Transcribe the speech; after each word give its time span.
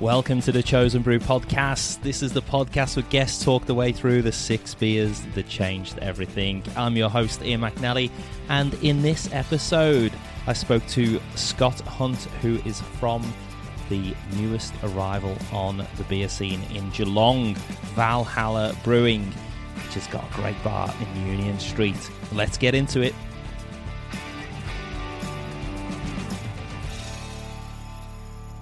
Welcome 0.00 0.40
to 0.42 0.52
the 0.52 0.62
Chosen 0.62 1.02
Brew 1.02 1.18
podcast. 1.18 2.02
This 2.02 2.22
is 2.22 2.32
the 2.32 2.40
podcast 2.40 2.94
where 2.94 3.04
guests 3.10 3.44
talk 3.44 3.66
the 3.66 3.74
way 3.74 3.90
through 3.90 4.22
the 4.22 4.30
six 4.30 4.72
beers 4.72 5.20
that 5.34 5.48
changed 5.48 5.98
everything. 5.98 6.62
I'm 6.76 6.96
your 6.96 7.10
host, 7.10 7.42
Ian 7.42 7.62
McNally, 7.62 8.08
and 8.48 8.74
in 8.74 9.02
this 9.02 9.28
episode, 9.32 10.12
I 10.46 10.52
spoke 10.52 10.86
to 10.90 11.20
Scott 11.34 11.80
Hunt, 11.80 12.16
who 12.42 12.60
is 12.64 12.80
from 13.00 13.24
the 13.88 14.14
newest 14.36 14.72
arrival 14.84 15.36
on 15.52 15.78
the 15.78 16.04
beer 16.04 16.28
scene 16.28 16.62
in 16.72 16.88
Geelong, 16.90 17.56
Valhalla 17.96 18.76
Brewing, 18.84 19.24
which 19.84 19.94
has 19.94 20.06
got 20.06 20.30
a 20.30 20.34
great 20.34 20.62
bar 20.62 20.94
in 21.00 21.26
Union 21.26 21.58
Street. 21.58 22.08
Let's 22.32 22.56
get 22.56 22.76
into 22.76 23.00
it. 23.00 23.16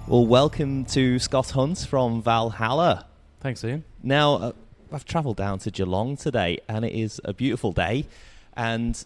Well, 0.09 0.25
welcome 0.25 0.85
to 0.85 1.19
Scott 1.19 1.49
Hunt 1.49 1.79
from 1.79 2.23
Valhalla. 2.23 3.07
Thanks, 3.41 3.61
Ian. 3.65 3.83
Now, 4.01 4.35
uh, 4.35 4.51
I've 4.89 5.03
travelled 5.03 5.35
down 5.35 5.59
to 5.59 5.69
Geelong 5.69 6.15
today, 6.15 6.59
and 6.69 6.85
it 6.85 6.93
is 6.93 7.19
a 7.25 7.33
beautiful 7.33 7.73
day. 7.73 8.05
And 8.55 9.03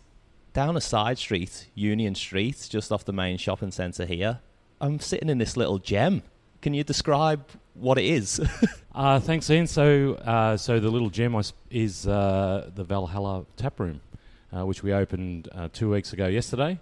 down 0.53 0.77
a 0.77 0.81
side 0.81 1.17
street, 1.17 1.69
Union 1.73 2.13
Street, 2.13 2.67
just 2.69 2.91
off 2.91 3.03
the 3.03 3.13
main 3.13 3.39
shopping 3.39 3.71
centre 3.71 4.05
here, 4.05 4.41
I'm 4.79 4.99
sitting 4.99 5.27
in 5.27 5.39
this 5.39 5.57
little 5.57 5.79
gem. 5.79 6.21
Can 6.61 6.75
you 6.75 6.83
describe 6.83 7.45
what 7.73 7.97
it 7.97 8.05
is? 8.05 8.39
uh, 8.93 9.19
thanks, 9.19 9.49
Ian. 9.49 9.65
So, 9.65 10.13
uh, 10.23 10.55
so 10.55 10.79
the 10.79 10.91
little 10.91 11.09
gem 11.09 11.35
is 11.71 12.05
uh, 12.05 12.69
the 12.75 12.83
Valhalla 12.83 13.47
Tap 13.57 13.79
Room, 13.79 14.01
uh, 14.55 14.67
which 14.67 14.83
we 14.83 14.93
opened 14.93 15.49
uh, 15.51 15.67
two 15.73 15.89
weeks 15.89 16.13
ago 16.13 16.27
yesterday. 16.27 16.77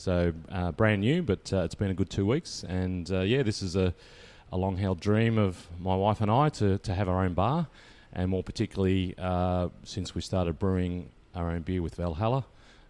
So 0.00 0.32
uh, 0.50 0.72
brand 0.72 1.02
new, 1.02 1.22
but 1.22 1.52
uh, 1.52 1.58
it's 1.58 1.74
been 1.74 1.90
a 1.90 1.94
good 1.94 2.08
two 2.08 2.24
weeks. 2.24 2.64
And 2.66 3.10
uh, 3.10 3.20
yeah, 3.20 3.42
this 3.42 3.60
is 3.60 3.76
a, 3.76 3.92
a 4.50 4.56
long 4.56 4.78
held 4.78 4.98
dream 4.98 5.36
of 5.36 5.66
my 5.78 5.94
wife 5.94 6.22
and 6.22 6.30
I 6.30 6.48
to, 6.48 6.78
to 6.78 6.94
have 6.94 7.06
our 7.06 7.22
own 7.22 7.34
bar, 7.34 7.66
and 8.10 8.30
more 8.30 8.42
particularly 8.42 9.14
uh, 9.18 9.68
since 9.84 10.14
we 10.14 10.22
started 10.22 10.58
brewing 10.58 11.10
our 11.34 11.50
own 11.50 11.60
beer 11.60 11.82
with 11.82 11.96
Valhalla. 11.96 12.46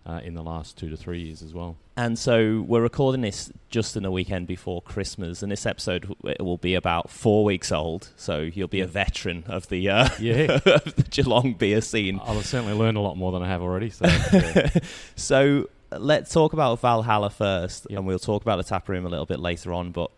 Uh, 0.07 0.19
in 0.25 0.33
the 0.33 0.43
last 0.43 0.79
two 0.79 0.89
to 0.89 0.97
three 0.97 1.21
years 1.21 1.43
as 1.43 1.53
well. 1.53 1.77
And 1.95 2.19
so 2.19 2.65
we're 2.67 2.81
recording 2.81 3.21
this 3.21 3.53
just 3.69 3.99
in 3.99 4.03
the 4.03 4.11
weekend 4.11 4.47
before 4.47 4.81
Christmas, 4.81 5.43
and 5.43 5.53
this 5.53 5.67
episode 5.67 6.17
will 6.41 6.57
be 6.57 6.75
about 6.75 7.11
four 7.11 7.45
weeks 7.45 7.71
old. 7.71 8.09
So 8.17 8.41
you'll 8.41 8.67
be 8.67 8.81
a 8.81 8.87
veteran 8.87 9.45
of 9.47 9.69
the 9.69 9.91
uh, 9.91 10.09
yeah 10.19 10.59
of 10.65 10.97
the 10.97 11.07
Geelong 11.11 11.53
beer 11.53 11.83
scene. 11.83 12.19
I'll 12.25 12.37
have 12.37 12.47
certainly 12.47 12.73
learned 12.73 12.97
a 12.97 13.01
lot 13.01 13.19
more 13.19 13.31
than 13.31 13.43
I 13.43 13.49
have 13.49 13.61
already. 13.61 13.91
So, 13.91 14.07
yeah. 14.33 14.71
so 15.17 15.69
let's 15.99 16.33
talk 16.33 16.53
about 16.53 16.81
Valhalla 16.81 17.31
first, 17.31 17.87
and 17.91 18.07
we'll 18.07 18.19
talk 18.19 18.43
about 18.43 18.57
the 18.57 18.65
tap 18.65 18.89
room 18.89 19.07
a 19.07 19.09
little 19.09 19.27
bit 19.27 19.41
later 19.41 19.73
on. 19.73 19.91
But 19.93 20.11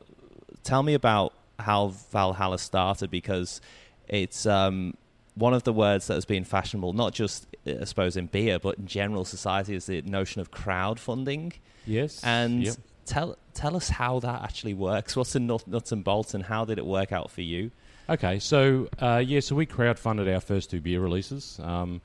tell 0.63 0.83
me 0.83 0.95
about 0.95 1.33
how 1.59 1.89
Valhalla 2.11 2.59
started 2.59 3.11
because 3.11 3.61
it's 4.09 4.47
um, 4.47 4.95
one 5.35 5.55
of 5.55 5.65
the 5.65 5.73
words 5.73 6.07
that 6.09 6.15
has 6.15 6.25
been 6.25 6.45
fashionable, 6.45 6.93
not 6.93 7.15
just 7.15 7.47
I 7.67 7.85
suppose 7.85 8.17
in 8.17 8.27
beer, 8.27 8.59
but 8.59 8.79
in 8.79 8.87
general 8.87 9.25
society, 9.25 9.75
is 9.75 9.87
the 9.87 10.03
notion 10.03 10.41
of 10.41 10.51
crowdfunding. 10.51 11.55
yes, 11.87 12.21
And 12.23 12.65
yep. 12.65 12.77
tell 13.07 13.37
tell 13.55 13.77
us 13.77 13.89
how 13.89 14.21
that 14.21 14.43
actually 14.43 14.75
works. 14.75 15.17
What's 15.17 15.33
the 15.33 15.41
nut, 15.41 15.67
nuts 15.67 15.93
and 15.93 16.05
bolts, 16.05 16.35
and 16.35 16.45
how 16.45 16.65
did 16.65 16.79
it 16.79 16.87
work 16.87 17.13
out 17.13 17.31
for 17.31 17.43
you? 17.43 17.71
Okay, 18.09 18.39
so 18.41 18.89
uh, 18.99 19.23
yeah, 19.25 19.41
so 19.41 19.55
we 19.55 19.65
crowdfunded 19.67 20.33
our 20.33 20.41
first 20.41 20.71
two 20.71 20.81
beer 20.81 21.01
releases. 21.01 21.61
Um, 21.63 22.01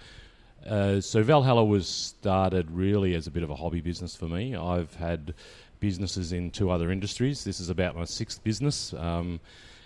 uh, 0.67 1.01
so 1.01 1.23
Valhalla 1.23 1.63
was 1.63 1.87
started 1.87 2.69
really 2.71 3.15
as 3.15 3.27
a 3.27 3.31
bit 3.31 3.43
of 3.43 3.49
a 3.49 3.55
hobby 3.55 3.81
business 3.81 4.15
for 4.15 4.25
me. 4.25 4.55
I've 4.55 4.93
had 4.95 5.33
businesses 5.79 6.31
in 6.31 6.51
two 6.51 6.69
other 6.69 6.91
industries. 6.91 7.43
This 7.43 7.59
is 7.59 7.69
about 7.69 7.95
my 7.95 8.05
sixth 8.05 8.43
business, 8.43 8.93
um, 8.93 9.39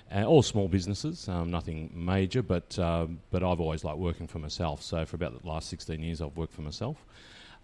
and 0.10 0.26
all 0.26 0.42
small 0.42 0.68
businesses, 0.68 1.30
um, 1.30 1.52
nothing 1.52 1.92
major, 1.94 2.42
but 2.42 2.78
um, 2.80 3.20
but 3.30 3.44
I've 3.44 3.62
always 3.62 3.84
liked 3.84 3.98
working 3.98 4.28
for 4.28 4.40
myself. 4.40 4.82
So 4.82 5.06
for 5.06 5.16
about 5.16 5.42
the 5.42 5.48
last 5.48 5.70
sixteen 5.70 6.02
years, 6.02 6.22
I've 6.22 6.36
worked 6.36 6.54
for 6.54 6.64
myself. 6.64 6.98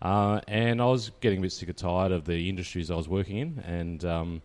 Uh, 0.02 0.40
and 0.48 0.82
I 0.82 0.86
was 0.86 1.12
getting 1.22 1.40
a 1.40 1.42
bit 1.42 1.52
sick 1.52 1.70
or 1.70 1.74
tired 1.74 2.12
of 2.12 2.26
the 2.26 2.48
industries 2.50 2.92
I 2.92 2.96
was 2.96 3.08
working 3.08 3.38
in, 3.38 3.64
and 3.66 4.06
um, 4.06 4.42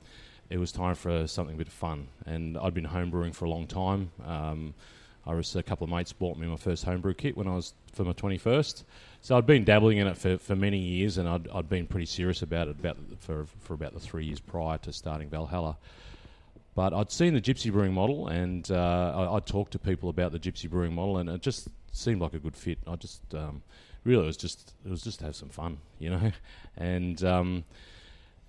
it 0.48 0.58
was 0.58 0.72
time 0.72 0.94
for 0.94 1.26
something 1.26 1.54
a 1.54 1.58
bit 1.58 1.68
of 1.68 1.74
fun. 1.74 2.08
And 2.24 2.56
I'd 2.56 2.74
been 2.74 2.86
homebrewing 2.86 3.34
for 3.34 3.44
a 3.44 3.50
long 3.50 3.66
time. 3.66 4.10
I 5.26 5.34
was 5.34 5.54
a 5.54 5.62
couple 5.62 5.84
of 5.84 5.90
mates 5.90 6.12
bought 6.12 6.36
me 6.36 6.46
my 6.46 6.56
first 6.56 6.84
homebrew 6.84 7.14
kit 7.14 7.36
when 7.36 7.46
I 7.46 7.54
was 7.54 7.74
for 7.92 8.04
my 8.04 8.12
twenty 8.12 8.38
first. 8.38 8.84
So 9.20 9.36
I'd 9.36 9.46
been 9.46 9.64
dabbling 9.64 9.98
in 9.98 10.08
it 10.08 10.18
for, 10.18 10.36
for 10.36 10.56
many 10.56 10.78
years, 10.78 11.16
and 11.16 11.28
I'd, 11.28 11.48
I'd 11.54 11.68
been 11.68 11.86
pretty 11.86 12.06
serious 12.06 12.42
about 12.42 12.68
it 12.68 12.76
about 12.80 12.96
for 13.20 13.46
for 13.60 13.74
about 13.74 13.94
the 13.94 14.00
three 14.00 14.24
years 14.24 14.40
prior 14.40 14.78
to 14.78 14.92
starting 14.92 15.28
Valhalla. 15.28 15.76
But 16.74 16.94
I'd 16.94 17.12
seen 17.12 17.34
the 17.34 17.40
gypsy 17.40 17.70
brewing 17.70 17.92
model, 17.92 18.28
and 18.28 18.68
uh, 18.70 19.12
I, 19.14 19.36
I'd 19.36 19.46
talked 19.46 19.72
to 19.72 19.78
people 19.78 20.08
about 20.08 20.32
the 20.32 20.38
gypsy 20.38 20.68
brewing 20.68 20.94
model, 20.94 21.18
and 21.18 21.28
it 21.28 21.42
just 21.42 21.68
seemed 21.92 22.20
like 22.20 22.34
a 22.34 22.38
good 22.38 22.56
fit. 22.56 22.78
I 22.86 22.96
just 22.96 23.20
um, 23.34 23.62
really 24.04 24.24
it 24.24 24.26
was 24.26 24.36
just 24.36 24.72
it 24.84 24.90
was 24.90 25.02
just 25.02 25.20
to 25.20 25.26
have 25.26 25.36
some 25.36 25.50
fun, 25.50 25.78
you 25.98 26.10
know, 26.10 26.32
and 26.76 27.22
um, 27.24 27.64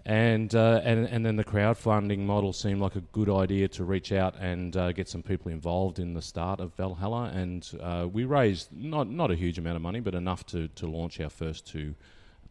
and 0.05 0.53
uh, 0.53 0.81
and 0.83 1.05
and 1.07 1.25
then 1.25 1.37
the 1.37 1.43
crowdfunding 1.43 2.19
model 2.19 2.51
seemed 2.51 2.81
like 2.81 2.95
a 2.95 3.01
good 3.01 3.29
idea 3.29 3.69
to 3.69 3.85
reach 3.85 4.11
out 4.11 4.35
and 4.37 4.75
uh, 4.75 4.91
get 4.91 5.07
some 5.07 5.23
people 5.23 5.51
involved 5.51 5.97
in 5.97 6.13
the 6.13 6.21
start 6.21 6.59
of 6.59 6.73
Valhalla, 6.73 7.31
and 7.33 7.69
uh, 7.81 8.07
we 8.11 8.25
raised 8.25 8.67
not 8.73 9.09
not 9.09 9.31
a 9.31 9.35
huge 9.35 9.57
amount 9.57 9.77
of 9.77 9.81
money, 9.81 10.01
but 10.01 10.13
enough 10.13 10.45
to 10.47 10.67
to 10.69 10.87
launch 10.87 11.21
our 11.21 11.29
first 11.29 11.65
two 11.65 11.95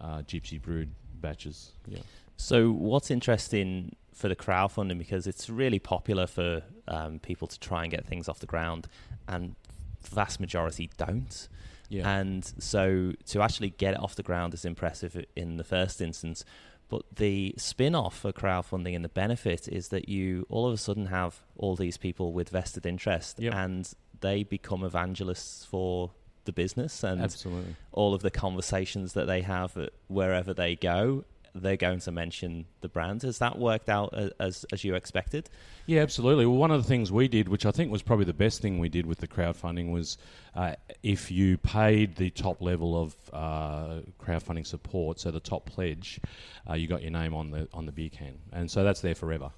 uh, 0.01 0.19
gypsy 0.23 0.61
brewed 0.61 0.91
batches. 1.21 1.73
Yeah. 1.87 2.01
So, 2.39 2.71
what's 2.71 3.11
interesting 3.11 3.97
for 4.15 4.29
the 4.29 4.37
crowdfunding 4.37 4.99
because 4.99 5.27
it's 5.27 5.51
really 5.51 5.79
popular 5.79 6.27
for 6.27 6.63
um, 6.89 7.19
people 7.19 7.49
to 7.49 7.59
try 7.59 7.83
and 7.83 7.91
get 7.91 8.07
things 8.07 8.29
off 8.29 8.39
the 8.39 8.47
ground, 8.47 8.89
and 9.29 9.55
vast 10.03 10.41
majority 10.41 10.91
don't. 10.97 11.49
Yeah. 11.91 12.11
And 12.11 12.51
so, 12.59 13.13
to 13.27 13.43
actually 13.43 13.71
get 13.71 13.93
it 13.93 14.01
off 14.01 14.15
the 14.15 14.23
ground 14.23 14.55
is 14.55 14.65
impressive 14.65 15.23
in 15.37 15.59
the 15.59 15.65
first 15.65 16.01
instance. 16.01 16.47
But 16.93 17.17
the 17.17 17.55
spin 17.57 17.95
off 17.95 18.19
for 18.19 18.33
crowdfunding 18.33 18.95
and 18.95 19.03
the 19.03 19.09
benefit 19.09 19.67
is 19.67 19.89
that 19.89 20.11
you 20.11 20.47
all 20.51 20.67
of 20.67 20.75
a 20.75 20.77
sudden 20.77 21.07
have 21.07 21.41
all 21.57 21.75
these 21.75 21.97
people 21.97 22.35
with 22.35 22.51
vested 22.51 22.85
interest 22.85 23.39
Yep. 23.41 23.55
and 23.55 23.91
they 24.21 24.43
become 24.43 24.85
evangelists 24.85 25.65
for 25.65 26.11
the 26.45 26.53
business 26.53 27.03
and 27.03 27.23
Absolutely. 27.23 27.77
all 27.93 28.13
of 28.13 28.21
the 28.21 28.31
conversations 28.31 29.15
that 29.15 29.27
they 29.27 29.41
have 29.41 29.71
wherever 30.09 30.53
they 30.53 30.77
go, 30.77 31.25
they're 31.55 31.77
going 31.77 32.01
to 32.01 32.13
mention 32.13 32.67
the 32.81 32.89
brand. 32.89 33.23
Has 33.23 33.39
that 33.39 33.59
worked 33.59 33.89
out 33.89 34.15
as 34.41 34.65
as 34.73 34.85
you 34.85 34.95
expected? 34.95 35.51
Yeah, 35.87 36.03
absolutely. 36.03 36.47
Well, 36.47 36.57
one 36.57 36.71
of 36.71 36.83
the 36.83 36.89
things 36.89 37.13
we 37.13 37.29
did, 37.29 37.49
which 37.49 37.67
I 37.67 37.71
think 37.71 37.91
was 37.91 38.03
probably 38.03 38.25
the 38.25 38.33
best 38.33 38.63
thing 38.63 38.79
we 38.79 38.89
did 38.89 39.07
with 39.07 39.19
the 39.19 39.29
crowdfunding, 39.29 39.91
was 39.91 40.19
uh, 40.55 40.75
if 41.03 41.31
you 41.31 41.59
paid 41.59 42.17
the 42.17 42.31
top 42.31 42.63
level 42.63 43.01
of 43.01 43.17
uh, 43.33 44.01
crowdfunding 44.21 44.67
support, 44.67 45.21
so 45.21 45.31
the 45.31 45.41
top 45.41 45.67
pledge, 45.67 46.21
uh, 46.69 46.75
you 46.75 46.87
got 46.87 47.03
your 47.03 47.11
name 47.11 47.35
on 47.35 47.51
the 47.51 47.69
on 47.75 47.87
the 47.87 47.93
beer 47.93 48.11
can, 48.11 48.39
and 48.53 48.71
so 48.71 48.85
that's 48.85 49.01
there 49.01 49.15
forever. 49.15 49.51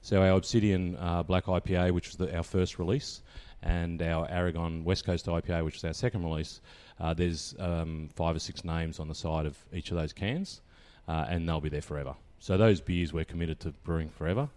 So 0.00 0.22
our 0.22 0.36
Obsidian 0.36 0.96
uh, 0.96 1.22
Black 1.22 1.44
IPA, 1.44 1.92
which 1.92 2.08
was 2.08 2.16
the, 2.16 2.36
our 2.36 2.42
first 2.42 2.78
release, 2.78 3.22
and 3.62 4.02
our 4.02 4.28
Aragon 4.28 4.84
West 4.84 5.04
Coast 5.04 5.26
IPA, 5.26 5.64
which 5.64 5.74
was 5.74 5.84
our 5.84 5.92
second 5.92 6.24
release, 6.24 6.60
uh, 6.98 7.14
there's 7.14 7.54
um, 7.60 8.08
five 8.14 8.34
or 8.34 8.40
six 8.40 8.64
names 8.64 8.98
on 8.98 9.08
the 9.08 9.14
side 9.14 9.46
of 9.46 9.56
each 9.72 9.90
of 9.90 9.96
those 9.96 10.12
cans, 10.12 10.60
uh, 11.08 11.26
and 11.28 11.48
they'll 11.48 11.60
be 11.60 11.68
there 11.68 11.82
forever. 11.82 12.14
So 12.38 12.56
those 12.56 12.80
beers 12.80 13.12
we're 13.12 13.24
committed 13.24 13.60
to 13.60 13.70
brewing 13.84 14.08
forever 14.08 14.48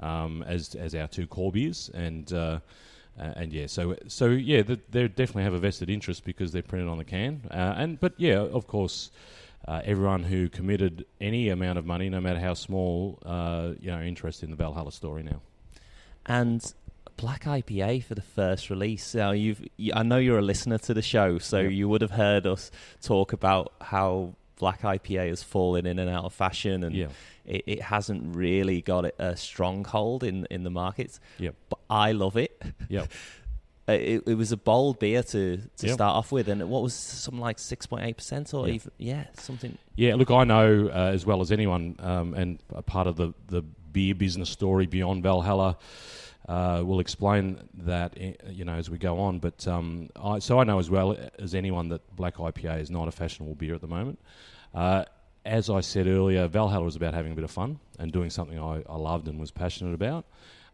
um, 0.00 0.42
as 0.46 0.74
as 0.74 0.94
our 0.94 1.08
two 1.08 1.26
core 1.26 1.52
beers, 1.52 1.90
and 1.94 2.32
uh, 2.32 2.60
uh, 3.18 3.32
and 3.36 3.52
yeah, 3.52 3.66
so 3.66 3.96
so 4.08 4.26
yeah, 4.26 4.62
th 4.62 4.80
they 4.90 5.08
definitely 5.08 5.44
have 5.44 5.54
a 5.54 5.58
vested 5.58 5.90
interest 5.90 6.24
because 6.24 6.52
they're 6.52 6.62
printed 6.62 6.88
on 6.88 6.98
the 6.98 7.04
can, 7.04 7.42
uh, 7.50 7.74
and 7.76 8.00
but 8.00 8.12
yeah, 8.16 8.38
of 8.38 8.66
course. 8.66 9.10
Uh, 9.66 9.80
everyone 9.84 10.22
who 10.22 10.48
committed 10.48 11.04
any 11.20 11.48
amount 11.48 11.76
of 11.76 11.84
money, 11.84 12.08
no 12.08 12.20
matter 12.20 12.38
how 12.38 12.54
small, 12.54 13.18
uh, 13.26 13.72
you 13.80 13.90
know, 13.90 14.00
interest 14.00 14.44
in 14.44 14.50
the 14.50 14.56
Valhalla 14.56 14.92
story 14.92 15.24
now. 15.24 15.40
And 16.24 16.62
Black 17.16 17.44
IPA 17.44 18.04
for 18.04 18.14
the 18.14 18.22
first 18.22 18.70
release. 18.70 19.12
Now 19.12 19.32
you've, 19.32 19.66
you, 19.76 19.92
I 19.92 20.04
know 20.04 20.18
you're 20.18 20.38
a 20.38 20.42
listener 20.42 20.78
to 20.78 20.94
the 20.94 21.02
show, 21.02 21.38
so 21.38 21.58
Yep. 21.58 21.72
you 21.72 21.88
would 21.88 22.00
have 22.02 22.12
heard 22.12 22.46
us 22.46 22.70
talk 23.02 23.32
about 23.32 23.72
how 23.80 24.36
Black 24.58 24.82
IPA 24.82 25.28
has 25.28 25.42
fallen 25.42 25.86
in 25.86 25.98
and 25.98 26.08
out 26.10 26.24
of 26.24 26.32
fashion, 26.32 26.82
and 26.84 26.94
Yeah, 26.94 27.08
it, 27.44 27.62
it 27.66 27.82
hasn't 27.82 28.34
really 28.36 28.80
got 28.82 29.04
a 29.18 29.36
stronghold 29.36 30.24
in 30.24 30.46
in 30.50 30.64
the 30.64 30.70
markets. 30.70 31.20
Yep. 31.38 31.54
But 31.68 31.78
I 31.90 32.12
love 32.12 32.36
it. 32.36 32.60
Yep. 32.88 33.08
Uh, 33.88 33.92
It, 33.92 34.22
it 34.26 34.34
was 34.34 34.50
a 34.50 34.56
bold 34.56 34.98
beer 34.98 35.22
to, 35.22 35.58
to 35.76 35.86
Yep. 35.86 35.94
start 35.94 36.16
off 36.16 36.32
with, 36.32 36.48
and 36.48 36.60
what 36.68 36.82
was 36.82 36.92
something 36.92 37.40
like 37.40 37.60
six 37.60 37.86
point 37.86 38.04
eight 38.04 38.16
percent, 38.16 38.52
or 38.52 38.66
Yeah. 38.66 38.74
even 38.74 38.90
yeah, 38.98 39.24
something. 39.34 39.78
Yeah, 39.94 40.16
look, 40.16 40.28
I 40.32 40.42
know 40.42 40.88
uh, 40.88 41.12
as 41.14 41.24
well 41.24 41.40
as 41.40 41.52
anyone, 41.52 41.94
um, 42.00 42.34
and 42.34 42.58
a 42.74 42.82
part 42.82 43.06
of 43.06 43.14
the, 43.14 43.32
the 43.46 43.62
beer 43.62 44.16
business 44.16 44.50
story 44.50 44.86
beyond 44.86 45.22
Valhalla. 45.22 45.76
Uh, 46.48 46.80
we'll 46.84 47.00
explain 47.00 47.58
that 47.74 48.14
eh, 48.20 48.32
you 48.48 48.64
know 48.64 48.74
as 48.74 48.88
we 48.88 48.98
go 48.98 49.18
on, 49.18 49.38
but 49.38 49.66
um, 49.66 50.08
I, 50.14 50.38
so 50.38 50.60
I 50.60 50.64
know 50.64 50.78
as 50.78 50.88
well 50.88 51.16
as 51.38 51.54
anyone 51.54 51.88
that 51.88 52.14
black 52.14 52.36
IPA 52.36 52.80
is 52.80 52.90
not 52.90 53.08
a 53.08 53.10
fashionable 53.10 53.56
beer 53.56 53.74
at 53.74 53.80
the 53.80 53.88
moment. 53.88 54.18
Uh, 54.72 55.04
as 55.44 55.70
I 55.70 55.80
said 55.80 56.06
earlier, 56.06 56.46
Valhalla 56.46 56.84
was 56.84 56.96
about 56.96 57.14
having 57.14 57.32
a 57.32 57.34
bit 57.34 57.44
of 57.44 57.50
fun 57.50 57.78
and 57.98 58.12
doing 58.12 58.30
something 58.30 58.58
I, 58.58 58.82
I 58.88 58.96
loved 58.96 59.28
and 59.28 59.40
was 59.40 59.50
passionate 59.50 59.94
about. 59.94 60.24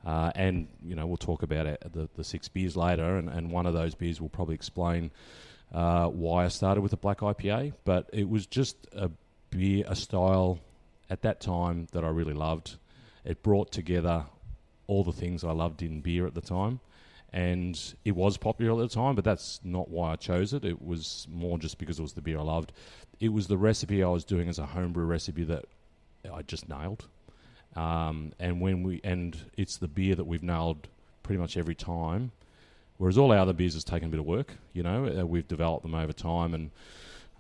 Uh, 0.05 0.33
and 0.35 0.69
you 0.85 0.95
know 0.97 1.07
we'll 1.07 1.17
talk 1.17 1.43
about 1.43 1.67
it, 1.67 1.83
the 1.93 2.09
the 2.17 2.25
six 2.25 2.49
beers 2.49 2.77
later, 2.77 3.17
and, 3.17 3.29
and 3.31 3.51
one 3.51 3.67
of 3.67 3.73
those 3.73 3.95
beers 3.95 4.21
will 4.21 4.29
probably 4.29 4.55
explain 4.55 5.11
uh, 5.73 6.09
why 6.09 6.45
I 6.45 6.49
started 6.49 6.83
with 6.83 6.93
a 6.93 6.97
black 6.99 7.19
IPA. 7.21 7.73
But 7.85 8.11
it 8.13 8.29
was 8.29 8.47
just 8.47 8.77
a 8.93 9.11
beer, 9.51 9.85
a 9.87 9.97
style 9.97 10.59
at 11.09 11.23
that 11.23 11.41
time 11.41 11.87
that 11.93 12.05
I 12.05 12.09
really 12.09 12.35
loved. 12.35 12.77
It 13.25 13.43
brought 13.43 13.71
together 13.71 14.25
all 14.87 15.05
the 15.05 15.13
things 15.13 15.45
I 15.45 15.53
loved 15.53 15.83
in 15.83 16.01
beer 16.01 16.27
at 16.27 16.35
the 16.35 16.41
time, 16.41 16.81
and 17.33 17.79
it 18.05 18.15
was 18.15 18.37
popular 18.37 18.73
at 18.83 18.89
the 18.89 18.95
time. 18.95 19.15
But 19.15 19.25
that's 19.25 19.61
not 19.65 19.89
why 19.89 20.13
I 20.13 20.17
chose 20.17 20.53
it. 20.53 20.65
It 20.65 20.83
was 20.83 21.27
more 21.31 21.59
just 21.59 21.79
because 21.79 21.99
it 21.99 22.03
was 22.03 22.13
the 22.13 22.23
beer 22.23 22.39
I 22.39 22.43
loved. 22.43 22.73
It 23.21 23.31
was 23.31 23.47
the 23.47 23.59
recipe 23.59 24.03
I 24.03 24.09
was 24.09 24.25
doing 24.25 24.49
as 24.49 24.59
a 24.59 24.67
homebrew 24.67 25.05
recipe 25.05 25.45
that 25.45 25.65
I 26.33 26.43
just 26.43 26.69
nailed. 26.69 27.07
Um, 27.75 28.33
and 28.39 28.61
when 28.61 28.83
we 28.83 29.01
and 29.03 29.37
it's 29.57 29.79
the 29.79 29.89
beer 29.89 30.15
that 30.15 30.25
we've 30.25 30.43
nailed 30.43 30.89
pretty 31.23 31.41
much 31.41 31.57
every 31.57 31.75
time. 31.75 32.33
Whereas 32.99 33.19
all 33.19 33.33
our 33.33 33.39
other 33.39 33.53
beers 33.53 33.75
has 33.75 33.85
taken 33.85 34.09
a 34.09 34.11
bit 34.11 34.21
of 34.21 34.27
work, 34.27 34.55
you 34.75 34.83
know, 34.83 35.07
uh, 35.07 35.27
we've 35.27 35.49
developed 35.49 35.83
them 35.83 35.95
over 35.95 36.13
time, 36.13 36.55
and 36.55 36.71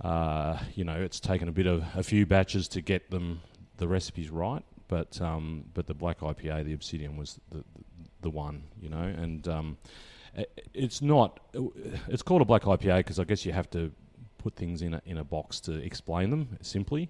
uh, 0.00 0.58
you 0.74 0.82
know, 0.82 1.00
it's 1.00 1.20
taken 1.20 1.48
a 1.48 1.52
bit 1.52 1.66
of 1.66 1.84
a 1.94 2.02
few 2.02 2.26
batches 2.26 2.66
to 2.68 2.80
get 2.80 3.10
them 3.10 3.42
the 3.76 3.86
recipes 3.86 4.30
right. 4.30 4.64
But 4.92 5.18
um, 5.22 5.64
but 5.72 5.86
the 5.86 5.94
black 5.94 6.20
IPA, 6.20 6.66
the 6.66 6.74
Obsidian, 6.74 7.16
was 7.16 7.40
the 7.50 7.64
the, 8.20 8.28
one, 8.28 8.64
you 8.78 8.90
know, 8.90 9.02
and 9.24 9.48
um, 9.48 9.78
it's 10.74 11.00
not. 11.00 11.40
It's 12.08 12.22
called 12.22 12.42
a 12.42 12.44
black 12.44 12.64
IPA 12.64 12.98
because 12.98 13.18
I 13.18 13.24
guess 13.24 13.46
you 13.46 13.52
have 13.52 13.70
to 13.70 13.90
put 14.36 14.54
things 14.54 14.82
in 14.82 14.92
a 14.92 15.02
in 15.06 15.16
a 15.16 15.24
box 15.24 15.60
to 15.60 15.72
explain 15.72 16.28
them 16.28 16.58
simply 16.60 17.08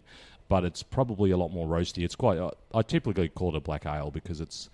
but 0.48 0.64
it's 0.64 0.82
probably 0.82 1.30
a 1.30 1.36
lot 1.36 1.50
more 1.50 1.66
roasty. 1.66 2.04
It's 2.04 2.14
quite. 2.14 2.38
I 2.74 2.82
typically 2.82 3.30
call 3.30 3.54
it 3.54 3.56
a 3.56 3.60
black 3.60 3.86
ale 3.86 4.10
because 4.10 4.38
it's. 4.40 4.68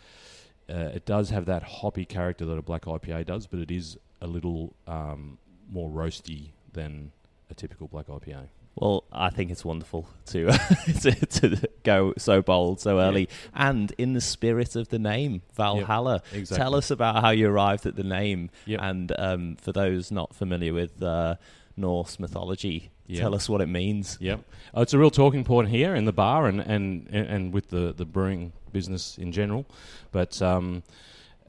Uh, 0.69 0.91
it 0.93 1.07
does 1.07 1.31
have 1.31 1.47
that 1.47 1.63
hoppy 1.63 2.05
character 2.05 2.45
that 2.45 2.59
a 2.59 2.63
black 2.63 2.83
IPA 2.85 3.25
does, 3.27 3.47
but 3.47 3.61
it 3.61 3.71
is 3.71 3.97
a 4.21 4.27
little 4.27 4.75
um, 4.89 5.39
more 5.71 5.89
roasty 5.89 6.51
than 6.73 7.13
a 7.49 7.55
typical 7.55 7.87
black 7.87 8.09
IPA. 8.09 8.49
Well, 8.81 9.05
I 9.13 9.31
think 9.31 9.51
it's 9.51 9.65
wonderful 9.65 10.09
to 10.27 10.47
to, 11.01 11.13
to, 11.13 11.69
go 11.83 12.15
so 12.17 12.43
bold 12.43 12.81
so 12.81 13.01
early, 13.01 13.23
yeah. 13.23 13.69
and 13.69 13.93
in 13.99 14.13
the 14.13 14.21
spirit 14.21 14.77
of 14.77 14.89
the 14.89 14.99
name 14.99 15.43
Valhalla. 15.55 16.23
Yep, 16.33 16.41
exactly. 16.41 16.63
Tell 16.63 16.75
us 16.75 16.91
about 16.91 17.21
how 17.23 17.31
you 17.31 17.49
arrived 17.49 17.87
at 17.87 17.97
the 17.97 18.05
name, 18.05 18.51
yep. 18.67 18.81
and 18.83 19.13
um, 19.19 19.57
for 19.57 19.73
those 19.73 20.11
not 20.11 20.35
familiar 20.35 20.73
with 20.73 21.03
uh, 21.03 21.37
Norse 21.77 22.21
mythology, 22.21 22.91
Yep. 23.09 23.21
Tell 23.21 23.35
us 23.35 23.49
what 23.49 23.63
it 23.63 23.69
means. 23.69 24.19
Yep, 24.21 24.41
oh, 24.75 24.83
it's 24.83 24.93
a 24.93 24.99
real 24.99 25.11
talking 25.11 25.43
point 25.43 25.71
here 25.71 25.95
in 25.95 26.05
the 26.05 26.13
bar 26.13 26.47
and 26.47 26.61
and 26.61 27.09
and 27.09 27.55
with 27.55 27.71
the 27.71 27.95
the 27.97 28.05
brewing 28.05 28.53
business 28.71 29.17
in 29.17 29.33
general. 29.33 29.65
But 30.13 30.41
um, 30.43 30.83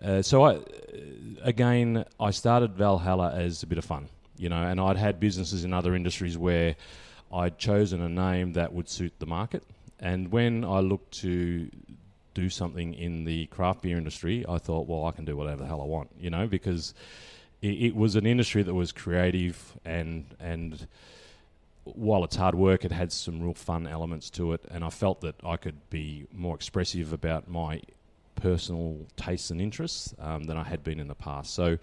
uh, 0.02 0.22
so 0.22 0.46
I 0.46 0.60
again 1.44 2.06
I 2.18 2.32
started 2.32 2.76
Valhalla 2.76 3.34
as 3.34 3.62
a 3.62 3.68
bit 3.68 3.78
of 3.78 3.84
fun, 3.84 4.08
you 4.38 4.48
know, 4.48 4.64
and 4.64 4.80
I'd 4.80 4.96
had 4.96 5.20
businesses 5.20 5.66
in 5.66 5.74
other 5.74 5.96
industries 5.96 6.38
where 6.38 6.78
I'd 7.32 7.58
chosen 7.58 8.02
a 8.02 8.10
name 8.10 8.54
that 8.54 8.74
would 8.74 8.90
suit 8.90 9.14
the 9.20 9.26
market. 9.26 9.64
And 10.00 10.32
when 10.32 10.64
I 10.64 10.80
looked 10.80 11.12
to 11.20 11.70
do 12.34 12.50
something 12.50 12.94
in 12.94 13.26
the 13.26 13.48
craft 13.48 13.82
beer 13.82 13.98
industry, 13.98 14.46
I 14.48 14.58
thought, 14.58 14.88
well, 14.88 15.06
I 15.06 15.12
can 15.12 15.26
do 15.26 15.36
whatever 15.36 15.64
the 15.64 15.68
hell 15.68 15.82
I 15.82 15.86
want, 15.86 16.10
you 16.20 16.30
know, 16.30 16.48
because 16.48 16.94
it, 17.62 17.74
it 17.74 17.96
was 17.96 18.16
an 18.16 18.26
industry 18.26 18.64
that 18.64 18.74
was 18.74 18.92
creative 18.92 19.78
and 19.84 20.26
and 20.40 20.88
while 21.84 22.24
it's 22.24 22.36
hard 22.36 22.56
work, 22.56 22.86
it 22.86 22.92
had 22.92 23.12
some 23.12 23.42
real 23.42 23.54
fun 23.54 23.88
elements 23.88 24.30
to 24.32 24.54
it, 24.54 24.64
and 24.70 24.84
I 24.84 24.90
felt 24.90 25.22
that 25.22 25.36
I 25.44 25.58
could 25.58 25.90
be 25.90 26.28
more 26.32 26.56
expressive 26.56 27.14
about 27.14 27.50
my 27.50 27.82
personal 28.40 29.06
tastes 29.16 29.52
and 29.52 29.62
interests 29.62 30.14
um, 30.20 30.44
than 30.44 30.58
I 30.58 30.64
had 30.64 30.84
been 30.84 31.00
in 31.00 31.08
the 31.08 31.16
past. 31.16 31.54
So 31.54 31.78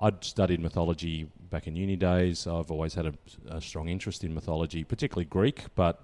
I'd 0.00 0.22
studied 0.24 0.60
mythology 0.60 1.26
back 1.50 1.66
in 1.66 1.76
uni 1.76 1.96
days. 1.96 2.46
I've 2.46 2.70
always 2.70 2.94
had 2.94 3.06
a, 3.06 3.14
a, 3.48 3.60
strong 3.60 3.88
interest 3.88 4.24
in 4.24 4.34
mythology, 4.34 4.84
particularly 4.84 5.26
Greek. 5.26 5.64
But 5.74 6.02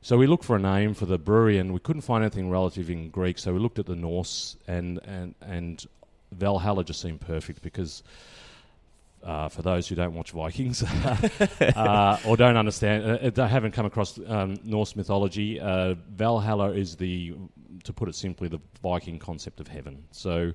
so 0.00 0.16
we 0.16 0.26
looked 0.26 0.44
for 0.44 0.56
a 0.56 0.60
name 0.60 0.94
for 0.94 1.06
the 1.06 1.18
brewery, 1.18 1.58
and 1.58 1.72
we 1.72 1.80
couldn't 1.80 2.02
find 2.02 2.22
anything 2.22 2.50
relative 2.50 2.90
in 2.90 3.10
Greek. 3.10 3.38
So 3.38 3.52
we 3.52 3.58
looked 3.58 3.78
at 3.78 3.86
the 3.86 3.96
Norse, 3.96 4.56
and 4.66 4.98
and 5.04 5.34
and 5.40 5.84
Valhalla 6.32 6.84
just 6.84 7.00
seemed 7.00 7.20
perfect 7.20 7.62
because 7.62 8.02
uh, 9.22 9.48
for 9.48 9.62
those 9.62 9.88
who 9.88 9.94
don't 9.94 10.14
watch 10.14 10.30
Vikings 10.30 10.82
uh, 11.76 12.18
or 12.26 12.36
don't 12.36 12.56
understand, 12.56 13.04
uh, 13.04 13.30
they 13.30 13.48
haven't 13.48 13.72
come 13.72 13.86
across 13.86 14.18
um, 14.26 14.58
Norse 14.64 14.96
mythology, 14.96 15.60
uh, 15.60 15.94
Valhalla 16.10 16.70
is 16.70 16.96
the, 16.96 17.34
to 17.84 17.92
put 17.92 18.08
it 18.08 18.14
simply, 18.14 18.48
the 18.48 18.60
Viking 18.82 19.18
concept 19.18 19.60
of 19.60 19.68
heaven. 19.68 20.04
So 20.10 20.52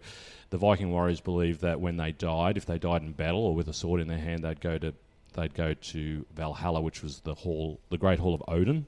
the 0.50 0.58
Viking 0.58 0.92
warriors 0.92 1.20
believed 1.20 1.62
that 1.62 1.80
when 1.80 1.98
they 1.98 2.12
died, 2.12 2.58
if 2.58 2.66
they 2.66 2.78
died 2.78 3.02
in 3.02 3.12
battle 3.12 3.46
or 3.46 3.56
with 3.56 3.68
a 3.68 3.74
sword 3.74 4.02
in 4.02 4.08
their 4.08 4.18
hand, 4.18 4.44
they'd 4.44 4.62
go 4.62 4.78
to 4.78 4.94
they'd 5.34 5.54
go 5.54 5.74
to 5.74 6.25
Valhalla, 6.36 6.81
which 6.81 7.02
was 7.02 7.20
the 7.22 7.34
hall, 7.34 7.80
the 7.90 7.98
great 7.98 8.20
hall 8.20 8.36
of 8.36 8.44
Odin. 8.48 8.86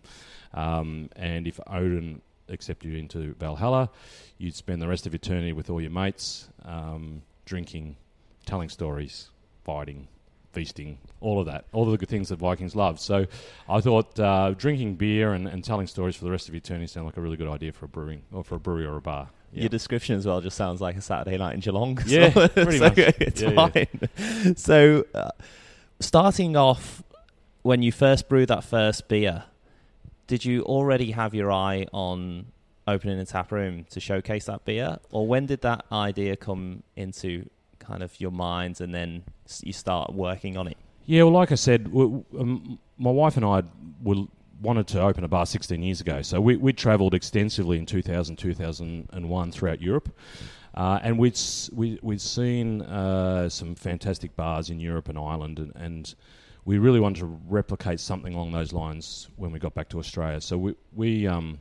Um, 0.53 1.09
and 1.15 1.47
if 1.47 1.59
Odin 1.67 2.21
accepted 2.49 2.89
you 2.91 2.97
into 2.97 3.33
Valhalla, 3.33 3.89
you'd 4.37 4.55
spend 4.55 4.81
the 4.81 4.87
rest 4.87 5.07
of 5.07 5.15
eternity 5.15 5.53
with 5.53 5.69
all 5.69 5.81
your 5.81 5.91
mates, 5.91 6.47
um, 6.63 7.23
drinking, 7.45 7.95
telling 8.45 8.69
stories, 8.69 9.29
fighting, 9.63 10.07
feasting, 10.55 10.97
all 11.19 11.39
of 11.39 11.45
that, 11.45 11.65
all 11.73 11.83
of 11.83 11.91
the 11.91 11.97
good 11.97 12.09
things 12.09 12.29
that 12.29 12.37
Vikings 12.37 12.75
love. 12.75 12.99
So 12.99 13.27
I 13.69 13.81
thought 13.81 14.19
uh, 14.19 14.55
drinking 14.57 14.95
beer 14.95 15.33
and, 15.33 15.47
and 15.47 15.63
telling 15.63 15.85
stories 15.85 16.15
for 16.15 16.25
the 16.25 16.31
rest 16.31 16.49
of 16.49 16.55
eternity 16.55 16.87
sound 16.87 17.05
like 17.05 17.17
a 17.17 17.21
really 17.21 17.37
good 17.37 17.49
idea 17.49 17.73
for 17.73 17.85
a 17.85 17.87
brewing 17.87 18.23
or 18.31 18.43
for 18.43 18.55
a 18.55 18.59
brewery 18.59 18.85
or 18.85 18.95
a 18.95 19.01
bar. 19.01 19.29
Yeah. 19.51 19.63
Your 19.63 19.69
description 19.69 20.15
as 20.15 20.25
well 20.25 20.41
just 20.41 20.57
sounds 20.57 20.81
like 20.81 20.95
a 20.95 21.01
Saturday 21.01 21.37
night 21.37 21.53
in 21.53 21.59
Geelong. 21.59 21.99
Yeah, 22.07 22.31
so, 22.31 22.47
pretty 22.47 22.77
so 22.77 22.85
much. 22.85 22.97
It's 22.97 23.41
yeah, 23.41 23.51
fine. 23.51 23.87
Yeah. 24.17 24.53
So, 24.55 25.05
uh, 25.13 25.31
starting 25.99 26.55
off, 26.55 27.03
when 27.61 27.83
you 27.83 27.91
first 27.91 28.29
brewed 28.29 28.49
that 28.49 28.63
first 28.63 29.07
beer, 29.07 29.43
did 30.27 30.45
you 30.45 30.61
already 30.63 31.11
have 31.11 31.33
your 31.33 31.51
eye 31.51 31.85
on 31.93 32.47
opening 32.87 33.19
a 33.19 33.25
tap 33.25 33.51
room 33.51 33.85
to 33.89 33.99
showcase 33.99 34.45
that 34.45 34.65
beer, 34.65 34.99
or 35.11 35.27
when 35.27 35.45
did 35.45 35.61
that 35.61 35.85
idea 35.91 36.35
come 36.35 36.83
into 36.95 37.49
kind 37.85 38.03
of 38.03 38.19
your 38.19 38.31
minds, 38.31 38.81
and 38.81 38.93
then 38.93 39.23
you 39.61 39.73
start 39.73 40.13
working 40.13 40.57
on 40.57 40.67
it? 40.67 40.77
Yeah, 41.05 41.23
well, 41.23 41.33
like 41.33 41.51
I 41.51 41.55
said, 41.55 41.91
um, 41.93 42.79
my 42.97 43.11
wife 43.11 43.37
and 43.37 43.45
I 43.45 43.63
wanted 44.61 44.87
to 44.87 45.01
open 45.01 45.23
a 45.23 45.27
bar 45.27 45.45
16 45.45 45.81
years 45.83 46.01
ago. 46.01 46.21
So 46.21 46.41
we, 46.41 46.57
we 46.57 46.73
travelled 46.73 47.13
extensively 47.13 47.77
in 47.77 47.85
2000, 47.85 48.35
2001 48.37 49.51
throughout 49.51 49.81
Europe. 49.81 50.17
Uh, 50.73 50.99
and 51.03 51.17
we'd, 51.17 51.39
we, 51.71 51.99
we'd 52.01 52.21
seen 52.21 52.81
uh, 52.81 53.47
some 53.47 53.75
fantastic 53.75 54.35
bars 54.35 54.69
in 54.69 54.79
Europe 54.79 55.07
and 55.07 55.17
Ireland, 55.17 55.59
and, 55.59 55.75
and, 55.75 56.15
we 56.65 56.79
really 56.79 56.99
wanted 56.99 57.19
to 57.19 57.39
replicate 57.47 57.99
something 57.99 58.33
along 58.33 58.51
those 58.51 58.73
lines 58.73 59.29
when 59.35 59.51
we 59.51 59.59
got 59.59 59.75
back 59.75 59.87
to 59.89 59.99
Australia. 59.99 60.41
So 60.41 60.57
we, 60.57 60.75
we 60.95 61.27
um, 61.27 61.59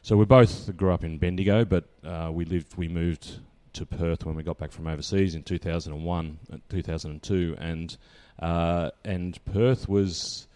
so 0.00 0.16
we 0.16 0.24
both 0.24 0.74
grew 0.76 0.90
up 0.90 1.04
in 1.04 1.18
Bendigo, 1.18 1.64
but 1.64 1.84
uh, 2.02 2.30
we 2.32 2.44
lived, 2.44 2.76
we 2.76 2.88
moved 2.88 3.40
to 3.74 3.86
Perth 3.86 4.24
when 4.24 4.34
we 4.34 4.42
got 4.42 4.58
back 4.58 4.72
from 4.72 4.86
overseas 4.86 5.34
in 5.34 5.42
2001, 5.42 6.38
uh, 6.52 6.56
2002, 6.68 7.56
and 7.58 7.96
uh, 8.38 8.90
and 9.04 9.38
Perth 9.44 9.88
was 9.88 10.46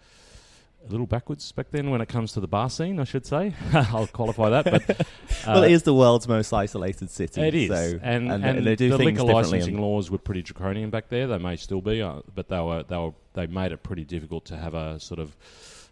a 0.87 0.91
little 0.91 1.05
backwards 1.05 1.51
back 1.51 1.67
then 1.71 1.89
when 1.89 2.01
it 2.01 2.07
comes 2.07 2.31
to 2.33 2.39
the 2.39 2.47
bar 2.47 2.69
scene, 2.69 2.99
I 2.99 3.03
should 3.03 3.25
say. 3.25 3.53
I'll 3.73 4.07
qualify 4.07 4.49
that. 4.49 4.65
But 4.65 4.89
uh, 4.99 5.03
well, 5.47 5.63
it 5.63 5.71
is 5.71 5.83
the 5.83 5.93
world's 5.93 6.27
most 6.27 6.53
isolated 6.53 7.09
city. 7.09 7.41
It 7.41 7.55
is, 7.55 7.69
so, 7.69 7.99
and, 8.01 8.31
and, 8.31 8.43
and, 8.43 8.65
they 8.65 8.75
do 8.75 8.89
the 8.89 8.97
things 8.97 9.19
liquor 9.19 9.33
licensing 9.33 9.79
laws 9.79 10.09
were 10.09 10.17
pretty 10.17 10.41
draconian 10.41 10.89
back 10.89 11.09
there. 11.09 11.27
They 11.27 11.37
may 11.37 11.55
still 11.55 11.81
be, 11.81 12.01
uh, 12.01 12.21
but 12.33 12.49
they 12.49 12.59
were 12.59 12.83
they 12.83 12.97
were 12.97 13.13
they 13.33 13.47
made 13.47 13.71
it 13.71 13.83
pretty 13.83 14.03
difficult 14.03 14.45
to 14.45 14.57
have 14.57 14.73
a 14.73 14.99
sort 14.99 15.19
of 15.19 15.35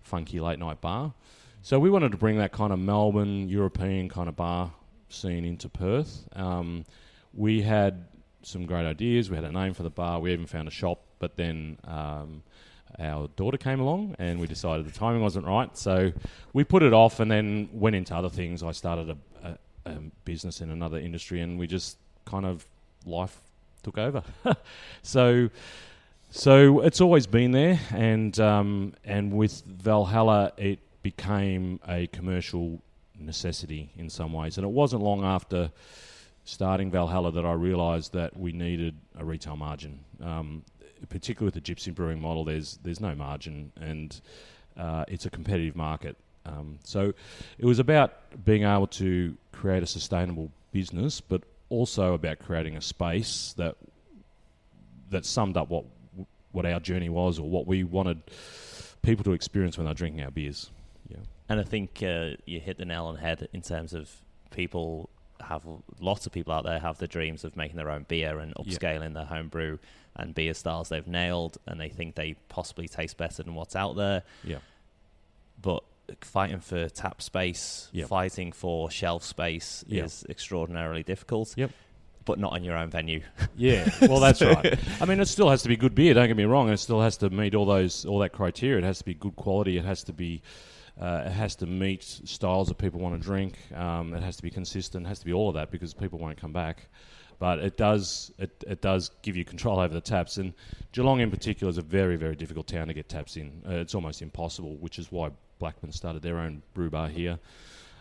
funky 0.04 0.40
late 0.40 0.60
night 0.60 0.82
bar. 0.82 1.14
So 1.62 1.80
we 1.80 1.90
wanted 1.90 2.12
to 2.12 2.18
bring 2.18 2.38
that 2.38 2.52
kind 2.52 2.72
of 2.72 2.80
Melbourne 2.80 3.50
European 3.50 4.08
kind 4.08 4.30
of 4.30 4.36
bar 4.36 4.72
scene 5.10 5.46
into 5.46 5.68
Perth. 5.68 6.28
Um, 6.34 6.86
we 7.36 7.62
had 7.62 8.06
some 8.42 8.66
great 8.66 8.86
ideas. 8.86 9.30
We 9.30 9.36
had 9.36 9.46
a 9.46 9.52
name 9.52 9.74
for 9.74 9.84
the 9.84 9.90
bar. 9.90 10.20
We 10.20 10.32
even 10.34 10.46
found 10.46 10.68
a 10.68 10.72
shop, 10.72 11.02
but 11.20 11.36
then 11.36 11.78
um, 11.84 12.44
our 13.00 13.28
daughter 13.36 13.58
came 13.58 13.80
along, 13.80 14.16
and 14.20 14.40
we 14.40 14.48
decided 14.48 14.86
the 14.86 14.92
timing 14.92 15.22
wasn't 15.22 15.46
right. 15.46 15.76
So 15.78 16.12
we 16.54 16.64
put 16.64 16.84
it 16.84 16.94
off, 16.94 17.20
and 17.20 17.30
then 17.30 17.70
went 17.74 17.96
into 17.96 18.16
other 18.16 18.30
things. 18.30 18.64
I 18.64 18.72
started 18.72 19.10
a, 19.10 19.18
a, 19.48 19.92
a 19.92 19.96
business 20.24 20.62
in 20.62 20.70
another 20.70 20.98
industry, 20.98 21.42
and 21.42 21.60
we 21.60 21.68
just 21.68 21.98
kind 22.26 22.46
of 22.46 22.66
life 23.06 23.40
took 23.84 23.98
over. 23.98 24.24
so. 25.02 25.50
So 26.32 26.82
it's 26.82 27.00
always 27.00 27.28
been 27.28 27.52
there, 27.52 27.80
and 27.92 28.38
um, 28.42 28.94
and 29.06 29.32
with 29.32 29.64
Valhalla, 29.66 30.52
it 30.58 30.80
became 31.02 31.80
a 31.88 32.08
commercial 32.08 32.82
necessity 33.18 33.92
in 33.96 34.10
some 34.10 34.34
ways. 34.34 34.58
And 34.58 34.66
it 34.66 34.72
wasn't 34.72 35.02
long 35.02 35.24
after 35.24 35.72
starting 36.46 36.92
Valhalla 36.92 37.32
that 37.32 37.46
I 37.46 37.54
realised 37.54 38.14
that 38.14 38.38
we 38.38 38.54
needed 38.54 38.96
a 39.18 39.26
retail 39.26 39.58
margin. 39.58 40.00
Um, 40.24 40.64
particularly 41.10 41.48
with 41.54 41.56
the 41.56 41.74
gypsy 41.74 41.94
brewing 41.94 42.22
model, 42.22 42.46
there's 42.46 42.80
there's 42.84 43.02
no 43.02 43.14
margin, 43.16 43.72
and 43.80 44.20
uh, 44.78 45.04
it's 45.08 45.26
a 45.26 45.30
competitive 45.30 45.76
market. 45.76 46.16
Um, 46.46 46.80
so 46.84 47.14
it 47.58 47.66
was 47.66 47.80
about 47.80 48.14
being 48.46 48.64
able 48.64 48.88
to 48.88 49.36
create 49.52 49.84
a 49.84 49.88
sustainable 49.88 50.52
business, 50.72 51.20
but 51.20 51.42
also 51.70 52.14
about 52.14 52.40
creating 52.40 52.78
a 52.78 52.82
space 52.82 53.54
that 53.58 53.76
that 55.10 55.26
summed 55.26 55.58
up 55.58 55.70
what 55.70 55.86
what 56.52 56.66
our 56.66 56.80
journey 56.80 57.10
was 57.10 57.40
or 57.40 57.50
what 57.50 57.68
we 57.68 57.84
wanted 57.84 58.22
people 59.02 59.24
to 59.24 59.34
experience 59.34 59.78
when 59.78 59.86
they're 59.86 59.94
drinking 59.94 60.24
our 60.24 60.32
beers. 60.32 60.70
Yeah. 61.10 61.18
And 61.50 61.60
I 61.60 61.64
think 61.64 62.02
uh, 62.02 62.32
you 62.46 62.60
hit 62.60 62.78
the 62.78 62.86
nail 62.86 63.06
on 63.06 63.16
the 63.16 63.22
head 63.22 63.48
in 63.52 63.62
terms 63.62 63.94
of 63.94 64.10
people 64.52 65.10
have 65.42 65.64
lots 66.00 66.26
of 66.26 66.32
people 66.32 66.54
out 66.54 66.64
there 66.64 66.80
have 66.80 66.98
the 66.98 67.08
dreams 67.08 67.44
of 67.44 67.56
making 67.56 67.78
their 67.78 67.90
own 67.90 68.06
beer 68.08 68.40
and 68.40 68.54
upscaling 68.56 69.10
yeah. 69.10 69.10
their 69.10 69.26
home 69.26 69.48
brew 69.48 69.80
and 70.16 70.34
beer 70.34 70.54
styles 70.54 70.90
they've 70.90 71.08
nailed 71.08 71.58
and 71.68 71.80
they 71.80 71.90
think 71.90 72.16
they 72.16 72.36
possibly 72.50 72.88
taste 72.88 73.18
better 73.18 73.44
than 73.44 73.56
what's 73.56 73.76
out 73.76 73.96
there. 73.96 74.24
Yeah. 74.44 74.60
But 75.62 75.84
fighting 76.22 76.60
for 76.60 76.90
tap 76.90 77.22
space, 77.22 77.90
yep. 77.92 78.08
fighting 78.08 78.52
for 78.52 78.90
shelf 78.92 79.24
space 79.24 79.84
yep. 79.88 80.06
is 80.06 80.26
extraordinarily 80.30 81.04
difficult. 81.04 81.54
Yep. 81.58 81.72
But 82.26 82.40
not 82.40 82.54
on 82.54 82.64
your 82.64 82.76
own 82.76 82.90
venue. 82.90 83.22
yeah, 83.56 83.88
well, 84.02 84.20
that's 84.20 84.42
right. 84.42 84.80
I 85.00 85.06
mean, 85.06 85.20
it 85.20 85.28
still 85.28 85.48
has 85.48 85.62
to 85.62 85.70
be 85.70 85.78
good 85.78 85.94
beer. 85.94 86.16
Don't 86.16 86.28
get 86.28 86.36
me 86.36 86.46
wrong. 86.46 86.70
It 86.70 86.78
still 86.78 87.02
has 87.02 87.18
to 87.18 87.30
meet 87.30 87.54
all 87.54 87.68
those 87.68 88.04
all 88.04 88.18
that 88.20 88.32
criteria. 88.32 88.80
It 88.80 88.84
has 88.84 88.98
to 88.98 89.06
be 89.06 89.14
good 89.14 89.36
quality. 89.36 89.78
It 89.78 89.86
has 89.86 90.04
to 90.06 90.14
be 90.14 90.42
uh, 91.00 91.24
it 91.26 91.32
has 91.32 91.56
to 91.58 91.66
meet 91.66 92.04
styles 92.04 92.68
that 92.70 92.78
people 92.78 93.00
want 93.00 93.20
to 93.20 93.26
drink. 93.26 93.58
Um, 93.74 94.14
it 94.14 94.24
has 94.24 94.38
to 94.38 94.44
be 94.44 94.50
consistent. 94.50 95.06
It 95.06 95.10
has 95.10 95.20
to 95.20 95.26
be 95.26 95.34
all 95.34 95.50
of 95.50 95.56
that 95.56 95.72
because 95.72 95.94
people 95.94 96.20
won't 96.20 96.38
come 96.38 96.54
back. 96.54 96.88
But 97.38 97.60
it 97.60 97.76
does 97.76 98.32
it, 98.38 98.64
it 98.66 98.82
does 98.82 99.12
give 99.22 99.36
you 99.36 99.44
control 99.44 99.80
over 99.80 99.94
the 99.94 100.00
taps. 100.00 100.38
And 100.38 100.54
Geelong 100.94 101.20
in 101.20 101.30
particular 101.30 101.70
is 101.70 101.78
a 101.78 101.82
very 101.82 102.16
very 102.16 102.36
difficult 102.36 102.68
town 102.68 102.88
to 102.88 102.94
get 102.94 103.10
taps 103.10 103.36
in. 103.36 103.62
Uh, 103.68 103.74
it's 103.74 103.94
almost 103.94 104.22
impossible, 104.22 104.78
which 104.78 104.98
is 105.00 105.12
why 105.12 105.32
Blackman 105.60 105.92
started 105.92 106.22
their 106.22 106.38
own 106.38 106.62
brew 106.74 106.90
bar 106.90 107.10
here. 107.10 107.40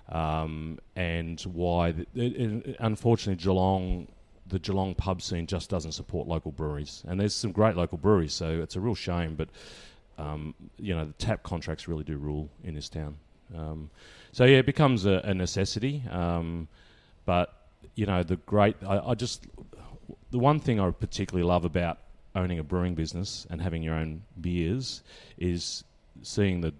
Um, 0.09 0.79
and 0.97 1.41
why, 1.43 1.93
the, 1.93 2.07
it, 2.15 2.67
it, 2.67 2.77
unfortunately, 2.79 3.43
Geelong, 3.43 4.09
the 4.47 4.59
Geelong 4.59 4.95
pub 4.95 5.23
scene 5.23 5.47
just 5.47 5.71
doesn't 5.71 5.93
support 5.93 6.29
local 6.29 6.53
breweries. 6.53 7.03
And 7.07 7.19
there's 7.19 7.35
some 7.35 7.53
great 7.53 7.77
local 7.77 7.99
breweries, 7.99 8.35
so 8.35 8.61
it's 8.61 8.77
a 8.77 8.81
real 8.81 8.95
shame. 8.95 9.35
But 9.35 9.49
um, 10.19 10.55
you 10.79 10.95
know, 10.95 11.07
the 11.07 11.13
tap 11.15 11.43
contracts 11.43 11.89
really 11.89 12.05
do 12.05 12.17
rule 12.17 12.49
in 12.63 12.75
this 12.75 12.89
town. 12.89 13.17
Um, 13.57 13.91
so 14.33 14.45
yeah, 14.45 14.59
it 14.59 14.67
becomes 14.67 15.07
a, 15.07 15.21
a 15.25 15.35
necessity. 15.35 16.03
Um, 16.11 16.69
but 17.25 17.55
you 17.95 18.07
know, 18.07 18.23
the 18.23 18.37
great, 18.37 18.77
I, 18.87 18.99
I, 18.99 19.15
just, 19.15 19.47
the 20.31 20.39
one 20.39 20.61
thing 20.61 20.81
I 20.81 20.91
particularly 20.91 21.47
love 21.47 21.65
about 21.65 21.99
owning 22.35 22.59
a 22.59 22.65
brewing 22.65 22.95
business 22.95 23.47
and 23.51 23.61
having 23.61 23.83
your 23.83 23.95
own 23.95 24.23
beers 24.41 25.03
is 25.39 25.85
seeing 26.23 26.61
the 26.61 26.75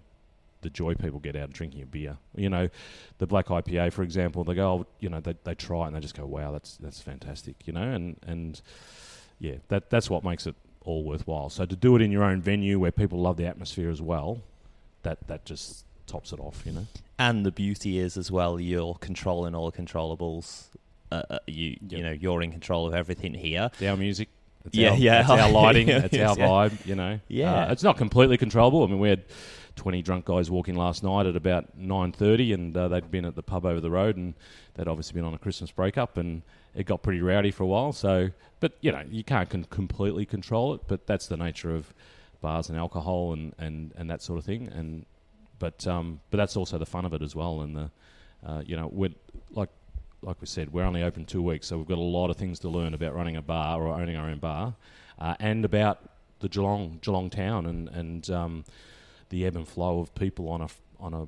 the 0.61 0.69
joy 0.71 0.95
people 0.95 1.19
get 1.19 1.35
out 1.35 1.43
of 1.43 1.53
drinking 1.53 1.83
a 1.83 1.85
beer. 1.85 2.17
You 2.35 2.49
know, 2.49 2.69
the 3.19 3.27
black 3.27 3.47
IPA, 3.47 3.93
for 3.93 4.01
example, 4.01 4.43
they 4.43 4.55
go, 4.55 4.67
oh, 4.67 4.85
you 4.99 5.09
know, 5.09 5.19
they, 5.19 5.35
they 5.43 5.53
try 5.53 5.85
and 5.85 5.95
they 5.95 5.99
just 5.99 6.17
go, 6.17 6.25
wow, 6.25 6.51
that's 6.51 6.77
that's 6.77 6.99
fantastic. 6.99 7.55
You 7.67 7.73
know, 7.73 7.83
and 7.83 8.17
and 8.25 8.59
yeah, 9.39 9.57
that 9.67 9.91
that's 9.91 10.09
what 10.09 10.23
makes 10.23 10.47
it 10.47 10.55
all 10.85 11.03
worthwhile. 11.03 11.49
So 11.49 11.65
to 11.65 11.75
do 11.75 11.95
it 11.95 12.01
in 12.01 12.11
your 12.11 12.23
own 12.23 12.41
venue 12.41 12.79
where 12.79 12.91
people 12.91 13.19
love 13.19 13.37
the 13.37 13.45
atmosphere 13.45 13.89
as 13.89 14.01
well, 14.01 14.41
that 15.03 15.27
that 15.27 15.45
just 15.45 15.85
tops 16.07 16.31
it 16.31 16.39
off, 16.39 16.63
you 16.65 16.71
know. 16.71 16.87
And 17.17 17.45
the 17.45 17.51
beauty 17.51 17.99
is 17.99 18.17
as 18.17 18.31
well, 18.31 18.59
you're 18.59 18.95
controlling 18.95 19.55
all 19.55 19.69
the 19.69 19.77
controllables. 19.77 20.67
Uh, 21.11 21.21
uh, 21.29 21.39
you 21.45 21.77
yep. 21.81 21.91
you 21.91 22.03
know 22.03 22.11
you're 22.11 22.41
in 22.41 22.51
control 22.51 22.87
of 22.87 22.93
everything 22.93 23.33
here. 23.33 23.69
Our 23.81 23.95
music, 23.95 24.29
it's 24.65 24.75
yeah, 24.75 24.91
our, 24.91 24.97
yeah, 24.97 25.21
it's 25.21 25.29
our 25.29 25.51
lighting, 25.51 25.89
it's 25.89 26.15
yeah. 26.15 26.29
our 26.29 26.35
vibe. 26.35 26.85
You 26.85 26.95
know, 26.95 27.19
yeah, 27.27 27.67
uh, 27.67 27.71
it's 27.71 27.83
not 27.83 27.97
completely 27.97 28.37
controllable. 28.37 28.83
I 28.83 28.87
mean, 28.87 28.99
we 28.99 29.09
had 29.09 29.23
twenty 29.75 30.01
drunk 30.01 30.25
guys 30.25 30.49
walking 30.49 30.75
last 30.75 31.03
night 31.03 31.25
at 31.25 31.35
about 31.35 31.77
nine 31.77 32.11
thirty, 32.11 32.53
and 32.53 32.75
uh, 32.75 32.87
they'd 32.87 33.09
been 33.11 33.25
at 33.25 33.35
the 33.35 33.43
pub 33.43 33.65
over 33.65 33.79
the 33.79 33.91
road, 33.91 34.17
and 34.17 34.33
they'd 34.73 34.87
obviously 34.87 35.13
been 35.13 35.25
on 35.25 35.33
a 35.33 35.37
Christmas 35.37 35.71
breakup, 35.71 36.17
and 36.17 36.41
it 36.75 36.85
got 36.85 37.01
pretty 37.01 37.21
rowdy 37.21 37.51
for 37.51 37.63
a 37.63 37.67
while. 37.67 37.93
So, 37.93 38.29
but 38.59 38.73
you 38.81 38.91
know, 38.91 39.03
you 39.09 39.23
can't 39.23 39.49
con- 39.49 39.65
completely 39.69 40.25
control 40.25 40.73
it, 40.73 40.81
but 40.87 41.07
that's 41.07 41.27
the 41.27 41.37
nature 41.37 41.73
of 41.73 41.93
bars 42.41 42.69
and 42.69 42.77
alcohol 42.77 43.33
and, 43.33 43.53
and, 43.57 43.93
and 43.97 44.09
that 44.09 44.21
sort 44.21 44.37
of 44.37 44.45
thing. 44.45 44.67
And 44.67 45.05
but 45.57 45.87
um, 45.87 46.19
but 46.29 46.37
that's 46.37 46.57
also 46.57 46.77
the 46.77 46.85
fun 46.85 47.05
of 47.05 47.13
it 47.13 47.21
as 47.21 47.35
well. 47.35 47.61
And 47.61 47.75
the 47.75 47.91
uh, 48.45 48.61
you 48.65 48.75
know, 48.75 48.89
we're 48.91 49.13
like 49.51 49.69
like 50.21 50.41
we 50.41 50.47
said, 50.47 50.73
we're 50.73 50.83
only 50.83 51.03
open 51.03 51.25
two 51.25 51.41
weeks, 51.41 51.67
so 51.67 51.77
we've 51.77 51.87
got 51.87 51.97
a 51.97 52.01
lot 52.01 52.29
of 52.29 52.37
things 52.37 52.59
to 52.59 52.69
learn 52.69 52.93
about 52.93 53.15
running 53.15 53.35
a 53.35 53.41
bar 53.41 53.81
or 53.81 53.93
owning 53.93 54.15
our 54.15 54.29
own 54.29 54.39
bar, 54.39 54.75
uh, 55.19 55.35
and 55.39 55.63
about 55.65 55.99
the 56.39 56.49
Geelong 56.49 56.99
Geelong 57.01 57.29
town 57.29 57.65
and 57.65 57.89
and 57.89 58.29
um, 58.29 58.65
the 59.29 59.45
ebb 59.45 59.55
and 59.55 59.67
flow 59.67 59.99
of 59.99 60.13
people 60.15 60.49
on 60.49 60.61
a 60.61 60.67
on 60.99 61.13
a 61.13 61.27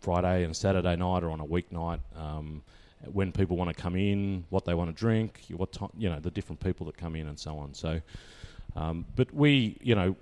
Friday 0.00 0.44
and 0.44 0.56
Saturday 0.56 0.96
night 0.96 1.22
or 1.22 1.30
on 1.30 1.40
a 1.40 1.44
weeknight. 1.44 2.00
Um, 2.16 2.62
when 3.06 3.32
people 3.32 3.56
want 3.56 3.74
to 3.74 3.82
come 3.82 3.96
in, 3.96 4.44
what 4.50 4.64
they 4.64 4.74
want 4.74 4.94
to 4.94 4.98
drink, 4.98 5.42
what 5.50 5.76
you 5.96 6.08
know, 6.08 6.20
the 6.20 6.30
different 6.30 6.60
people 6.60 6.86
that 6.86 6.96
come 6.96 7.16
in 7.16 7.28
and 7.28 7.38
so 7.38 7.56
on. 7.58 7.74
So, 7.74 8.00
um, 8.76 9.06
but 9.16 9.32
we, 9.32 9.78
you 9.80 9.94
know, 9.94 10.16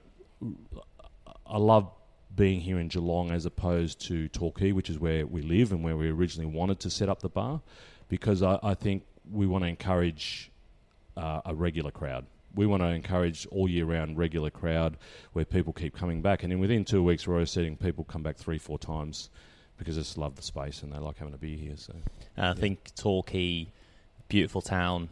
I 1.46 1.58
love 1.58 1.90
being 2.34 2.60
here 2.60 2.78
in 2.78 2.88
Geelong 2.88 3.30
as 3.30 3.46
opposed 3.46 4.00
to 4.06 4.28
Torquay, 4.28 4.72
which 4.72 4.90
is 4.90 4.98
where 4.98 5.26
we 5.26 5.42
live 5.42 5.72
and 5.72 5.82
where 5.82 5.96
we 5.96 6.08
originally 6.08 6.50
wanted 6.50 6.78
to 6.80 6.90
set 6.90 7.08
up 7.08 7.20
the 7.20 7.28
bar, 7.28 7.60
because 8.08 8.42
I, 8.42 8.58
I 8.62 8.74
think 8.74 9.04
we 9.30 9.46
want 9.46 9.64
to 9.64 9.68
encourage 9.68 10.50
uh, 11.16 11.40
a 11.44 11.54
regular 11.54 11.90
crowd. 11.90 12.26
We 12.54 12.66
want 12.66 12.82
to 12.82 12.88
encourage 12.88 13.46
all 13.50 13.68
year 13.68 13.84
round 13.84 14.16
regular 14.16 14.50
crowd 14.50 14.96
where 15.32 15.44
people 15.44 15.72
keep 15.72 15.96
coming 15.96 16.22
back, 16.22 16.42
and 16.44 16.52
then 16.52 16.60
within 16.60 16.84
two 16.84 17.02
weeks 17.02 17.26
we're 17.26 17.34
already 17.34 17.46
seeing 17.46 17.76
people 17.76 18.04
come 18.04 18.22
back 18.22 18.36
three, 18.36 18.58
four 18.58 18.78
times 18.78 19.30
because 19.78 19.96
they 19.96 20.02
just 20.02 20.18
love 20.18 20.36
the 20.36 20.42
space 20.42 20.82
and 20.82 20.92
they 20.92 20.98
like 20.98 21.16
having 21.18 21.32
to 21.32 21.38
be 21.38 21.56
here. 21.56 21.76
So 21.76 21.94
I 22.36 22.48
yeah. 22.48 22.54
think 22.54 22.94
Torquay, 22.94 23.68
beautiful 24.28 24.60
town. 24.60 25.08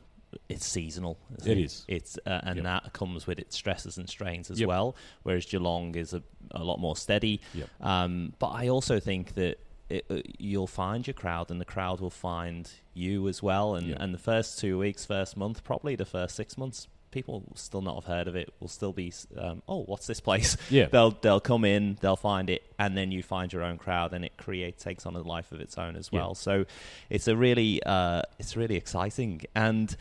It's 0.49 0.67
seasonal. 0.67 1.17
It, 1.39 1.47
it 1.47 1.59
is. 1.59 1.85
It's 1.89 2.19
uh, 2.27 2.41
and 2.43 2.57
yep. 2.57 2.65
that 2.65 2.93
comes 2.93 3.27
with 3.27 3.39
its 3.39 3.57
stresses 3.57 3.97
and 3.97 4.09
strains 4.09 4.51
as 4.51 4.61
yep. 4.61 4.69
well. 4.69 4.97
Whereas 5.23 5.47
Geelong 5.47 5.95
is 5.95 6.13
a, 6.13 6.23
a 6.51 6.63
lot 6.63 6.79
more 6.79 6.97
steady. 6.97 7.41
Yep. 7.55 7.69
Um, 7.81 8.35
but 8.39 8.49
I 8.49 8.69
also 8.69 9.01
think 9.01 9.35
that 9.35 9.59
it, 9.89 10.05
uh, 10.11 10.19
you'll 10.39 10.67
find 10.67 11.07
your 11.07 11.15
crowd, 11.15 11.51
and 11.51 11.61
the 11.61 11.65
crowd 11.65 12.01
will 12.01 12.11
find 12.11 12.71
you 12.93 13.29
as 13.29 13.43
well. 13.43 13.77
And 13.77 13.97
and 13.99 14.13
the 14.13 14.19
first 14.19 14.59
two 14.59 14.79
weeks, 14.79 15.07
first 15.07 15.37
month, 15.37 15.65
probably 15.65 15.97
the 15.97 16.05
first 16.05 16.35
six 16.35 16.59
months, 16.59 16.89
people 17.17 17.41
will 17.49 17.57
still 17.57 17.81
not 17.81 17.95
have 17.95 18.05
heard 18.05 18.29
of 18.29 18.37
it. 18.37 18.53
Will 18.61 18.69
still 18.69 18.93
be, 18.93 19.11
um, 19.39 19.63
oh, 19.67 19.85
what's 19.85 20.07
this 20.07 20.21
place? 20.21 20.59
Yeah, 20.69 20.87
they'll 20.87 21.13
they'll 21.13 21.41
come 21.41 21.65
in, 21.65 21.97
they'll 22.01 22.17
find 22.17 22.51
it, 22.51 22.63
and 22.79 22.97
then 22.97 23.11
you 23.11 23.23
find 23.23 23.53
your 23.53 23.63
own 23.63 23.79
crowd, 23.79 24.13
and 24.13 24.25
it 24.25 24.37
creates 24.37 24.83
takes 24.85 25.07
on 25.07 25.15
a 25.17 25.23
life 25.23 25.53
of 25.53 25.61
its 25.61 25.79
own 25.79 25.97
as 25.97 26.13
well. 26.13 26.31
Yeah. 26.31 26.41
So 26.41 26.65
it's 27.09 27.29
a 27.29 27.37
really 27.37 27.83
uh, 27.85 28.23
it's 28.39 28.57
really 28.57 28.77
exciting, 28.77 29.43
and 29.55 29.97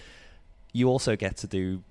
you 0.74 0.90
also 0.90 1.16
get 1.16 1.38
to 1.38 1.48
do 1.48 1.84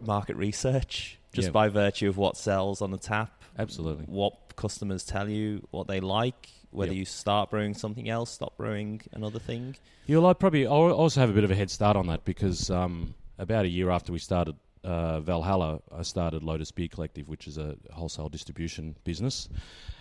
market 0.00 0.36
research 0.36 1.18
just 1.32 1.48
yeah. 1.48 1.52
by 1.52 1.68
virtue 1.68 2.08
of 2.08 2.16
what 2.16 2.36
sells 2.36 2.80
on 2.80 2.90
the 2.90 2.98
tap. 2.98 3.42
Absolutely, 3.58 4.04
what 4.06 4.56
customers 4.56 5.04
tell 5.04 5.28
you, 5.28 5.66
what 5.70 5.88
they 5.88 6.00
like, 6.00 6.48
whether 6.70 6.92
yep. 6.92 7.00
you 7.00 7.04
start 7.04 7.50
brewing 7.50 7.74
something 7.74 8.08
else, 8.08 8.30
stop 8.30 8.56
brewing 8.56 9.02
another 9.12 9.40
thing. 9.40 9.76
Yeah, 10.06 10.18
well, 10.18 10.30
I 10.30 10.34
probably 10.34 10.66
I 10.66 10.70
also 10.70 11.20
have 11.20 11.30
a 11.30 11.34
bit 11.34 11.44
of 11.44 11.50
a 11.50 11.56
head 11.56 11.70
start 11.70 11.96
on 11.96 12.06
that 12.06 12.24
because 12.24 12.70
um, 12.70 13.14
about 13.40 13.64
a 13.64 13.68
year 13.68 13.90
after 13.90 14.12
we 14.12 14.18
started 14.18 14.54
uh, 14.84 15.20
Valhalla, 15.20 15.80
I 15.94 16.02
started 16.02 16.42
Lotus 16.42 16.70
Beer 16.70 16.88
Collective, 16.88 17.28
which 17.28 17.46
is 17.46 17.58
a 17.58 17.76
wholesale 17.92 18.28
distribution 18.28 18.96
business, 19.04 19.48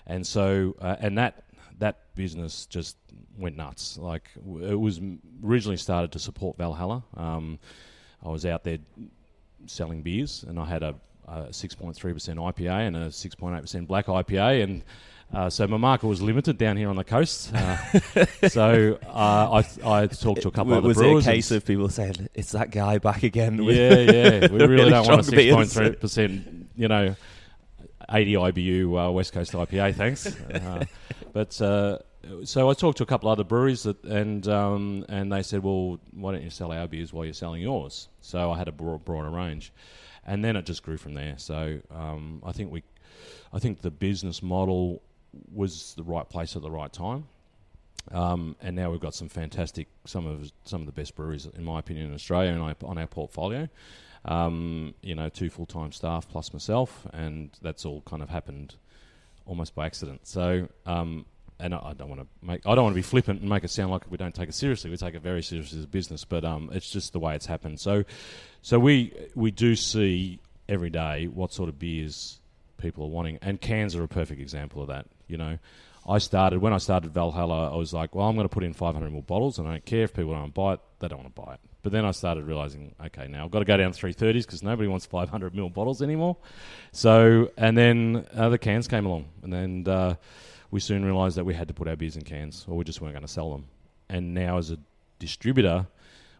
and 0.07 0.25
so 0.25 0.75
uh, 0.81 0.95
and 0.99 1.17
that 1.17 1.43
that 1.79 2.13
business 2.15 2.65
just 2.65 2.97
went 3.37 3.57
nuts. 3.57 3.97
Like 3.97 4.29
it 4.61 4.79
was 4.79 4.99
originally 5.43 5.77
started 5.77 6.11
to 6.13 6.19
support 6.19 6.57
Valhalla. 6.57 7.03
Um, 7.15 7.59
I 8.23 8.29
was 8.29 8.45
out 8.45 8.63
there 8.63 8.79
selling 9.65 10.01
beers, 10.01 10.43
and 10.47 10.59
I 10.59 10.65
had 10.65 10.83
a, 10.83 10.95
a 11.29 11.47
6.3% 11.49 11.95
IPA 11.97 12.87
and 12.87 12.95
a 12.95 13.07
6.8% 13.07 13.87
black 13.87 14.07
IPA, 14.07 14.63
and 14.63 14.83
uh, 15.31 15.49
so 15.49 15.67
my 15.67 15.77
market 15.77 16.07
was 16.07 16.21
limited 16.21 16.57
down 16.57 16.75
here 16.75 16.89
on 16.89 16.95
the 16.95 17.03
coast. 17.03 17.53
Uh, 17.53 17.77
so 18.49 18.97
uh, 19.05 19.61
I, 19.85 20.01
I 20.01 20.07
talked 20.07 20.41
to 20.41 20.47
a 20.47 20.51
couple 20.51 20.73
of 20.73 20.79
other 20.79 20.87
was 20.87 20.97
brewers. 20.97 21.15
Was 21.15 21.27
it 21.27 21.29
a 21.29 21.33
case 21.33 21.51
of 21.51 21.65
people 21.65 21.89
saying, 21.89 22.29
it's 22.33 22.51
that 22.53 22.71
guy 22.71 22.97
back 22.97 23.23
again? 23.23 23.61
yeah, 23.63 23.93
yeah. 23.95 24.47
We 24.47 24.57
really, 24.57 24.67
really 24.67 24.89
don't 24.89 25.07
want 25.07 25.27
a 25.27 25.31
6.3%, 25.31 26.65
you 26.75 26.87
know, 26.87 27.15
80 28.11 28.33
IBU 28.33 29.07
uh, 29.07 29.11
West 29.11 29.33
Coast 29.33 29.53
IPA, 29.53 29.95
thanks. 29.95 30.35
Uh, 30.49 30.83
but 31.31 31.61
uh, 31.61 31.99
so 32.43 32.69
I 32.69 32.73
talked 32.73 32.97
to 32.97 33.03
a 33.03 33.05
couple 33.05 33.29
other 33.29 33.43
breweries 33.43 33.83
that, 33.83 34.03
and 34.03 34.47
um, 34.47 35.05
and 35.07 35.31
they 35.31 35.43
said, 35.43 35.63
well, 35.63 35.99
why 36.11 36.31
don't 36.31 36.41
you 36.41 36.49
sell 36.49 36.71
our 36.71 36.87
beers 36.87 37.13
while 37.13 37.23
you're 37.23 37.35
selling 37.35 37.61
yours? 37.61 38.07
So 38.21 38.51
I 38.51 38.57
had 38.57 38.67
a 38.67 38.71
broad, 38.71 39.05
broader 39.05 39.29
range. 39.29 39.71
And 40.25 40.43
then 40.43 40.55
it 40.55 40.65
just 40.65 40.83
grew 40.83 40.97
from 40.97 41.13
there. 41.13 41.35
So 41.37 41.79
um, 41.91 42.41
I 42.45 42.51
think 42.51 42.71
we, 42.71 42.83
I 43.53 43.59
think 43.59 43.81
the 43.81 43.91
business 43.91 44.43
model 44.43 45.01
was 45.53 45.93
the 45.95 46.03
right 46.03 46.27
place 46.27 46.55
at 46.55 46.61
the 46.61 46.71
right 46.71 46.91
time. 46.91 47.25
Um, 48.11 48.55
and 48.61 48.75
now 48.75 48.91
we've 48.91 48.99
got 48.99 49.13
some 49.13 49.29
fantastic, 49.29 49.87
some 50.05 50.25
of 50.25 50.51
some 50.63 50.81
of 50.81 50.87
the 50.87 50.93
best 50.93 51.15
breweries, 51.15 51.45
in 51.45 51.63
my 51.63 51.79
opinion, 51.79 52.07
in 52.07 52.13
Australia, 52.13 52.51
and 52.51 52.75
on 52.83 52.97
our 52.97 53.07
portfolio. 53.07 53.69
Um, 54.25 54.93
you 55.01 55.15
know, 55.15 55.29
two 55.29 55.49
full 55.49 55.65
time 55.65 55.91
staff 55.91 56.27
plus 56.27 56.51
myself, 56.53 57.07
and 57.13 57.51
that's 57.61 57.85
all 57.85 58.01
kind 58.01 58.21
of 58.21 58.29
happened 58.29 58.75
almost 59.45 59.75
by 59.75 59.85
accident. 59.85 60.27
So, 60.27 60.67
um, 60.85 61.25
and 61.59 61.73
I, 61.73 61.93
don't 61.93 62.09
want 62.09 62.21
to 62.21 62.27
make 62.41 62.65
I 62.65 62.75
don't 62.75 62.85
want 62.85 62.93
to 62.93 62.99
be 62.99 63.01
flippant 63.01 63.41
and 63.41 63.49
make 63.49 63.63
it 63.63 63.69
sound 63.69 63.91
like 63.91 64.09
we 64.09 64.17
don't 64.17 64.33
take 64.33 64.49
it 64.49 64.55
seriously. 64.55 64.89
We 64.89 64.97
take 64.97 65.15
it 65.15 65.21
very 65.21 65.43
seriously 65.43 65.79
as 65.79 65.85
a 65.85 65.87
business, 65.87 66.23
but 66.23 66.45
um, 66.45 66.69
it's 66.73 66.89
just 66.89 67.13
the 67.13 67.19
way 67.19 67.35
it's 67.35 67.45
happened. 67.45 67.79
So, 67.79 68.03
so 68.61 68.79
we 68.79 69.13
we 69.35 69.51
do 69.51 69.75
see 69.75 70.39
every 70.67 70.89
day 70.89 71.27
what 71.27 71.51
sort 71.51 71.69
of 71.69 71.77
beers 71.77 72.39
people 72.77 73.03
are 73.03 73.09
wanting, 73.09 73.39
and 73.41 73.59
cans 73.59 73.95
are 73.95 74.03
a 74.03 74.07
perfect 74.07 74.39
example 74.39 74.81
of 74.81 74.87
that. 74.87 75.05
You 75.27 75.37
know, 75.37 75.57
I 76.07 76.17
started 76.19 76.59
when 76.59 76.73
I 76.73 76.77
started 76.77 77.13
Valhalla. 77.13 77.73
I 77.73 77.75
was 77.75 77.93
like, 77.93 78.15
well, 78.15 78.27
I'm 78.27 78.35
going 78.35 78.47
to 78.47 78.53
put 78.53 78.63
in 78.63 78.73
500 78.73 79.11
ml 79.11 79.25
bottles, 79.27 79.59
and 79.59 79.67
I 79.67 79.71
don't 79.71 79.85
care 79.85 80.03
if 80.03 80.13
people 80.13 80.33
don't 80.33 80.53
buy 80.53 80.73
it; 80.73 80.79
they 80.99 81.07
don't 81.07 81.19
want 81.19 81.35
to 81.35 81.41
buy 81.41 81.53
it. 81.55 81.59
But 81.81 81.91
then 81.93 82.05
I 82.05 82.11
started 82.11 82.43
realizing, 82.45 82.93
okay, 83.05 83.27
now 83.27 83.45
I've 83.45 83.51
got 83.51 83.59
to 83.59 83.65
go 83.65 83.77
down 83.77 83.91
to 83.91 84.05
330s 84.05 84.45
because 84.45 84.63
nobody 84.63 84.89
wants 84.89 85.05
500 85.05 85.53
ml 85.53 85.73
bottles 85.73 86.01
anymore. 86.01 86.37
So, 86.91 87.51
and 87.57 87.77
then 87.77 88.27
uh, 88.35 88.49
the 88.49 88.57
cans 88.57 88.87
came 88.87 89.05
along, 89.05 89.25
and 89.43 89.53
then 89.53 89.87
uh, 89.87 90.15
we 90.71 90.79
soon 90.79 91.03
realized 91.03 91.37
that 91.37 91.45
we 91.45 91.53
had 91.53 91.67
to 91.67 91.73
put 91.73 91.87
our 91.87 91.95
beers 91.95 92.15
in 92.15 92.23
cans, 92.23 92.65
or 92.67 92.77
we 92.77 92.83
just 92.83 93.01
weren't 93.01 93.13
going 93.13 93.25
to 93.25 93.31
sell 93.31 93.51
them. 93.51 93.65
And 94.09 94.33
now, 94.33 94.57
as 94.57 94.71
a 94.71 94.77
distributor, 95.19 95.87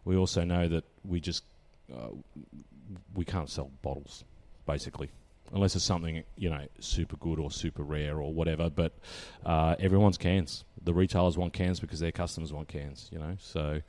we 0.05 0.15
also 0.15 0.43
know 0.43 0.67
that 0.67 0.83
we 1.03 1.19
just 1.19 1.43
uh, 1.91 2.09
we 3.13 3.25
can't 3.25 3.50
sell 3.50 3.71
bottles, 3.81 4.24
basically 4.65 5.09
unless 5.53 5.75
it's 5.75 5.86
something 5.86 6.24
you 6.38 6.50
know 6.50 6.65
super 6.79 7.15
good 7.17 7.39
or 7.39 7.51
super 7.51 7.83
rare 7.83 8.19
or 8.19 8.33
whatever. 8.33 8.69
But 8.69 8.93
uh, 9.45 9.75
everyone's 9.79 10.17
cans. 10.17 10.63
The 10.83 10.93
retailers 10.93 11.38
want 11.38 11.53
cans 11.53 11.79
because 11.79 12.00
their 12.00 12.12
customers 12.12 12.53
want 12.53 12.67
cans. 12.67 13.09
You 13.12 13.19
know, 13.19 13.36
so 13.39 13.81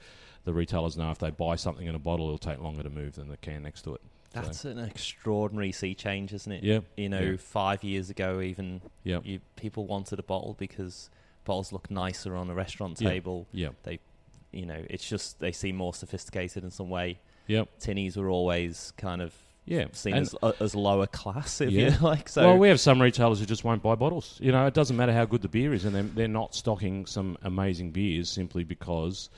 the 0.45 0.53
retailers 0.53 0.97
know 0.97 1.11
if 1.11 1.19
they 1.19 1.31
buy 1.31 1.57
something 1.57 1.87
in 1.87 1.95
a 1.95 1.99
bottle, 1.99 2.27
it'll 2.27 2.39
take 2.39 2.61
longer 2.61 2.83
to 2.83 2.91
move 2.91 3.15
than 3.15 3.29
the 3.29 3.37
can 3.37 3.63
next 3.63 3.83
to 3.83 3.95
it. 3.95 4.01
That's 4.33 4.61
so. 4.61 4.71
an 4.71 4.79
extraordinary 4.79 5.73
sea 5.73 5.95
change, 5.95 6.33
isn't 6.33 6.53
it? 6.53 6.63
Yeah. 6.63 6.81
You 6.97 7.09
know, 7.09 7.21
yeah. 7.21 7.37
five 7.37 7.83
years 7.83 8.11
ago, 8.11 8.41
even 8.41 8.81
yeah. 9.03 9.19
you, 9.25 9.41
people 9.57 9.87
wanted 9.87 10.19
a 10.19 10.23
bottle 10.23 10.55
because 10.59 11.11
bottles 11.45 11.73
look 11.73 11.91
nicer 11.91 12.37
on 12.37 12.49
a 12.51 12.55
restaurant 12.55 13.01
Yeah. 13.01 13.09
table. 13.11 13.47
Yeah. 13.53 13.71
They, 13.83 13.99
you 14.53 14.67
know, 14.67 14.83
it's 14.89 15.09
just 15.09 15.41
they 15.41 15.53
seem 15.53 15.77
more 15.77 15.95
sophisticated 15.95 16.63
in 16.65 16.71
some 16.71 16.91
way. 16.91 17.19
Yep. 17.49 17.69
Tinnies 17.81 18.17
were 18.17 18.31
always 18.31 18.93
kind 18.97 19.21
of 19.21 19.35
Yeah. 19.65 19.87
seen 19.93 20.15
And- 20.15 20.23
as 20.27 20.35
uh, 20.43 20.53
as 20.61 20.75
lower 20.77 21.09
class, 21.09 21.61
if 21.61 21.71
Yeah. 21.73 21.91
you 21.95 21.99
like. 22.01 22.29
So 22.29 22.43
well, 22.47 22.59
we 22.59 22.69
have 22.69 22.79
some 22.79 23.03
retailers 23.03 23.41
who 23.41 23.47
just 23.47 23.65
won't 23.65 23.83
buy 23.83 23.97
bottles. 23.97 24.39
You 24.41 24.53
know, 24.53 24.65
it 24.67 24.75
doesn't 24.75 24.97
matter 24.97 25.13
how 25.13 25.25
good 25.25 25.43
the 25.43 25.49
beer 25.49 25.75
is, 25.75 25.85
and 25.85 25.95
they're, 25.95 26.03
they're 26.05 26.29
not 26.29 26.55
stocking 26.55 27.05
some 27.07 27.37
amazing 27.43 27.91
beers 27.91 28.29
simply 28.29 28.63
because 28.63 29.29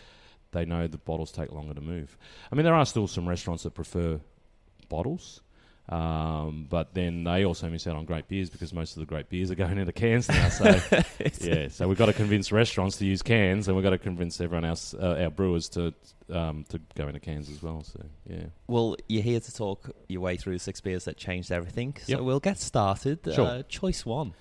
they 0.50 0.66
know 0.66 0.86
the 0.86 0.98
bottles 0.98 1.32
take 1.32 1.50
longer 1.50 1.72
to 1.72 1.80
move. 1.80 2.18
I 2.50 2.56
mean, 2.56 2.64
there 2.64 2.74
are 2.74 2.84
still 2.84 3.06
some 3.06 3.26
restaurants 3.26 3.62
that 3.62 3.72
prefer 3.72 4.20
bottles, 4.92 5.40
um, 5.88 6.66
but 6.70 6.94
then 6.94 7.24
they 7.24 7.44
also 7.44 7.68
miss 7.68 7.86
out 7.86 7.96
on 7.96 8.04
great 8.04 8.28
beers 8.28 8.48
because 8.48 8.72
most 8.72 8.96
of 8.96 9.00
the 9.00 9.06
great 9.06 9.28
beers 9.28 9.50
are 9.50 9.54
going 9.56 9.78
into 9.78 9.92
cans 9.92 10.28
now. 10.28 10.48
So, 10.48 10.64
yeah, 11.40 11.68
so 11.68 11.88
we've 11.88 11.98
got 11.98 12.06
to 12.06 12.12
convince 12.12 12.52
restaurants 12.52 12.96
to 12.98 13.04
use 13.04 13.20
cans, 13.22 13.66
and 13.66 13.76
we've 13.76 13.82
got 13.82 13.90
to 13.90 13.98
convince 13.98 14.40
everyone 14.40 14.64
else, 14.64 14.94
uh, 14.94 15.18
our 15.20 15.30
brewers, 15.30 15.68
to 15.70 15.92
um, 16.30 16.64
to 16.68 16.80
go 16.94 17.08
into 17.08 17.20
cans 17.20 17.50
as 17.50 17.62
well. 17.62 17.82
So, 17.82 18.00
yeah. 18.28 18.44
Well, 18.68 18.96
you're 19.08 19.22
here 19.24 19.40
to 19.40 19.54
talk 19.54 19.90
your 20.08 20.20
way 20.20 20.36
through 20.36 20.54
the 20.54 20.58
six 20.60 20.80
beers 20.80 21.04
that 21.04 21.16
changed 21.16 21.50
everything. 21.50 21.96
So 22.00 22.12
Yep. 22.12 22.20
we'll 22.20 22.40
get 22.40 22.58
started. 22.58 23.18
Sure. 23.34 23.46
Uh, 23.46 23.62
choice 23.68 24.06
one. 24.06 24.34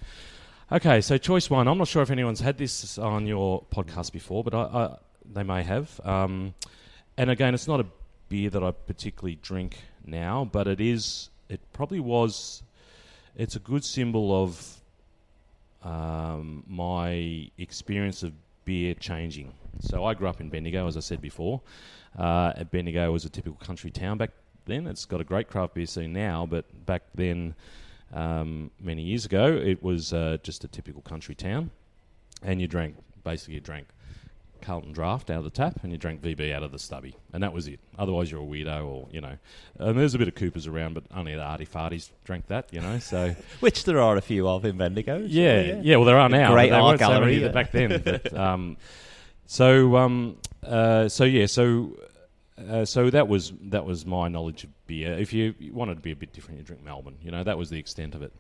Okay, 0.72 1.02
so 1.02 1.18
choice 1.18 1.50
one. 1.50 1.68
I'm 1.68 1.78
not 1.78 1.88
sure 1.90 2.02
if 2.02 2.12
anyone's 2.12 2.40
had 2.40 2.58
this 2.58 2.98
on 2.98 3.28
your 3.28 3.66
podcast 3.74 4.14
before, 4.14 4.42
but 4.44 4.54
I, 4.54 4.62
I, 4.62 4.98
they 5.34 5.44
may 5.44 5.64
have. 5.64 6.00
Um, 6.06 6.54
and 7.18 7.30
again, 7.30 7.54
it's 7.54 7.68
not 7.68 7.82
a 7.82 7.86
beer 8.30 8.50
that 8.52 8.64
I 8.64 8.72
particularly 8.72 9.36
drink 9.42 9.80
now, 10.06 10.50
but 10.52 10.68
it 10.68 10.82
is. 10.82 11.30
It 11.50 11.60
probably 11.74 12.00
was. 12.00 12.64
It's 13.36 13.56
a 13.56 13.60
good 13.60 13.84
symbol 13.84 14.44
of 14.44 14.82
um, 15.84 16.64
my 16.68 17.50
experience 17.58 18.24
of 18.24 18.34
beer 18.66 18.94
changing. 18.94 19.54
So 19.80 20.06
I 20.06 20.14
grew 20.14 20.28
up 20.28 20.42
in 20.42 20.50
Bendigo, 20.50 20.88
as 20.88 20.98
I 20.98 21.00
said 21.00 21.22
before. 21.22 21.62
Uh, 22.18 22.64
Bendigo 22.66 23.12
was 23.12 23.26
a 23.26 23.30
typical 23.30 23.58
country 23.66 23.90
town 23.90 24.18
back 24.18 24.32
then. 24.66 24.86
It's 24.88 25.06
got 25.06 25.22
a 25.22 25.24
great 25.24 25.48
craft 25.48 25.74
beer 25.74 25.86
scene 25.86 26.14
now, 26.14 26.46
but 26.46 26.66
back 26.86 27.04
then 27.16 27.56
um, 28.14 28.72
many 28.80 29.02
years 29.02 29.26
ago, 29.26 29.48
it 29.48 29.82
was 29.82 30.14
uh, 30.14 30.38
just 30.44 30.64
a 30.64 30.68
typical 30.68 31.02
country 31.02 31.36
town, 31.36 31.72
and 32.44 32.60
you 32.60 32.68
drank 32.68 32.96
basically 33.24 33.56
you 33.56 33.60
drank 33.60 33.88
Carlton 34.62 34.92
Draft 34.92 35.30
out 35.30 35.40
of 35.40 35.44
the 35.44 35.50
tap, 35.50 35.80
and 35.84 35.92
you 35.92 35.98
drank 35.98 36.22
VB 36.22 36.54
out 36.54 36.64
of 36.64 36.72
the 36.72 36.80
stubby, 36.80 37.16
and 37.34 37.44
that 37.44 37.54
was 37.54 37.68
it. 37.68 37.80
Otherwise, 37.98 38.32
you're 38.32 38.42
a 38.42 38.46
weirdo, 38.46 38.86
or 38.86 39.08
you 39.12 39.22
know. 39.22 39.38
And 39.80 39.98
there's 39.98 40.14
a 40.14 40.18
bit 40.18 40.28
of 40.28 40.36
Coopers 40.36 40.68
around, 40.68 40.94
but 40.94 41.04
only 41.14 41.36
the 41.36 41.42
arty 41.42 41.66
farties 41.66 42.10
drank 42.24 42.48
that, 42.48 42.72
you 42.72 42.82
know. 42.82 43.00
So 43.00 43.36
Which 43.60 43.84
there 43.84 44.00
are 44.00 44.16
a 44.18 44.22
few 44.22 44.48
of 44.48 44.66
in 44.66 44.78
Bendigo. 44.78 45.18
yeah, 45.18 45.80
yeah, 45.82 45.96
Well, 45.98 46.06
there 46.06 46.18
are 46.18 46.30
now. 46.30 46.52
Great 46.52 46.72
art 46.72 47.00
so 47.00 47.08
gallery, 47.08 47.42
yeah. 47.42 47.50
back 47.50 47.72
then. 47.72 48.02
But, 48.04 48.34
um, 48.38 48.78
so, 49.46 49.98
um, 49.98 50.38
uh, 50.64 51.10
so 51.10 51.24
yeah, 51.24 51.46
so. 51.46 51.98
Uh, 52.70 52.86
so 52.86 53.10
that 53.10 53.28
was 53.28 53.54
that 53.64 53.86
was 53.86 54.06
my 54.06 54.28
knowledge 54.28 54.66
of 54.66 54.70
beer. 54.86 55.14
If 55.14 55.34
you, 55.34 55.56
you 55.58 55.74
wanted 55.74 55.96
to 55.96 56.02
be 56.02 56.12
a 56.12 56.16
bit 56.16 56.32
different, 56.32 56.60
you 56.60 56.64
drink 56.64 56.84
Melbourne. 56.84 57.18
You 57.24 57.32
know 57.32 57.44
that 57.44 57.58
was 57.58 57.72
the 57.72 57.80
extent 57.80 58.14
of 58.14 58.22
it. 58.22 58.32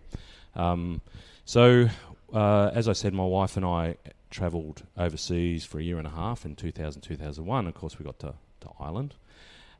Um, 0.56 1.02
so, 1.46 1.88
uh, 2.32 2.72
as 2.74 2.88
I 2.88 2.94
said, 2.94 3.14
my 3.16 3.26
wife 3.26 3.58
and 3.58 3.66
I 3.66 3.96
travelled 4.32 4.84
overseas 4.98 5.66
for 5.66 5.80
a 5.80 5.84
year 5.84 5.98
and 5.98 6.08
a 6.08 6.12
half 6.12 6.46
in 6.46 6.56
2000, 6.56 7.02
2001. 7.02 7.68
Of 7.68 7.74
course, 7.76 8.00
we 8.00 8.06
got 8.06 8.20
to, 8.20 8.34
to 8.62 8.70
Ireland. 8.80 9.16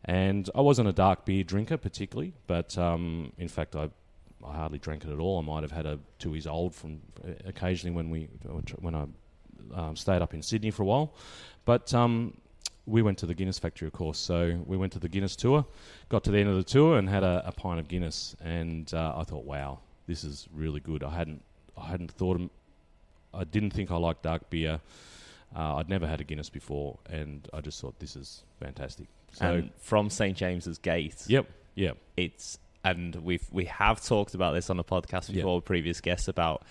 And 0.06 0.50
I 0.54 0.62
wasn't 0.62 0.90
a 0.90 0.94
dark 0.94 1.26
beer 1.26 1.44
drinker 1.44 1.78
particularly, 1.78 2.34
but 2.48 2.78
um, 2.78 3.34
in 3.38 3.48
fact, 3.48 3.76
I, 3.76 3.90
I 4.46 4.54
hardly 4.54 4.80
drank 4.80 5.04
it 5.04 5.12
at 5.12 5.20
all. 5.20 5.40
I 5.40 5.44
might 5.44 5.64
have 5.64 5.72
had 5.72 5.86
a 5.86 6.00
Tooheys 6.20 6.48
Old 6.48 6.74
from 6.76 7.02
uh, 7.24 7.32
occasionally 7.46 7.96
when 7.96 8.10
we 8.10 8.24
when 8.80 8.96
I 8.96 9.06
um, 9.74 9.96
stayed 9.96 10.22
up 10.22 10.34
in 10.34 10.42
Sydney 10.42 10.72
for 10.72 10.84
a 10.84 10.86
while. 10.86 11.14
But 11.66 11.94
um, 11.94 12.36
we 12.88 13.04
went 13.04 13.20
to 13.20 13.28
the 13.28 13.36
Guinness 13.36 13.60
factory, 13.60 13.88
of 13.88 13.94
course. 13.94 14.18
So 14.18 14.60
we 14.66 14.76
went 14.76 14.92
to 14.94 15.00
the 15.00 15.10
Guinness 15.10 15.36
tour, 15.36 15.66
got 16.10 16.24
to 16.24 16.32
the 16.32 16.40
end 16.40 16.50
of 16.50 16.56
the 16.56 16.64
tour, 16.64 16.98
and 16.98 17.08
had 17.08 17.24
a, 17.24 17.44
a 17.46 17.52
pint 17.52 17.80
of 17.80 17.88
Guinness. 17.88 18.36
And 18.44 18.92
uh, 18.94 19.14
I 19.16 19.24
thought, 19.24 19.46
wow, 19.46 19.80
this 20.08 20.24
is 20.24 20.48
really 20.52 20.80
good. 20.80 21.04
I 21.04 21.12
hadn't 21.12 21.44
I 21.78 21.88
hadn't 21.88 22.12
thought. 22.12 22.50
I 23.34 23.44
didn't 23.44 23.72
think 23.72 23.92
I 23.92 23.98
liked 23.98 24.24
dark 24.24 24.50
beer. 24.50 24.80
Uh, 25.56 25.76
I'd 25.76 25.90
never 25.90 26.08
had 26.08 26.22
a 26.22 26.24
Guinness 26.24 26.50
before, 26.50 26.98
and 27.10 27.48
I 27.54 27.60
just 27.62 27.82
thought 27.82 28.00
this 28.00 28.16
is 28.16 28.44
fantastic. 28.60 29.08
So, 29.34 29.46
and 29.56 29.72
from 29.80 30.10
St 30.10 30.36
James's 30.38 30.78
Gate. 30.78 31.24
yep, 31.28 31.48
yep, 31.76 31.98
It's 32.18 32.58
and 32.84 33.16
we've 33.18 33.46
we 33.52 33.66
have 33.66 34.04
talked 34.04 34.34
about 34.34 34.54
this 34.54 34.70
on 34.70 34.80
a 34.80 34.84
podcast 34.84 35.30
Yeah. 35.30 35.36
before 35.36 35.56
with 35.58 35.66
previous 35.66 36.02
guests 36.02 36.28
about 36.28 36.64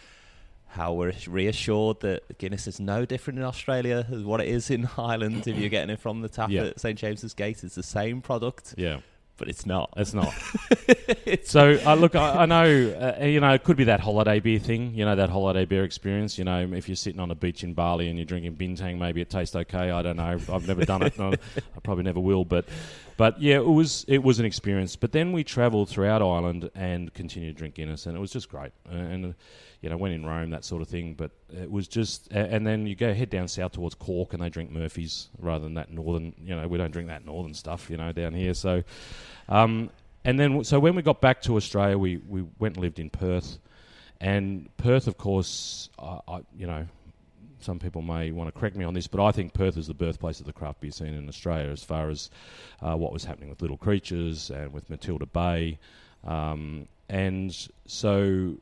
how 0.69 0.93
we're 0.95 1.13
reassured 1.27 2.01
that 2.01 2.39
Guinness 2.39 2.67
is 2.69 2.79
no 2.81 3.05
different 3.05 3.39
in 3.39 3.45
Australia 3.45 4.07
as 4.11 4.23
what 4.23 4.41
it 4.41 4.49
is 4.49 4.71
in 4.71 4.89
Ireland. 4.99 5.47
if 5.47 5.57
you're 5.59 5.69
getting 5.69 5.91
it 5.91 6.01
from 6.01 6.21
the 6.23 6.29
tap 6.29 6.49
Yeah. 6.51 6.65
at 6.67 6.81
St 6.81 6.99
James's 6.99 7.35
Gate, 7.35 7.63
it's 7.65 7.75
the 7.75 7.83
same 7.83 8.21
product, 8.23 8.75
yeah. 8.79 9.01
But 9.41 9.49
it's 9.49 9.65
not. 9.65 9.93
It's 9.97 10.13
not. 10.13 10.33
so 11.45 11.81
uh, 11.85 11.95
look, 11.95 12.15
I, 12.15 12.43
I 12.43 12.47
know 12.47 13.17
uh, 13.21 13.25
you 13.25 13.41
know 13.41 13.53
it 13.55 13.65
could 13.65 13.79
be 13.79 13.85
that 13.85 13.99
holiday 13.99 14.39
beer 14.39 14.61
thing. 14.61 14.95
You 14.95 15.07
know 15.07 15.17
that 15.17 15.31
holiday 15.31 15.65
beer 15.65 15.83
experience. 15.83 16.39
You 16.39 16.45
know 16.45 16.61
if 16.75 16.89
you're 16.89 16.95
sitting 16.95 17.19
on 17.21 17.31
a 17.31 17.35
beach 17.35 17.65
in 17.65 17.73
Bali 17.73 18.09
and 18.09 18.19
you're 18.19 18.27
drinking 18.27 18.57
bintang, 18.57 18.99
maybe 18.99 19.23
it 19.23 19.31
tastes 19.31 19.57
okay. 19.57 19.91
I 19.91 20.03
don't 20.03 20.19
know. 20.19 20.39
I've 20.53 20.69
never 20.69 20.85
done 20.85 21.03
it. 21.03 21.19
No, 21.19 21.33
I 21.33 21.81
probably 21.83 22.05
never 22.05 22.21
will. 22.21 22.45
But 22.45 22.67
but 23.17 23.41
yeah, 23.41 23.57
it 23.57 23.67
was 23.67 24.05
it 24.07 24.23
was 24.23 24.39
an 24.39 24.45
experience. 24.45 24.95
But 24.95 25.13
then 25.13 25.33
we 25.33 25.43
travelled 25.43 25.89
throughout 25.89 26.21
Ireland 26.21 26.71
and 26.75 27.13
continued 27.15 27.57
to 27.57 27.59
drink 27.59 27.77
Guinness, 27.77 28.05
and 28.05 28.15
it 28.15 28.21
was 28.21 28.31
just 28.31 28.51
great. 28.51 28.73
And 28.91 29.25
uh, 29.25 29.33
you 29.81 29.89
know 29.91 29.97
when 29.97 30.13
in 30.13 30.27
Rome, 30.27 30.51
that 30.51 30.65
sort 30.65 30.83
of 30.83 30.89
thing. 30.89 31.15
But 31.15 31.31
it 31.53 31.71
was 31.71 31.89
just, 31.89 32.29
and 32.33 32.67
then 32.67 32.87
you 32.87 32.95
go 32.95 33.13
head 33.15 33.31
down 33.31 33.49
south 33.49 33.73
towards 33.73 33.95
Cork, 33.95 34.35
and 34.35 34.43
they 34.43 34.49
drink 34.49 34.71
Murphy's 34.71 35.29
rather 35.39 35.65
than 35.65 35.75
that 35.75 35.91
northern. 35.91 36.35
You 36.43 36.57
know 36.57 36.69
we 36.69 36.79
don't 36.79 36.91
drink 36.91 37.09
that 37.09 37.25
northern 37.25 37.55
stuff. 37.55 37.91
You 37.91 37.97
know 37.97 38.13
down 38.13 38.35
here, 38.35 38.55
so. 38.55 38.83
Um, 39.49 39.91
and 40.25 40.39
then, 40.39 40.65
so 40.65 40.79
when 40.79 40.95
we 40.95 41.03
got 41.03 41.21
back 41.21 41.41
to 41.43 41.57
Australia, 41.57 41.97
we, 41.97 42.19
we 42.19 42.45
went 42.59 42.77
and 42.77 42.83
lived 42.83 42.99
in 42.99 43.11
Perth. 43.11 43.59
And 44.21 44.69
Perth, 44.77 45.07
of 45.07 45.17
course, 45.17 45.89
I, 45.99 46.21
I, 46.29 46.41
you 46.57 46.67
know, 46.67 46.87
some 47.61 47.79
people 47.79 48.03
may 48.03 48.31
want 48.31 48.53
to 48.53 48.59
correct 48.59 48.77
me 48.77 48.85
on 48.85 48.93
this, 48.95 49.07
but 49.07 49.25
I 49.25 49.33
think 49.33 49.55
Perth 49.55 49.77
is 49.77 49.87
the 49.87 49.95
birthplace 49.95 50.41
of 50.41 50.47
the 50.47 50.53
craft 50.53 50.81
beer 50.81 50.91
scene 50.91 51.15
in 51.15 51.29
Australia 51.29 51.71
as 51.71 51.83
far 51.83 52.11
as 52.11 52.31
uh, 52.83 52.97
what 52.97 53.13
was 53.13 53.25
happening 53.25 53.49
with 53.49 53.63
Little 53.63 53.77
Creatures 53.79 54.51
and 54.51 54.73
with 54.73 54.89
Matilda 54.91 55.27
Bay. 55.27 55.79
Um, 56.25 56.87
and 57.09 57.55
so 57.87 58.57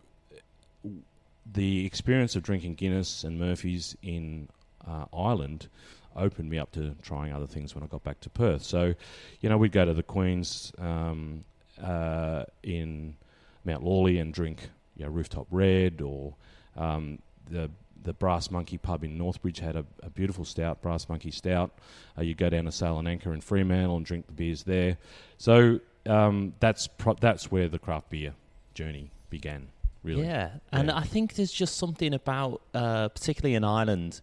the 1.52 1.86
experience 1.86 2.36
of 2.36 2.42
drinking 2.42 2.74
Guinness 2.74 3.24
and 3.24 3.38
Murphy's 3.38 3.96
in 4.02 4.48
uh, 4.86 5.04
Ireland 5.16 5.68
opened 6.16 6.50
me 6.50 6.58
up 6.58 6.72
to 6.72 6.94
trying 7.02 7.32
other 7.32 7.46
things 7.46 7.74
when 7.74 7.84
I 7.84 7.86
got 7.86 8.02
back 8.02 8.20
to 8.20 8.30
Perth. 8.30 8.62
So, 8.62 8.94
you 9.40 9.48
know, 9.48 9.56
we'd 9.56 9.72
go 9.72 9.84
to 9.84 9.94
the 9.94 10.02
Queen's 10.02 10.72
um, 10.78 11.44
uh, 11.82 12.44
in 12.62 13.16
Mount 13.64 13.84
Lawley 13.84 14.18
and 14.18 14.32
drink, 14.32 14.70
you 14.96 15.04
know, 15.04 15.10
Rooftop 15.10 15.46
Red, 15.50 16.00
or 16.00 16.34
um, 16.76 17.18
the 17.50 17.70
the 18.04 18.12
Brass 18.12 18.50
Monkey 18.50 18.78
pub 18.78 19.02
in 19.02 19.18
Northbridge 19.18 19.58
had 19.58 19.74
a, 19.76 19.84
a 20.02 20.10
beautiful 20.10 20.44
stout, 20.44 20.80
Brass 20.80 21.08
Monkey 21.08 21.32
Stout. 21.32 21.72
Uh, 22.16 22.22
you 22.22 22.34
go 22.34 22.48
down 22.48 22.64
to 22.64 22.72
Sail 22.72 22.98
and 22.98 23.08
Anchor 23.08 23.34
in 23.34 23.40
Fremantle 23.40 23.96
and 23.96 24.06
drink 24.06 24.26
the 24.26 24.32
beers 24.32 24.62
there. 24.62 24.96
So 25.36 25.80
um, 26.06 26.54
that's 26.60 26.86
pro- 26.86 27.16
that's 27.20 27.50
where 27.50 27.68
the 27.68 27.78
craft 27.78 28.10
beer 28.10 28.34
journey 28.74 29.10
began. 29.30 29.68
Really. 30.02 30.24
Yeah, 30.24 30.50
and 30.72 30.88
Yeah. 30.88 30.96
I 30.96 31.02
think 31.04 31.34
there's 31.34 31.52
just 31.52 31.76
something 31.76 32.14
about, 32.14 32.62
uh, 32.74 33.08
particularly 33.08 33.54
in 33.54 33.64
Ireland, 33.64 34.20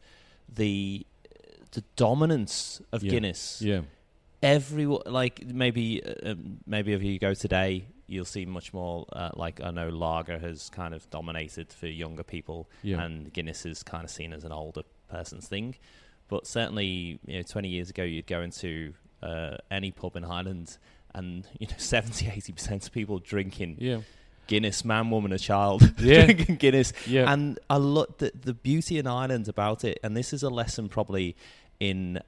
the 0.53 1.05
the 1.71 1.83
dominance 1.97 2.81
of 2.93 3.03
Yeah. 3.03 3.11
Guinness. 3.11 3.61
Yeah. 3.61 3.81
Every 4.41 4.85
like 4.85 5.45
maybe 5.45 6.01
uh, 6.03 6.31
um, 6.31 6.59
maybe 6.65 6.93
if 6.93 7.01
you 7.03 7.17
go 7.19 7.33
today, 7.33 7.87
you'll 8.07 8.25
see 8.25 8.45
much 8.45 8.73
more. 8.73 9.05
Uh, 9.11 9.31
like 9.35 9.59
I 9.61 9.71
know 9.71 9.89
lager 9.89 10.37
has 10.39 10.69
kind 10.69 10.93
of 10.93 11.09
dominated 11.09 11.73
for 11.73 11.87
younger 11.87 12.23
people, 12.23 12.69
Yeah. 12.83 13.03
and 13.03 13.31
Guinness 13.33 13.65
is 13.65 13.81
kind 13.83 14.03
of 14.03 14.09
seen 14.11 14.31
as 14.33 14.43
an 14.45 14.51
older 14.51 14.83
person's 15.09 15.47
thing. 15.47 15.75
But 16.27 16.47
certainly, 16.47 17.19
you 17.25 17.37
know, 17.37 17.43
20 17.43 17.67
years 17.69 17.89
ago, 17.89 18.03
you'd 18.03 18.27
go 18.27 18.41
into 18.41 18.93
uh, 19.21 19.57
any 19.71 19.91
pub 19.91 20.15
in 20.15 20.23
Ireland, 20.23 20.77
and 21.13 21.47
you 21.59 21.67
know, 21.67 21.73
70, 21.77 22.27
80 22.29 22.53
percent 22.53 22.85
of 22.85 22.91
people 22.93 23.19
drinking 23.19 23.77
Yeah. 23.79 24.01
Guinness, 24.47 24.85
man, 24.85 25.09
woman, 25.09 25.31
a 25.31 25.39
child, 25.39 25.81
Yeah. 25.99 26.25
drinking 26.25 26.57
Guinness. 26.57 26.93
Yeah. 27.07 27.31
And 27.31 27.57
I 27.69 27.77
look 27.77 28.17
the 28.19 28.31
the 28.39 28.53
beauty 28.53 28.97
in 28.97 29.07
Ireland 29.07 29.47
about 29.47 29.83
it, 29.83 29.99
and 30.03 30.15
this 30.15 30.33
is 30.33 30.43
a 30.43 30.49
lesson 30.49 30.89
probably 30.89 31.35
in 31.79 32.19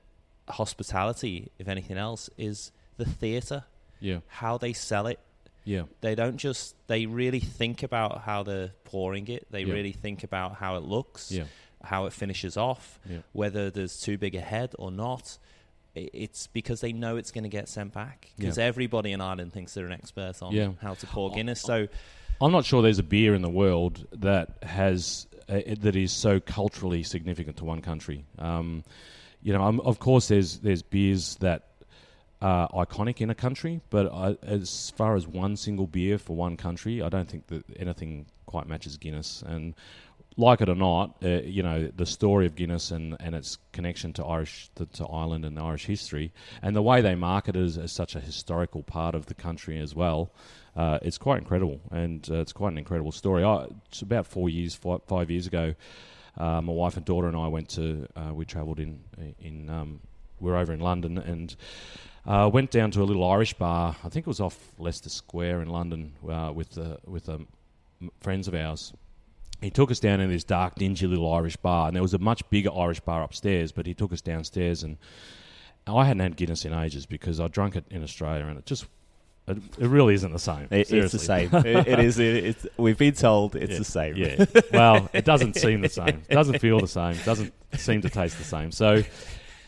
hospitality, 0.50 1.52
if 1.60 1.68
anything 1.68 1.98
else, 1.98 2.30
is 2.38 2.72
the 2.98 3.06
theatre, 3.06 3.64
yeah. 4.00 4.20
how 4.28 4.58
they 4.58 4.74
sell 4.74 5.08
it. 5.08 5.20
Yeah. 5.66 5.84
They 6.02 6.16
don't 6.16 6.38
just 6.38 6.76
they 6.88 7.06
really 7.06 7.40
think 7.42 7.84
about 7.84 8.22
how 8.22 8.44
they're 8.44 8.72
pouring 8.86 9.28
it. 9.28 9.48
They 9.52 9.64
Yeah. 9.64 9.74
really 9.74 9.92
think 9.92 10.24
about 10.24 10.56
how 10.56 10.78
it 10.78 10.84
looks, 10.84 11.32
Yeah. 11.32 11.44
how 11.84 12.06
it 12.06 12.14
finishes 12.14 12.56
off, 12.58 13.00
Yeah. 13.10 13.20
whether 13.34 13.70
there's 13.70 14.00
too 14.02 14.18
big 14.18 14.36
a 14.36 14.42
head 14.42 14.74
or 14.80 14.92
not. 14.92 15.38
I- 15.98 16.10
It's 16.14 16.48
because 16.48 16.82
they 16.82 16.94
know 16.94 17.18
it's 17.18 17.32
going 17.32 17.44
to 17.44 17.50
get 17.50 17.68
sent 17.70 17.94
back. 17.94 18.32
Because 18.38 18.58
Yeah. 18.58 18.66
everybody 18.66 19.12
in 19.12 19.22
Ireland 19.22 19.54
thinks 19.54 19.74
they're 19.74 19.86
an 19.86 19.92
expert 19.94 20.42
on 20.42 20.54
Yeah. 20.54 20.72
how 20.82 20.94
to 20.96 21.06
pour 21.08 21.32
Guinness. 21.32 21.62
So 21.62 21.88
I'm 22.42 22.52
not 22.52 22.66
sure 22.66 22.82
there's 22.82 23.00
a 23.00 23.04
beer 23.04 23.34
in 23.34 23.42
the 23.42 23.50
world 23.50 24.06
that 24.12 24.64
has 24.64 25.28
uh, 25.50 25.62
that 25.80 25.96
is 25.96 26.12
so 26.12 26.40
culturally 26.42 27.04
significant 27.04 27.56
to 27.58 27.64
one 27.66 27.82
country. 27.82 28.26
Um, 28.38 28.84
you 29.42 29.54
know, 29.54 29.64
um, 29.64 29.80
of 29.80 29.98
course, 30.00 30.28
there's 30.28 30.60
there's 30.60 30.82
beers 30.84 31.36
that 31.38 31.64
are 32.42 32.68
iconic 32.70 33.22
in 33.22 33.30
a 33.30 33.36
country, 33.36 33.82
but 33.90 34.12
I, 34.14 34.36
as 34.44 34.92
far 34.96 35.16
as 35.16 35.26
one 35.26 35.56
single 35.56 35.88
beer 35.88 36.18
for 36.20 36.36
one 36.36 36.58
country, 36.58 37.02
I 37.02 37.10
don't 37.10 37.28
think 37.30 37.48
that 37.48 37.64
anything 37.78 38.26
quite 38.46 38.68
matches 38.68 38.98
Guinness. 38.98 39.42
And 39.48 39.74
like 40.38 40.62
it 40.62 40.70
or 40.70 40.76
not, 40.76 41.16
uh, 41.24 41.42
you 41.42 41.64
know, 41.64 41.92
the 41.96 42.06
story 42.06 42.46
of 42.46 42.56
Guinness 42.56 42.92
and, 42.92 43.18
and 43.20 43.34
its 43.36 43.58
connection 43.74 44.14
to 44.14 44.24
Irish 44.24 44.70
to, 44.76 44.86
to 44.86 45.06
Ireland 45.08 45.44
and 45.46 45.60
Irish 45.60 45.86
history, 45.86 46.32
and 46.62 46.76
the 46.76 46.82
way 46.82 47.02
they 47.02 47.16
market 47.16 47.56
it 47.56 47.78
as, 47.78 47.92
such 47.92 48.16
a 48.16 48.20
historical 48.20 48.84
part 48.84 49.16
of 49.16 49.26
the 49.26 49.34
country 49.34 49.80
as 49.80 49.96
well, 49.96 50.32
uh, 50.76 51.00
it's 51.02 51.18
quite 51.18 51.40
incredible, 51.40 51.82
and 51.90 52.30
uh, 52.30 52.36
it's 52.36 52.54
quite 52.54 52.72
an 52.72 52.78
incredible 52.78 53.12
story. 53.12 53.44
I, 53.44 53.66
it's 53.88 54.04
about 54.04 54.28
four 54.28 54.48
years, 54.48 54.76
five, 54.76 55.02
five 55.08 55.32
years 55.32 55.48
ago. 55.48 55.74
Uh, 56.38 56.62
my 56.62 56.72
wife 56.72 56.98
and 56.98 57.06
daughter 57.06 57.28
and 57.28 57.36
I 57.36 57.48
went 57.48 57.70
to. 57.70 58.08
Uh, 58.16 58.34
we 58.34 58.46
travelled 58.46 58.80
in 58.80 59.00
in. 59.42 59.70
Um, 59.70 60.00
we 60.40 60.52
are 60.52 60.58
over 60.58 60.72
in 60.72 60.80
London 60.80 61.18
and 61.18 61.56
uh, 62.28 62.48
went 62.54 62.70
down 62.70 62.92
to 62.92 63.02
a 63.02 63.06
little 63.06 63.28
Irish 63.28 63.56
bar. 63.56 63.96
I 64.04 64.10
think 64.10 64.28
it 64.28 64.28
was 64.28 64.40
off 64.40 64.56
Leicester 64.78 65.10
Square 65.10 65.64
in 65.64 65.70
London 65.70 66.14
uh, 66.30 66.52
with 66.54 66.78
with 67.08 67.28
um, 67.28 67.48
friends 68.20 68.48
of 68.48 68.54
ours. 68.54 68.94
He 69.62 69.70
took 69.72 69.90
us 69.90 70.00
down 70.00 70.20
in 70.20 70.30
this 70.30 70.44
dark, 70.44 70.76
dingy 70.76 71.08
little 71.08 71.32
Irish 71.34 71.58
bar, 71.58 71.88
and 71.88 71.96
there 71.96 72.04
was 72.04 72.14
a 72.14 72.20
much 72.20 72.48
bigger 72.50 72.72
Irish 72.72 73.00
bar 73.00 73.24
upstairs. 73.24 73.72
But 73.72 73.88
he 73.88 73.94
took 73.94 74.14
us 74.14 74.22
downstairs, 74.22 74.84
and 74.84 74.98
I 75.88 76.06
hadn't 76.06 76.22
had 76.22 76.36
Guinness 76.36 76.66
in 76.66 76.74
ages 76.74 77.06
because 77.06 77.40
I 77.40 77.48
drunk 77.48 77.76
it 77.76 77.86
in 77.90 78.04
Australia, 78.04 78.46
and 78.46 78.58
it 78.60 78.66
just 78.66 78.86
it, 79.48 79.58
it 79.80 79.88
really 79.88 80.14
isn't 80.14 80.32
the 80.32 80.40
same. 80.40 80.68
It, 80.70 80.92
it's 80.92 81.14
the 81.14 81.20
same. 81.20 81.50
it, 81.54 81.88
it 81.88 82.00
is. 82.00 82.20
It, 82.20 82.44
it's, 82.46 82.68
we've 82.78 82.98
been 82.98 83.14
told 83.14 83.56
it's 83.56 83.72
Yeah, 83.72 83.78
the 83.78 83.84
same. 83.86 84.16
Yeah. 84.16 84.46
Well, 84.74 85.10
it 85.14 85.26
doesn't 85.26 85.56
seem 85.56 85.82
the 85.82 85.90
same. 85.90 86.22
It 86.30 86.34
doesn't 86.34 86.60
feel 86.60 86.80
the 86.80 86.88
same. 86.88 87.14
It 87.14 87.26
doesn't 87.26 87.54
seem 87.76 88.02
to 88.02 88.10
taste 88.10 88.38
the 88.38 88.44
same. 88.44 88.72
So, 88.72 89.04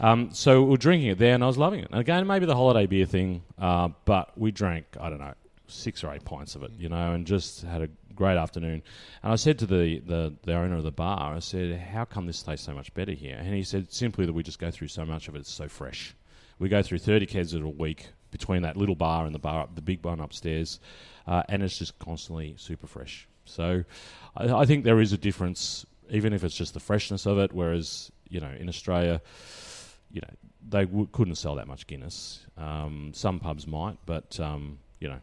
um, 0.01 0.31
so 0.33 0.61
we 0.63 0.71
we're 0.71 0.77
drinking 0.77 1.09
it 1.09 1.17
there, 1.17 1.33
and 1.33 1.43
I 1.43 1.47
was 1.47 1.57
loving 1.57 1.79
it. 1.79 1.89
And 1.91 1.99
again, 1.99 2.27
maybe 2.27 2.45
the 2.45 2.55
holiday 2.55 2.85
beer 2.85 3.05
thing, 3.05 3.41
uh, 3.57 3.89
but 4.05 4.37
we 4.37 4.51
drank 4.51 4.85
I 4.99 5.09
don't 5.09 5.19
know 5.19 5.33
six 5.67 6.03
or 6.03 6.11
eight 6.13 6.25
pints 6.25 6.55
of 6.55 6.63
it, 6.63 6.71
you 6.77 6.89
know, 6.89 7.13
and 7.13 7.25
just 7.25 7.63
had 7.63 7.81
a 7.83 7.89
great 8.19 8.37
afternoon. 8.37 8.83
And 9.23 9.31
I 9.31 9.37
said 9.37 9.57
to 9.59 9.65
the, 9.65 9.99
the, 9.99 10.35
the 10.43 10.53
owner 10.53 10.75
of 10.75 10.83
the 10.83 10.91
bar, 10.91 11.33
I 11.33 11.39
said, 11.39 11.79
"How 11.79 12.05
come 12.05 12.27
this 12.27 12.43
tastes 12.43 12.65
so 12.65 12.73
much 12.73 12.93
better 12.93 13.13
here?" 13.13 13.37
And 13.39 13.55
he 13.55 13.63
said, 13.63 13.91
"Simply 13.91 14.25
that 14.25 14.33
we 14.33 14.43
just 14.43 14.59
go 14.59 14.69
through 14.69 14.89
so 14.89 15.05
much 15.05 15.27
of 15.27 15.35
it. 15.35 15.39
It's 15.39 15.51
so 15.51 15.67
fresh. 15.67 16.13
We 16.59 16.69
go 16.69 16.83
through 16.83 16.99
thirty 16.99 17.25
kegs 17.25 17.53
a 17.53 17.59
week." 17.59 18.09
Between 18.31 18.61
that 18.61 18.77
little 18.77 18.93
bar 18.93 19.25
and 19.25 19.33
the 19.33 19.39
bar, 19.39 19.63
up, 19.63 19.73
the 19.73 19.81
big 19.81 20.05
one 20.05 20.19
upstairs, 20.19 20.79
uh, 21.25 21.41
and 21.49 21.63
it's 21.63 21.79
just 21.79 21.97
constantly 21.97 22.53
super 22.57 22.85
fresh. 22.85 23.27
So, 23.45 23.83
I, 24.37 24.43
I 24.61 24.65
think 24.67 24.83
there 24.83 25.01
is 25.01 25.13
a 25.13 25.17
difference, 25.17 25.83
even 26.11 26.31
if 26.31 26.43
it's 26.43 26.55
just 26.55 26.75
the 26.75 26.79
freshness 26.79 27.25
of 27.25 27.39
it. 27.39 27.51
Whereas, 27.51 28.11
you 28.29 28.39
know, 28.39 28.51
in 28.59 28.69
Australia, 28.69 29.19
you 30.11 30.21
know, 30.21 30.33
they 30.69 30.85
w- 30.85 31.07
couldn't 31.11 31.37
sell 31.37 31.55
that 31.55 31.67
much 31.67 31.87
Guinness. 31.87 32.45
Um, 32.55 33.11
some 33.15 33.39
pubs 33.39 33.65
might, 33.65 33.97
but 34.05 34.39
um, 34.39 34.77
you 34.99 35.09
know, 35.09 35.21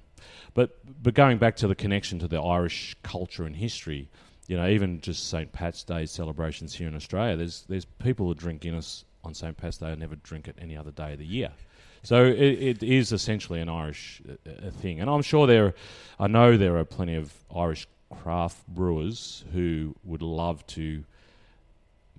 but 0.54 0.78
but 1.02 1.14
going 1.14 1.38
back 1.38 1.56
to 1.56 1.68
the 1.68 1.74
connection 1.74 2.18
to 2.20 2.28
the 2.28 2.40
Irish 2.40 2.96
culture 3.02 3.44
and 3.44 3.56
history, 3.56 4.08
you 4.46 4.56
know, 4.56 4.68
even 4.68 5.00
just 5.00 5.28
St 5.28 5.50
Pat's 5.52 5.84
Day 5.84 6.06
celebrations 6.06 6.74
here 6.74 6.88
in 6.88 6.96
Australia, 6.96 7.36
there's 7.36 7.64
there's 7.68 7.84
people 7.84 8.26
who 8.26 8.34
drink 8.34 8.60
Guinness 8.60 9.04
on 9.24 9.34
St 9.34 9.56
Pat's 9.56 9.78
Day 9.78 9.90
and 9.90 10.00
never 10.00 10.16
drink 10.16 10.48
it 10.48 10.56
any 10.60 10.76
other 10.76 10.90
day 10.90 11.12
of 11.12 11.18
the 11.18 11.26
year. 11.26 11.50
So 12.02 12.24
it, 12.24 12.38
it 12.38 12.82
is 12.84 13.10
essentially 13.10 13.60
an 13.60 13.68
Irish 13.68 14.22
uh, 14.28 14.70
thing, 14.70 15.00
and 15.00 15.10
I'm 15.10 15.22
sure 15.22 15.48
there, 15.48 15.74
I 16.20 16.28
know 16.28 16.56
there 16.56 16.76
are 16.76 16.84
plenty 16.84 17.16
of 17.16 17.34
Irish 17.54 17.88
craft 18.22 18.64
brewers 18.68 19.44
who 19.52 19.96
would 20.04 20.22
love 20.22 20.64
to 20.68 21.02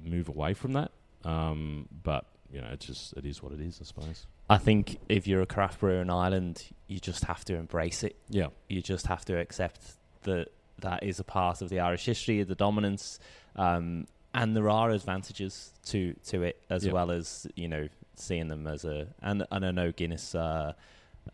move 0.04 0.28
away 0.28 0.54
from 0.54 0.74
that. 0.74 0.92
Um, 1.24 1.88
but 2.04 2.26
you 2.52 2.62
know, 2.62 2.68
it's 2.72 2.86
just 2.86 3.14
it 3.14 3.26
is 3.26 3.42
what 3.42 3.54
it 3.54 3.62
is, 3.62 3.80
I 3.82 3.86
suppose. 3.86 4.26
I 4.50 4.58
think 4.58 5.00
if 5.10 5.28
you're 5.28 5.42
a 5.42 5.46
craft 5.46 5.80
brewer 5.80 6.02
in 6.02 6.10
Ireland, 6.10 6.64
you 6.88 7.00
just 7.00 7.26
have 7.26 7.44
to 7.46 7.56
embrace 7.56 8.04
it. 8.04 8.16
Yeah, 8.30 8.48
You 8.70 8.82
just 8.82 9.08
have 9.08 9.26
to 9.26 9.38
accept 9.38 9.82
that 10.24 10.48
that 10.80 11.04
is 11.04 11.20
a 11.20 11.24
part 11.24 11.62
of 11.62 11.70
the 11.70 11.80
Irish 11.80 12.06
history, 12.06 12.42
the 12.44 12.56
dominance, 12.56 13.20
um, 13.56 14.08
and 14.34 14.56
there 14.56 14.70
are 14.70 14.92
advantages 14.92 15.72
to 15.86 16.14
to 16.28 16.44
it 16.44 16.62
as 16.70 16.86
Yeah. 16.86 16.92
well 16.94 17.12
as 17.12 17.48
you 17.56 17.68
know 17.68 17.88
seeing 18.16 18.48
them 18.48 18.68
as 18.68 18.86
a 18.86 19.08
and 19.22 19.46
and 19.52 19.66
I 19.66 19.72
know 19.72 19.92
Guinness. 19.92 20.34
Uh, 20.36 20.74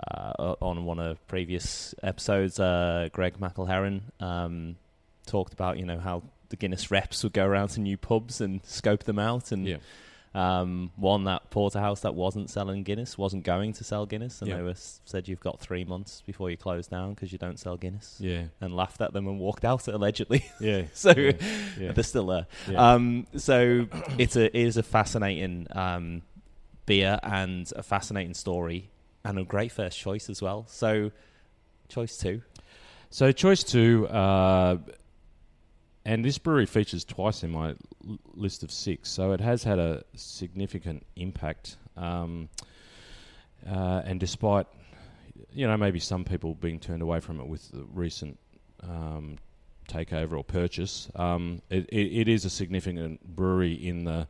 uh, 0.09 0.55
on 0.59 0.85
one 0.85 0.97
of 0.97 1.25
previous 1.27 1.93
episodes, 2.01 2.59
uh, 2.59 3.09
Greg 3.11 3.37
McElherron 3.39 4.01
um, 4.19 4.75
talked 5.27 5.53
about 5.53 5.77
you 5.77 5.85
know 5.85 5.99
how 5.99 6.23
the 6.49 6.55
Guinness 6.55 6.89
reps 6.89 7.21
would 7.23 7.33
go 7.33 7.45
around 7.45 7.67
to 7.69 7.79
new 7.79 7.95
pubs 7.95 8.41
and 8.41 8.65
scope 8.65 9.03
them 9.03 9.19
out, 9.19 9.51
and 9.51 9.67
yeah, 9.67 9.77
um, 10.35 10.91
one 10.95 11.25
that 11.25 11.49
porterhouse 11.51 12.01
that 12.01 12.15
wasn't 12.15 12.49
selling 12.49 12.81
Guinness 12.83 13.17
wasn't 13.17 13.43
going 13.43 13.73
to 13.73 13.83
sell 13.83 14.05
Guinness, 14.07 14.41
and 14.41 14.49
Yeah. 14.49 14.57
they 14.57 14.63
were 14.63 14.73
said 14.75 15.27
you've 15.27 15.39
got 15.39 15.59
three 15.59 15.83
months 15.83 16.23
before 16.25 16.49
you 16.49 16.57
close 16.57 16.87
down 16.87 17.13
because 17.13 17.31
you 17.31 17.37
don't 17.37 17.59
sell 17.59 17.77
Guinness, 17.77 18.17
yeah, 18.19 18.45
and 18.59 18.75
laughed 18.75 18.99
at 19.01 19.13
them 19.13 19.27
and 19.27 19.39
walked 19.39 19.63
out 19.63 19.87
allegedly. 19.87 20.43
yeah. 20.59 20.83
so 20.93 21.11
yeah, 21.15 21.33
yeah. 21.79 21.91
they're 21.91 22.03
still 22.03 22.25
there. 22.25 22.47
Yeah. 22.69 22.93
Um, 22.93 23.27
so 23.35 23.87
it's 24.17 24.35
a 24.35 24.45
it 24.45 24.67
is 24.67 24.77
a 24.77 24.83
fascinating 24.83 25.67
um, 25.71 26.23
beer 26.85 27.19
and 27.21 27.71
a 27.75 27.83
fascinating 27.83 28.33
story 28.33 28.89
and 29.23 29.37
a 29.37 29.43
great 29.43 29.71
first 29.71 29.99
choice 29.99 30.29
as 30.29 30.41
well. 30.41 30.65
So 30.67 31.11
choice 31.89 32.17
two. 32.17 32.41
So 33.11 33.31
choice 33.31 33.63
two, 33.63 34.07
uh, 34.07 34.77
and 36.05 36.23
this 36.23 36.37
brewery 36.37 36.65
features 36.65 37.05
twice 37.05 37.43
in 37.43 37.51
my 37.51 37.69
l- 37.69 38.19
list 38.33 38.63
of 38.63 38.71
six, 38.71 39.09
so 39.09 39.31
it 39.31 39.41
has 39.41 39.63
had 39.63 39.79
a 39.79 40.03
significant 40.15 41.05
impact. 41.15 41.77
Um, 41.95 42.49
uh, 43.69 44.01
and 44.05 44.19
despite, 44.19 44.67
you 45.53 45.67
know, 45.67 45.77
maybe 45.77 45.99
some 45.99 46.23
people 46.23 46.55
being 46.55 46.79
turned 46.79 47.01
away 47.01 47.19
from 47.19 47.39
it 47.39 47.47
with 47.47 47.71
the 47.71 47.85
recent 47.93 48.37
um, 48.81 49.37
takeover 49.87 50.33
or 50.33 50.43
purchase, 50.43 51.09
um, 51.15 51.61
it, 51.69 51.87
it, 51.89 52.21
it 52.21 52.27
is 52.27 52.45
a 52.45 52.49
significant 52.49 53.23
brewery 53.35 53.73
in 53.73 54.03
the 54.03 54.27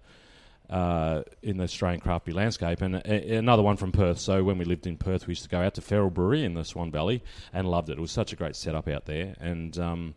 uh, 0.70 1.22
in 1.42 1.58
the 1.58 1.64
Australian 1.64 2.00
craft 2.00 2.26
beer 2.26 2.34
landscape, 2.34 2.82
and 2.82 2.96
a, 2.96 3.38
another 3.38 3.62
one 3.62 3.78
from 3.78 3.92
Perth. 3.92 4.20
So 4.20 4.44
when 4.44 4.58
we 4.58 4.66
lived 4.66 4.88
in 4.88 4.98
Perth, 4.98 5.28
we 5.28 5.32
used 5.32 5.44
to 5.44 5.50
go 5.50 5.62
out 5.62 5.74
to 5.76 5.82
Feral 5.82 6.10
Brewery 6.10 6.44
in 6.44 6.54
the 6.54 6.64
Swan 6.64 6.90
Valley 6.92 7.22
and 7.52 7.70
loved 7.70 7.90
it. 7.90 7.98
It 7.98 8.02
was 8.02 8.12
such 8.12 8.34
a 8.34 8.36
great 8.36 8.56
setup 8.56 8.88
out 8.88 9.06
there, 9.06 9.36
and 9.40 9.78
um, 9.78 10.16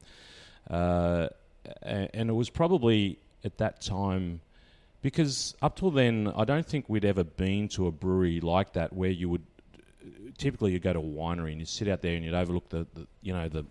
uh, 0.70 1.28
and 1.82 2.30
it 2.30 2.32
was 2.32 2.50
probably 2.50 3.18
at 3.44 3.58
that 3.58 3.80
time 3.80 4.40
because 5.02 5.54
up 5.62 5.76
till 5.76 5.90
then, 5.90 6.32
I 6.36 6.44
don't 6.44 6.66
think 6.66 6.86
we'd 6.88 7.04
ever 7.04 7.22
been 7.24 7.68
to 7.70 7.86
a 7.86 7.92
brewery 7.92 8.40
like 8.40 8.72
that 8.72 8.92
where 8.92 9.10
you 9.10 9.28
would 9.28 9.42
typically 10.38 10.72
you 10.72 10.78
go 10.78 10.92
to 10.92 10.98
a 10.98 11.02
winery 11.02 11.52
and 11.52 11.60
you 11.60 11.66
sit 11.66 11.88
out 11.88 12.02
there 12.02 12.14
and 12.14 12.24
you'd 12.24 12.34
overlook 12.34 12.68
the, 12.68 12.86
the 12.94 13.06
you 13.22 13.32
know 13.32 13.48
the 13.48 13.64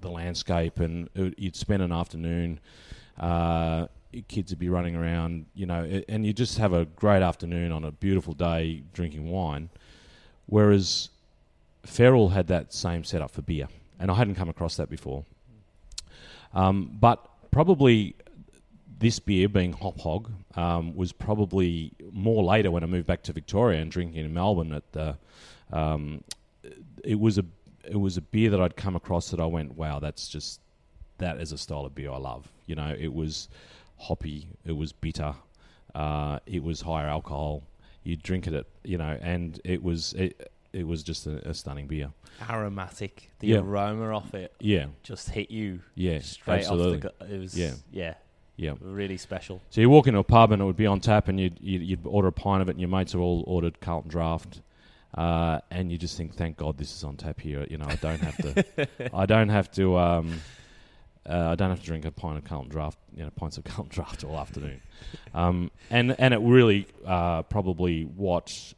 the 0.00 0.10
landscape 0.10 0.80
and 0.80 1.08
it- 1.14 1.38
you'd 1.38 1.56
spend 1.56 1.82
an 1.82 1.92
afternoon. 1.92 2.58
Uh, 3.18 3.86
kids 4.26 4.50
would 4.50 4.58
be 4.58 4.68
running 4.68 4.96
around, 4.96 5.46
you 5.54 5.66
know, 5.66 5.84
and 6.08 6.24
you 6.26 6.32
just 6.32 6.58
have 6.58 6.72
a 6.72 6.84
great 6.86 7.22
afternoon 7.22 7.70
on 7.70 7.84
a 7.84 7.92
beautiful 7.92 8.32
day 8.32 8.82
drinking 8.94 9.30
wine. 9.30 9.68
Whereas 10.46 11.10
Feral 11.84 12.30
had 12.30 12.46
that 12.48 12.72
same 12.72 13.04
setup 13.04 13.30
for 13.30 13.42
beer, 13.42 13.68
and 13.98 14.10
I 14.10 14.14
hadn't 14.14 14.34
come 14.34 14.48
across 14.48 14.76
that 14.76 14.88
before. 14.88 15.24
Um, 16.54 16.96
but 16.98 17.24
probably 17.50 18.14
this 18.98 19.18
beer, 19.18 19.48
being 19.48 19.72
Hop 19.72 19.98
Hog, 20.00 20.30
um, 20.56 20.94
was 20.94 21.12
probably 21.12 21.92
more 22.12 22.42
later 22.44 22.70
when 22.70 22.82
I 22.82 22.86
moved 22.86 23.06
back 23.06 23.22
to 23.24 23.32
Victoria 23.32 23.80
and 23.80 23.90
drinking 23.90 24.24
in 24.24 24.34
Melbourne. 24.34 24.72
At 24.72 24.92
the, 24.92 25.16
um, 25.72 26.22
it 27.04 27.18
was 27.18 27.38
a 27.38 27.44
it 27.84 27.96
was 27.96 28.16
a 28.16 28.20
beer 28.20 28.50
that 28.50 28.60
I'd 28.60 28.76
come 28.76 28.94
across 28.94 29.30
that 29.30 29.40
I 29.40 29.46
went, 29.46 29.76
wow, 29.76 29.98
that's 30.00 30.28
just 30.28 30.60
that 31.18 31.40
is 31.40 31.52
a 31.52 31.58
style 31.58 31.86
of 31.86 31.94
beer 31.94 32.10
I 32.10 32.18
love. 32.18 32.48
You 32.66 32.74
know, 32.74 32.94
it 32.98 33.12
was 33.12 33.48
hoppy, 33.98 34.48
it 34.64 34.72
was 34.72 34.92
bitter, 34.92 35.34
uh, 35.94 36.38
it 36.46 36.62
was 36.62 36.80
higher 36.80 37.08
alcohol. 37.08 37.62
You 38.02 38.16
drink 38.16 38.46
it, 38.46 38.54
at, 38.54 38.66
you 38.82 38.96
know, 38.96 39.18
and 39.20 39.60
it 39.64 39.82
was 39.82 40.14
it, 40.14 40.52
it 40.72 40.86
was 40.86 41.02
just 41.02 41.26
a, 41.26 41.48
a 41.48 41.54
stunning 41.54 41.86
beer. 41.86 42.10
Aromatic, 42.48 43.30
the 43.40 43.48
Yeah. 43.48 43.58
aroma 43.58 44.10
off 44.14 44.34
it 44.34 44.52
Yeah, 44.60 44.86
just 45.02 45.30
hit 45.30 45.50
you 45.50 45.80
yeah, 45.94 46.20
straight 46.20 46.60
absolutely. 46.60 47.08
off 47.08 47.14
the. 47.18 47.24
Gu- 47.26 47.34
it 47.34 47.38
was 47.38 47.58
Yeah. 47.58 47.72
yeah, 47.92 48.14
yeah. 48.56 48.74
really 48.80 49.16
special. 49.16 49.60
So 49.70 49.80
you 49.80 49.90
walk 49.90 50.06
into 50.06 50.20
a 50.20 50.24
pub 50.24 50.52
and 50.52 50.60
it 50.62 50.64
would 50.64 50.76
be 50.76 50.86
on 50.86 51.00
tap, 51.00 51.28
and 51.28 51.38
you'd 51.40 51.58
you'd, 51.60 51.82
you'd 51.82 52.00
order 52.06 52.28
a 52.28 52.32
pint 52.32 52.62
of 52.62 52.68
it, 52.68 52.72
and 52.72 52.80
your 52.80 52.88
mates 52.90 53.12
have 53.12 53.20
all 53.20 53.44
ordered 53.46 53.80
Carlton 53.80 54.10
Draft, 54.10 54.60
uh, 55.14 55.60
and 55.70 55.90
you 55.90 55.98
just 55.98 56.16
think, 56.16 56.34
thank 56.34 56.56
God 56.56 56.78
this 56.78 56.94
is 56.94 57.04
on 57.04 57.16
tap 57.16 57.40
here. 57.40 57.66
You 57.68 57.78
know, 57.78 57.86
I 57.86 57.96
don't 57.96 58.20
have 58.20 58.36
to, 58.38 58.88
I 59.14 59.26
don't 59.26 59.48
have 59.48 59.70
to, 59.72 59.98
um, 59.98 60.40
uh, 61.28 61.48
I 61.50 61.54
don't 61.56 61.70
have 61.70 61.80
to 61.80 61.86
drink 61.86 62.04
a 62.04 62.10
pint 62.10 62.38
of 62.38 62.44
Carlton 62.44 62.70
Draft, 62.70 62.98
you 63.14 63.22
know, 63.24 63.30
pints 63.30 63.58
of 63.58 63.64
Carlton 63.64 63.88
Draft 63.90 64.24
all 64.24 64.38
afternoon, 64.38 64.80
um, 65.34 65.70
and 65.90 66.14
and 66.18 66.32
it 66.32 66.38
really 66.40 66.86
uh, 67.04 67.42
probably 67.42 68.04
what, 68.04 68.74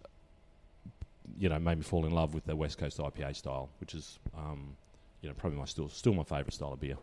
you 1.38 1.48
know, 1.48 1.58
made 1.58 1.78
me 1.78 1.84
fall 1.84 2.04
in 2.06 2.12
love 2.12 2.34
with 2.34 2.44
the 2.44 2.54
West 2.56 2.78
Coast 2.78 2.98
IPA 2.98 3.36
style, 3.36 3.68
which 3.80 3.94
is, 3.94 4.18
um, 4.36 4.76
you 5.20 5.28
know, 5.28 5.34
probably 5.34 5.58
my 5.58 5.64
still 5.64 5.88
still 5.88 6.14
my 6.14 6.22
favourite 6.24 6.52
style 6.52 6.72
of 6.72 6.80
beer. 6.80 6.96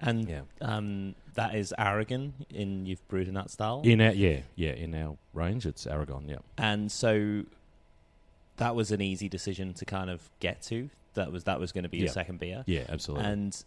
And 0.00 0.28
Yeah. 0.28 0.40
um, 0.60 1.14
that 1.34 1.54
is 1.54 1.72
Aragon 1.78 2.32
in 2.50 2.86
you've 2.86 3.06
brewed 3.08 3.28
in 3.28 3.34
that 3.34 3.50
style. 3.50 3.82
In 3.84 4.00
our 4.00 4.12
yeah 4.12 4.40
yeah 4.56 4.72
in 4.72 4.94
our 4.94 5.16
range, 5.32 5.66
it's 5.66 5.86
Aragon. 5.86 6.28
Yeah. 6.28 6.38
and 6.58 6.90
so 6.90 7.44
that 8.56 8.74
was 8.74 8.90
an 8.92 9.00
easy 9.00 9.28
decision 9.28 9.74
to 9.74 9.84
kind 9.84 10.10
of 10.10 10.30
get 10.40 10.62
to. 10.62 10.90
That 11.14 11.30
was 11.32 11.44
that 11.44 11.60
was 11.60 11.72
going 11.72 11.84
to 11.84 11.88
be 11.90 11.98
your 11.98 12.08
second 12.08 12.38
beer. 12.40 12.64
Yeah, 12.66 12.84
absolutely. 12.88 13.26
And 13.26 13.64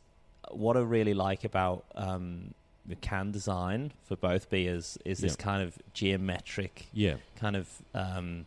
what 0.51 0.77
I 0.77 0.81
really 0.81 1.13
like 1.13 1.43
about 1.43 1.85
um, 1.95 2.53
the 2.85 2.95
can 2.95 3.31
design 3.31 3.91
for 4.03 4.15
both 4.15 4.49
beers 4.49 4.97
is 5.05 5.19
this 5.19 5.35
Yeah. 5.39 5.43
kind 5.43 5.63
of 5.63 5.77
geometric 5.93 6.87
yeah, 6.93 7.15
kind 7.35 7.55
of. 7.55 7.69
Um, 7.93 8.45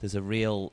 there's 0.00 0.14
a 0.14 0.22
real 0.22 0.72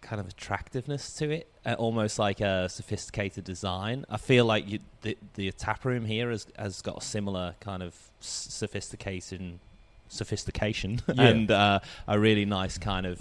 kind 0.00 0.20
of 0.20 0.28
attractiveness 0.28 1.14
to 1.14 1.30
it, 1.30 1.46
uh, 1.64 1.74
almost 1.78 2.18
like 2.18 2.40
a 2.40 2.68
sophisticated 2.68 3.44
design. 3.44 4.04
I 4.10 4.16
feel 4.16 4.44
like 4.44 4.68
you, 4.68 4.80
the 5.02 5.16
the 5.34 5.50
tap 5.52 5.84
room 5.84 6.04
here 6.04 6.30
has 6.30 6.46
has 6.58 6.82
got 6.82 6.98
a 6.98 7.00
similar 7.00 7.54
kind 7.60 7.82
of 7.82 7.94
sophistication, 8.20 9.60
sophistication, 10.08 11.00
Yeah. 11.14 11.22
and 11.28 11.50
uh, 11.50 11.80
a 12.08 12.18
really 12.18 12.44
nice 12.44 12.78
kind 12.78 13.06
of. 13.06 13.20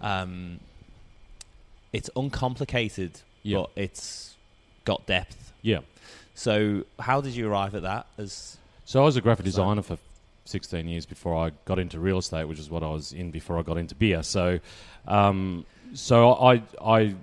Um, 0.00 0.60
it's 1.92 2.10
uncomplicated, 2.14 3.20
Yeah. 3.42 3.58
but 3.58 3.70
it's 3.76 4.36
got 4.84 5.06
depth. 5.06 5.52
yeah. 5.62 5.80
So, 6.34 6.84
how 7.00 7.20
did 7.20 7.34
you 7.34 7.50
arrive 7.50 7.74
at 7.74 7.82
that? 7.82 8.06
As 8.16 8.58
So 8.84 9.00
I 9.00 9.04
was 9.04 9.16
a 9.16 9.20
graphic 9.20 9.44
designer 9.44 9.82
for 9.82 9.98
16 10.48 10.88
years 10.88 11.06
before 11.06 11.36
I 11.36 11.52
got 11.64 11.78
into 11.78 12.00
real 12.00 12.18
estate, 12.18 12.44
which 12.44 12.58
is 12.58 12.70
what 12.70 12.82
I 12.82 12.88
was 12.88 13.12
in 13.12 13.30
before 13.30 13.58
I 13.58 13.62
got 13.62 13.76
into 13.76 13.94
beer. 13.94 14.22
So, 14.22 14.58
um, 15.06 15.64
so 15.92 16.32
I 16.32 16.62
I 16.82 17.14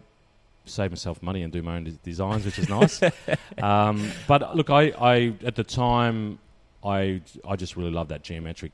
save 0.65 0.91
myself 0.91 1.21
money 1.21 1.43
and 1.43 1.53
do 1.53 1.61
my 1.61 1.75
own 1.75 1.83
des- 1.83 1.91
designs, 2.03 2.45
which 2.45 2.59
is 2.59 2.69
nice. 2.69 3.01
um, 3.61 4.11
but 4.27 4.55
look, 4.55 4.69
I, 4.69 4.89
I 4.99 5.33
at 5.43 5.55
the 5.55 5.63
time 5.63 6.39
I 6.83 7.21
I 7.47 7.55
just 7.55 7.75
really 7.75 7.91
loved 7.91 8.09
that 8.11 8.23
geometric, 8.23 8.71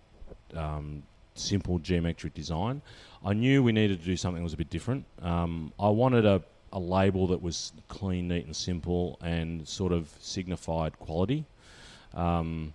um, 0.55 1.03
simple 1.35 1.79
geometric 1.79 2.33
design. 2.33 2.81
I 3.23 3.33
knew 3.33 3.63
we 3.63 3.71
needed 3.71 3.99
to 3.99 4.05
do 4.05 4.17
something 4.17 4.41
that 4.41 4.45
was 4.45 4.53
a 4.53 4.57
bit 4.57 4.69
different. 4.69 5.05
Um, 5.21 5.73
I 5.79 5.89
wanted 5.89 6.25
a 6.25 6.41
a 6.73 6.79
label 6.79 7.27
that 7.27 7.41
was 7.41 7.73
clean, 7.89 8.29
neat, 8.29 8.45
and 8.45 8.55
simple, 8.55 9.17
and 9.21 9.67
sort 9.67 9.91
of 9.91 10.09
signified 10.19 10.97
quality. 10.99 11.45
Um, 12.13 12.73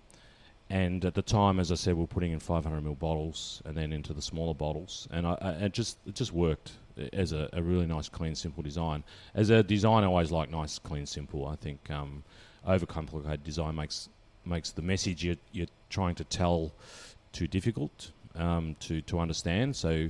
and 0.69 1.05
at 1.05 1.13
the 1.13 1.21
time, 1.21 1.59
as 1.59 1.71
I 1.71 1.75
said, 1.75 1.95
we 1.95 2.01
we're 2.01 2.07
putting 2.07 2.31
in 2.31 2.39
500 2.39 2.83
ml 2.83 2.99
bottles 2.99 3.61
and 3.65 3.75
then 3.75 3.93
into 3.93 4.13
the 4.13 4.21
smaller 4.21 4.53
bottles, 4.53 5.07
and 5.11 5.25
I, 5.25 5.37
I 5.41 5.49
it 5.65 5.73
just 5.73 5.97
it 6.05 6.15
just 6.15 6.33
worked 6.33 6.73
as 7.13 7.31
a, 7.31 7.49
a 7.53 7.61
really 7.61 7.85
nice, 7.85 8.09
clean, 8.09 8.35
simple 8.35 8.63
design. 8.63 9.03
As 9.33 9.49
a 9.49 9.63
designer, 9.63 10.07
I 10.07 10.09
always 10.09 10.31
like 10.31 10.49
nice, 10.49 10.79
clean, 10.79 11.05
simple. 11.05 11.47
I 11.47 11.55
think 11.55 11.89
um, 11.89 12.23
overcomplicated 12.67 13.43
design 13.43 13.75
makes 13.75 14.09
makes 14.45 14.71
the 14.71 14.81
message 14.81 15.23
you're, 15.23 15.35
you're 15.51 15.67
trying 15.89 16.15
to 16.15 16.23
tell 16.23 16.71
too 17.31 17.47
difficult 17.47 18.11
um, 18.35 18.75
to 18.81 19.01
to 19.03 19.19
understand. 19.19 19.75
So 19.75 20.09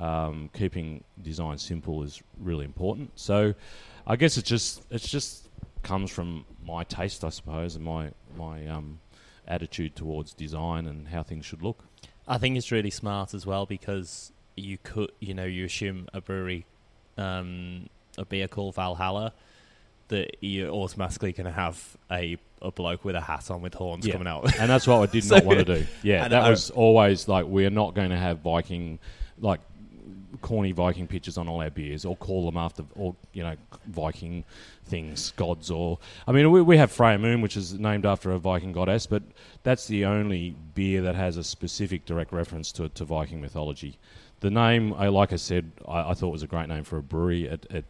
um, 0.00 0.50
keeping 0.52 1.04
design 1.22 1.58
simple 1.58 2.02
is 2.02 2.22
really 2.40 2.64
important. 2.64 3.10
So 3.14 3.54
I 4.06 4.16
guess 4.16 4.36
it 4.36 4.44
just 4.44 4.82
it 4.90 5.02
just 5.02 5.48
comes 5.82 6.10
from 6.10 6.44
my 6.64 6.84
taste, 6.84 7.24
I 7.24 7.30
suppose, 7.30 7.76
and 7.76 7.84
my 7.84 8.10
my 8.36 8.66
um, 8.66 9.00
attitude 9.56 9.94
towards 9.94 10.32
design 10.32 10.86
and 10.86 11.08
how 11.08 11.22
things 11.22 11.44
should 11.44 11.62
look. 11.62 11.84
I 12.26 12.38
think 12.38 12.56
it's 12.56 12.72
really 12.72 12.90
smart 12.90 13.34
as 13.34 13.44
well 13.46 13.66
because 13.66 14.32
you 14.56 14.78
could, 14.82 15.12
you 15.20 15.34
know, 15.34 15.44
you 15.44 15.64
assume 15.64 16.08
a 16.14 16.20
brewery, 16.20 16.64
um, 17.18 17.88
a 18.16 18.24
beer 18.24 18.48
called 18.48 18.74
Valhalla, 18.74 19.32
that 20.08 20.36
you're 20.40 20.70
automatically 20.70 21.32
going 21.32 21.46
to 21.46 21.52
have 21.52 21.96
a 22.10 22.36
a 22.60 22.70
bloke 22.70 23.04
with 23.04 23.16
a 23.16 23.20
hat 23.20 23.50
on 23.50 23.60
with 23.60 23.74
horns 23.74 24.06
Yeah. 24.06 24.12
coming 24.12 24.28
out. 24.28 24.56
And 24.60 24.70
that's 24.70 24.86
what 24.86 24.98
I 25.08 25.12
did 25.12 25.24
So- 25.24 25.34
not 25.38 25.44
want 25.44 25.58
to 25.58 25.64
do. 25.64 25.86
Yeah, 26.04 26.28
that 26.34 26.44
I- 26.44 26.50
was 26.50 26.70
always 26.70 27.26
like 27.26 27.46
we're 27.46 27.70
not 27.70 27.94
going 27.94 28.10
to 28.10 28.16
have 28.16 28.38
Viking 28.38 29.00
like 29.40 29.60
corny 30.40 30.72
Viking 30.72 31.06
pictures 31.06 31.36
on 31.36 31.48
all 31.48 31.60
our 31.60 31.70
beers, 31.70 32.04
or 32.04 32.16
call 32.16 32.46
them 32.46 32.56
after, 32.56 32.84
or 32.94 33.14
you 33.32 33.42
know, 33.42 33.54
Viking 33.86 34.44
things, 34.86 35.32
gods, 35.32 35.70
or 35.70 35.98
I 36.26 36.32
mean, 36.32 36.50
we, 36.50 36.62
we 36.62 36.76
have 36.78 36.90
Freya 36.90 37.18
Moon, 37.18 37.40
which 37.40 37.56
is 37.56 37.78
named 37.78 38.06
after 38.06 38.32
a 38.32 38.38
Viking 38.38 38.72
goddess, 38.72 39.06
but 39.06 39.22
that's 39.62 39.86
the 39.86 40.04
only 40.04 40.56
beer 40.74 41.02
that 41.02 41.14
has 41.14 41.36
a 41.36 41.44
specific 41.44 42.06
direct 42.06 42.32
reference 42.32 42.72
to 42.72 42.88
to 42.88 43.04
Viking 43.04 43.40
mythology. 43.40 43.98
The 44.40 44.50
name, 44.50 44.94
I 44.94 45.08
like 45.08 45.32
I 45.32 45.36
said, 45.36 45.70
I, 45.86 46.10
I 46.10 46.14
thought 46.14 46.30
was 46.30 46.42
a 46.42 46.48
great 46.48 46.68
name 46.68 46.84
for 46.84 46.98
a 46.98 47.02
brewery. 47.02 47.46
It 47.46 47.66
it 47.70 47.84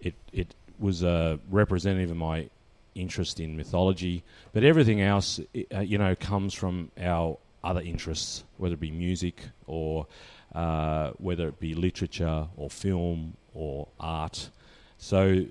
it, 0.00 0.14
it 0.32 0.54
was 0.78 1.04
uh, 1.04 1.36
representative 1.50 2.10
of 2.10 2.16
my 2.16 2.48
interest 2.94 3.40
in 3.40 3.56
mythology, 3.56 4.22
but 4.52 4.64
everything 4.64 5.00
else, 5.00 5.40
uh, 5.74 5.80
you 5.80 5.98
know, 5.98 6.14
comes 6.14 6.54
from 6.54 6.90
our 7.00 7.38
other 7.62 7.80
interests, 7.80 8.44
whether 8.58 8.74
it 8.74 8.80
be 8.80 8.90
music 8.90 9.42
or 9.66 10.06
uh, 10.54 11.10
whether 11.18 11.48
it 11.48 11.58
be 11.58 11.74
literature 11.74 12.46
or 12.56 12.70
film 12.70 13.36
or 13.54 13.88
art. 13.98 14.50
So, 14.98 15.44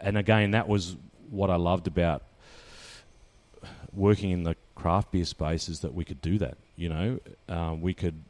and 0.00 0.18
again, 0.18 0.50
that 0.52 0.68
was 0.68 0.96
what 1.30 1.50
I 1.50 1.56
loved 1.56 1.86
about 1.86 2.22
working 3.92 4.30
in 4.30 4.42
the 4.42 4.56
craft 4.74 5.10
beer 5.12 5.24
space 5.24 5.68
is 5.68 5.80
that 5.80 5.94
we 5.94 6.04
could 6.04 6.20
do 6.20 6.38
that. 6.38 6.56
You 6.76 6.88
know, 6.88 7.20
uh, 7.48 7.74
we 7.78 7.94
could 7.94 8.22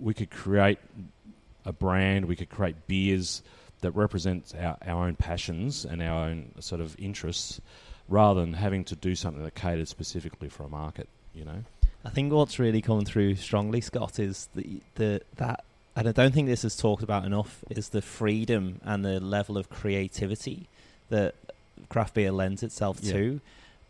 we 0.00 0.12
could 0.12 0.30
create 0.30 0.78
a 1.64 1.72
brand, 1.72 2.26
we 2.26 2.36
could 2.36 2.50
create 2.50 2.86
beers 2.86 3.42
that 3.80 3.92
represents 3.92 4.54
our, 4.54 4.76
our 4.86 5.06
own 5.06 5.16
passions 5.16 5.84
and 5.84 6.02
our 6.02 6.28
own 6.28 6.52
sort 6.60 6.80
of 6.80 6.96
interests, 6.98 7.60
rather 8.08 8.40
than 8.40 8.54
having 8.54 8.84
to 8.84 8.96
do 8.96 9.14
something 9.14 9.42
that 9.42 9.54
catered 9.54 9.88
specifically 9.88 10.48
for 10.48 10.64
a 10.64 10.68
market. 10.68 11.08
You 11.34 11.44
know. 11.44 11.64
I 12.06 12.10
think 12.10 12.32
what's 12.32 12.58
really 12.58 12.80
coming 12.82 13.04
through 13.04 13.34
strongly, 13.36 13.80
Scott, 13.80 14.18
is 14.18 14.48
the 14.54 14.80
the 14.94 15.20
that, 15.36 15.64
and 15.96 16.08
I 16.08 16.12
don't 16.12 16.32
think 16.32 16.46
this 16.46 16.64
is 16.64 16.76
talked 16.76 17.02
about 17.02 17.24
enough, 17.24 17.64
is 17.70 17.88
the 17.90 18.02
freedom 18.02 18.80
and 18.84 19.04
the 19.04 19.18
level 19.20 19.58
of 19.58 19.68
creativity 19.68 20.68
that 21.10 21.34
craft 21.88 22.14
beer 22.14 22.30
lends 22.30 22.62
itself 22.62 22.98
Yeah. 23.02 23.12
to. 23.12 23.40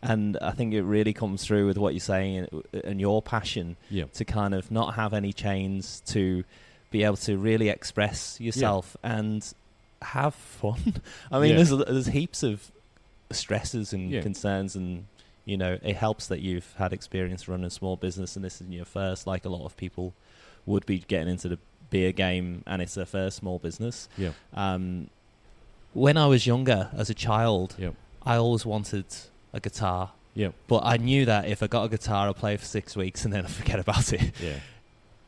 And 0.01 0.37
I 0.41 0.51
think 0.51 0.73
it 0.73 0.83
really 0.83 1.13
comes 1.13 1.43
through 1.43 1.65
with 1.67 1.77
what 1.77 1.93
you're 1.93 1.99
saying 1.99 2.47
and, 2.71 2.83
and 2.83 2.99
your 3.01 3.21
passion 3.21 3.75
Yeah. 3.89 4.05
to 4.13 4.25
kind 4.25 4.53
of 4.53 4.69
not 4.71 4.93
have 4.95 5.13
any 5.13 5.33
chains 5.33 6.01
to 6.07 6.43
be 6.91 7.03
able 7.03 7.17
to 7.17 7.37
really 7.37 7.69
express 7.69 8.39
yourself 8.39 8.95
and 9.03 9.43
have 10.01 10.35
fun. 10.35 11.01
I 11.31 11.39
mean, 11.39 11.51
Yeah. 11.51 11.55
there's 11.63 11.69
there's 11.69 12.07
heaps 12.07 12.43
of 12.43 12.71
stresses 13.31 13.91
and 13.93 14.09
Yeah. 14.11 14.21
concerns, 14.21 14.75
and 14.75 15.05
you 15.47 15.55
know, 15.57 15.79
it 15.81 15.95
helps 15.95 16.27
that 16.27 16.41
you've 16.41 16.73
had 16.77 16.91
experience 16.93 17.47
running 17.47 17.65
a 17.65 17.69
small 17.69 17.95
business, 17.95 18.35
and 18.35 18.43
this 18.45 18.61
is 18.61 18.67
your 18.67 18.85
first. 18.85 19.25
Like 19.25 19.45
a 19.45 19.49
lot 19.49 19.65
of 19.65 19.75
people 19.77 20.13
would 20.65 20.85
be 20.85 20.99
getting 20.99 21.29
into 21.29 21.47
the 21.47 21.57
beer 21.89 22.11
game, 22.11 22.63
and 22.67 22.81
it's 22.81 22.95
their 22.95 23.05
first 23.05 23.37
small 23.37 23.57
business. 23.57 24.09
Yeah. 24.17 24.31
Um, 24.53 25.09
when 25.93 26.17
I 26.17 26.27
was 26.27 26.45
younger, 26.45 26.89
as 26.95 27.09
a 27.09 27.13
child, 27.13 27.75
Yeah. 27.79 27.91
I 28.25 28.35
always 28.35 28.65
wanted 28.65 29.05
a 29.53 29.59
guitar. 29.61 30.11
Yeah. 30.35 30.49
But 30.67 30.81
I 30.83 30.97
knew 30.97 31.25
that 31.25 31.47
if 31.47 31.63
I 31.63 31.67
got 31.67 31.85
a 31.85 31.89
guitar, 31.89 32.27
I'd 32.29 32.35
play 32.35 32.57
for 32.57 32.65
six 32.65 32.95
weeks 32.97 33.23
and 33.23 33.33
then 33.33 33.45
I'd 33.45 33.51
forget 33.61 33.79
about 33.79 34.11
it. 34.13 34.33
Yeah. 34.41 34.59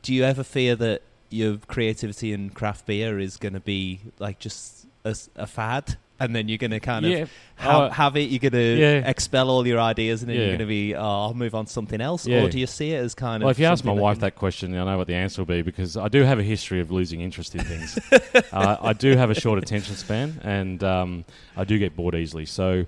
Do 0.02 0.14
you 0.14 0.24
ever 0.26 0.44
fear 0.44 0.76
that 0.76 1.02
your 1.30 1.58
creativity 1.68 2.34
in 2.34 2.50
craft 2.50 2.86
beer 2.86 3.18
is 3.20 3.38
going 3.38 3.54
to 3.54 3.60
be 3.62 4.02
like 4.20 4.38
just 4.40 4.86
a 5.06 5.48
fad? 5.48 5.96
And 6.20 6.36
then 6.36 6.48
you're 6.50 6.58
going 6.58 6.72
to 6.72 6.80
kind 6.80 7.06
of 7.06 7.12
Yeah. 7.12 7.26
have, 7.56 7.82
Uh, 7.82 7.90
have 7.90 8.16
it. 8.18 8.30
You're 8.30 8.40
going 8.40 8.52
to 8.54 8.78
Yeah. 8.78 9.10
expel 9.10 9.50
all 9.50 9.66
your 9.66 9.80
ideas, 9.80 10.22
and 10.22 10.30
then 10.30 10.38
you're 10.38 10.48
going 10.48 10.60
to 10.60 10.66
be, 10.66 10.96
oh, 10.96 11.02
I'll 11.02 11.34
move 11.34 11.56
on 11.56 11.66
to 11.66 11.72
something 11.72 12.02
else. 12.02 12.28
Yeah. 12.28 12.44
Or 12.44 12.50
do 12.50 12.60
you 12.60 12.68
see 12.68 12.92
it 12.92 12.98
as 13.04 13.16
kind 13.16 13.42
of? 13.42 13.46
Well, 13.46 13.52
if 13.52 13.60
you 13.60 13.66
ask 13.66 13.84
my 13.84 13.90
something 13.92 14.02
wife 14.04 14.18
you- 14.18 14.22
that 14.22 14.36
question, 14.36 14.76
I 14.78 14.84
know 14.86 14.98
what 14.98 15.08
the 15.08 15.16
answer 15.16 15.42
will 15.42 15.48
be 15.48 15.62
because 15.62 15.96
I 15.98 16.08
do 16.10 16.24
have 16.24 16.40
a 16.40 16.44
history 16.44 16.80
of 16.82 16.92
losing 16.92 17.22
interest 17.22 17.56
in 17.56 17.64
things. 17.64 17.98
uh, 18.54 18.78
I 18.82 18.94
do 18.94 19.16
have 19.16 19.30
a 19.30 19.36
short 19.36 19.58
attention 19.60 19.96
span, 19.96 20.40
and 20.44 20.84
um, 20.84 21.26
I 21.56 21.64
do 21.64 21.78
get 21.80 21.96
bored 21.96 22.16
easily. 22.16 22.46
So 22.46 22.86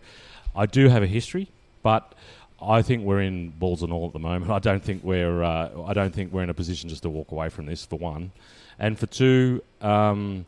I 0.55 0.65
do 0.65 0.89
have 0.89 1.03
a 1.03 1.07
history, 1.07 1.47
but 1.83 2.13
I 2.61 2.81
think 2.81 3.03
we're 3.05 3.21
in 3.21 3.49
balls 3.49 3.81
and 3.81 3.91
all 3.93 4.05
at 4.07 4.13
the 4.13 4.19
moment. 4.19 4.51
I 4.51 4.59
don't 4.59 4.83
think 4.83 5.03
we're. 5.03 5.41
Uh, 5.43 5.69
I 5.87 5.93
don't 5.93 6.13
think 6.13 6.31
we're 6.33 6.43
in 6.43 6.49
a 6.49 6.53
position 6.53 6.89
just 6.89 7.03
to 7.03 7.09
walk 7.09 7.31
away 7.31 7.49
from 7.49 7.65
this. 7.65 7.85
For 7.85 7.95
one, 7.97 8.31
and 8.77 8.99
for 8.99 9.07
two. 9.07 9.63
Um, 9.81 10.45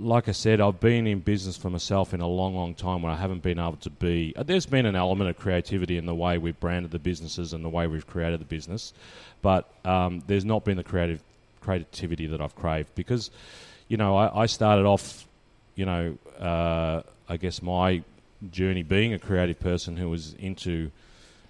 like 0.00 0.28
I 0.28 0.32
said, 0.32 0.60
I've 0.60 0.78
been 0.80 1.06
in 1.06 1.18
business 1.20 1.56
for 1.56 1.70
myself 1.70 2.14
in 2.14 2.20
a 2.20 2.26
long, 2.26 2.54
long 2.54 2.74
time 2.74 3.02
where 3.02 3.12
I 3.12 3.16
haven't 3.16 3.42
been 3.42 3.58
able 3.58 3.76
to 3.78 3.90
be. 3.90 4.32
uh, 4.36 4.44
There's 4.44 4.66
been 4.66 4.86
an 4.86 4.94
element 4.94 5.28
of 5.28 5.36
creativity 5.36 5.96
in 5.96 6.06
the 6.06 6.14
way 6.14 6.38
we've 6.38 6.58
branded 6.60 6.92
the 6.92 6.98
businesses 6.98 7.52
and 7.52 7.64
the 7.64 7.68
way 7.68 7.86
we've 7.86 8.06
created 8.06 8.40
the 8.40 8.44
business, 8.44 8.92
but 9.42 9.68
um, 9.84 10.22
there's 10.26 10.44
not 10.44 10.64
been 10.64 10.76
the 10.76 10.84
creative 10.84 11.22
creativity 11.60 12.26
that 12.26 12.40
I've 12.40 12.54
craved 12.54 12.94
because, 12.94 13.30
you 13.88 13.96
know, 13.96 14.16
I, 14.16 14.42
I 14.42 14.46
started 14.46 14.86
off, 14.86 15.26
you 15.74 15.84
know, 15.84 16.16
uh, 16.38 17.02
I 17.28 17.36
guess 17.36 17.60
my 17.60 18.02
journey 18.50 18.84
being 18.84 19.12
a 19.14 19.18
creative 19.18 19.58
person 19.58 19.96
who 19.96 20.08
was 20.08 20.34
into, 20.34 20.90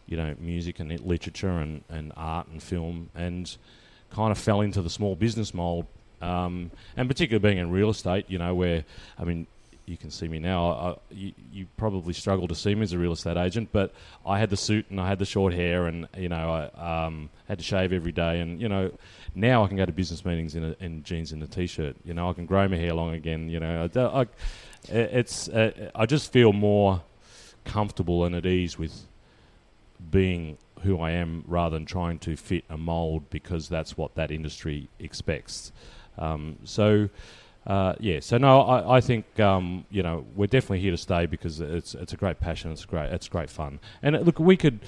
you 0.06 0.16
know, 0.16 0.34
music 0.40 0.80
and 0.80 0.98
literature 1.00 1.58
and, 1.58 1.84
and 1.90 2.12
art 2.16 2.48
and 2.48 2.62
film 2.62 3.10
and 3.14 3.56
kind 4.10 4.32
of 4.32 4.38
fell 4.38 4.62
into 4.62 4.80
the 4.80 4.88
small 4.88 5.14
business 5.14 5.52
mold 5.52 5.86
um, 6.20 6.70
and 6.96 7.08
particularly 7.08 7.42
being 7.42 7.58
in 7.58 7.70
real 7.70 7.90
estate, 7.90 8.26
you 8.28 8.38
know, 8.38 8.54
where 8.54 8.84
I 9.18 9.24
mean, 9.24 9.46
you 9.88 9.96
can 9.96 10.10
see 10.10 10.28
me 10.28 10.38
now. 10.38 10.70
I, 10.70 10.94
you, 11.10 11.32
you 11.52 11.66
probably 11.76 12.12
struggle 12.12 12.46
to 12.48 12.54
see 12.54 12.74
me 12.74 12.82
as 12.82 12.92
a 12.92 12.98
real 12.98 13.12
estate 13.12 13.36
agent, 13.36 13.70
but 13.72 13.94
I 14.26 14.38
had 14.38 14.50
the 14.50 14.56
suit 14.56 14.86
and 14.90 15.00
I 15.00 15.08
had 15.08 15.18
the 15.18 15.24
short 15.24 15.54
hair, 15.54 15.86
and 15.86 16.06
you 16.16 16.28
know, 16.28 16.70
I 16.76 17.06
um, 17.06 17.30
had 17.48 17.58
to 17.58 17.64
shave 17.64 17.92
every 17.92 18.12
day, 18.12 18.40
and 18.40 18.60
you 18.60 18.68
know, 18.68 18.92
now 19.34 19.64
I 19.64 19.68
can 19.68 19.76
go 19.76 19.86
to 19.86 19.92
business 19.92 20.24
meetings 20.24 20.54
in, 20.54 20.64
a, 20.64 20.76
in 20.80 21.02
jeans 21.02 21.32
and 21.32 21.42
a 21.42 21.46
t-shirt. 21.46 21.96
You 22.04 22.14
know, 22.14 22.28
I 22.28 22.32
can 22.34 22.46
grow 22.46 22.68
my 22.68 22.76
hair 22.76 22.94
long 22.94 23.14
again. 23.14 23.48
You 23.48 23.60
know, 23.60 23.88
I, 23.94 24.20
I, 24.20 24.26
it's 24.92 25.48
uh, 25.48 25.90
I 25.94 26.06
just 26.06 26.32
feel 26.32 26.52
more 26.52 27.02
comfortable 27.64 28.24
and 28.24 28.34
at 28.34 28.46
ease 28.46 28.78
with 28.78 29.06
being 30.10 30.58
who 30.82 31.00
I 31.00 31.12
am 31.12 31.44
rather 31.46 31.76
than 31.76 31.86
trying 31.86 32.18
to 32.20 32.36
fit 32.36 32.64
a 32.70 32.76
mold 32.76 33.30
because 33.30 33.68
that's 33.68 33.96
what 33.96 34.14
that 34.14 34.30
industry 34.30 34.88
expects. 34.98 35.72
Um, 36.18 36.58
so, 36.64 37.08
uh, 37.66 37.94
yeah. 38.00 38.20
So 38.20 38.38
no, 38.38 38.62
I, 38.62 38.96
I 38.96 39.00
think 39.00 39.38
um, 39.40 39.84
you 39.90 40.02
know 40.02 40.24
we're 40.34 40.46
definitely 40.46 40.80
here 40.80 40.90
to 40.90 40.96
stay 40.98 41.26
because 41.26 41.60
it's 41.60 41.94
it's 41.94 42.12
a 42.12 42.16
great 42.16 42.40
passion. 42.40 42.72
It's 42.72 42.84
great. 42.84 43.12
It's 43.12 43.28
great 43.28 43.50
fun. 43.50 43.80
And 44.02 44.16
uh, 44.16 44.20
look, 44.20 44.38
we 44.38 44.56
could. 44.56 44.80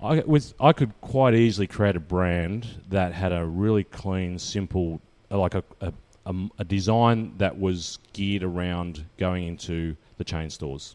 I, 0.00 0.20
with, 0.20 0.54
I 0.60 0.72
could 0.72 0.92
quite 1.00 1.34
easily 1.34 1.66
create 1.66 1.96
a 1.96 2.00
brand 2.00 2.68
that 2.88 3.12
had 3.12 3.32
a 3.32 3.44
really 3.44 3.82
clean, 3.82 4.38
simple, 4.38 5.00
like 5.28 5.56
a, 5.56 5.64
a, 5.80 5.92
a, 6.24 6.34
a 6.60 6.64
design 6.64 7.34
that 7.38 7.58
was 7.58 7.98
geared 8.12 8.44
around 8.44 9.04
going 9.16 9.48
into 9.48 9.96
the 10.16 10.22
chain 10.22 10.50
stores, 10.50 10.94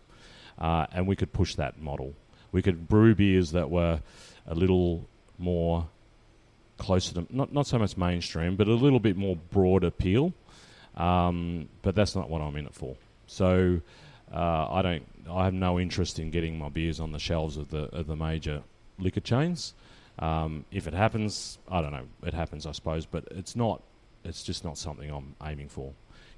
uh, 0.58 0.86
and 0.94 1.06
we 1.06 1.18
could 1.18 1.34
push 1.34 1.56
that 1.56 1.82
model. 1.82 2.14
We 2.54 2.62
could 2.62 2.88
brew 2.88 3.14
beers 3.14 3.52
that 3.52 3.70
were 3.70 4.00
a 4.48 4.56
little 4.56 5.06
more 5.38 5.90
closer 6.78 7.14
to 7.16 7.28
not 7.30 7.54
not 7.54 7.68
so 7.68 7.78
much 7.80 7.98
mainstream, 7.98 8.56
but 8.56 8.68
a 8.68 8.74
little 8.74 9.00
bit 9.00 9.18
more 9.18 9.36
broad 9.36 9.84
appeal. 9.84 10.34
Um, 10.96 11.70
but 11.82 11.96
that's 11.96 12.16
not 12.16 12.30
what 12.30 12.42
I'm 12.42 12.56
in 12.56 12.66
it 12.66 12.74
for. 12.74 12.96
So 13.28 13.82
uh, 14.34 14.68
I 14.72 14.82
don't. 14.82 15.04
I 15.30 15.46
have 15.46 15.54
no 15.54 15.80
interest 15.80 16.20
in 16.20 16.32
getting 16.32 16.58
my 16.58 16.70
beers 16.70 17.00
on 17.00 17.12
the 17.12 17.20
shelves 17.20 17.58
of 17.58 17.70
the 17.70 17.84
of 17.96 18.08
the 18.08 18.16
major 18.16 18.62
liquor 19.00 19.22
chains. 19.22 19.74
Um, 20.20 20.66
if 20.72 20.88
it 20.88 20.94
happens, 20.94 21.58
I 21.70 21.82
don't 21.82 21.92
know. 21.92 22.06
It 22.24 22.34
happens, 22.34 22.68
I 22.68 22.72
suppose, 22.72 23.06
but 23.06 23.28
it's 23.32 23.56
not. 23.56 23.82
It's 24.24 24.44
just 24.44 24.64
not 24.64 24.78
something 24.78 25.10
I'm 25.10 25.36
aiming 25.44 25.70
for. 25.70 25.92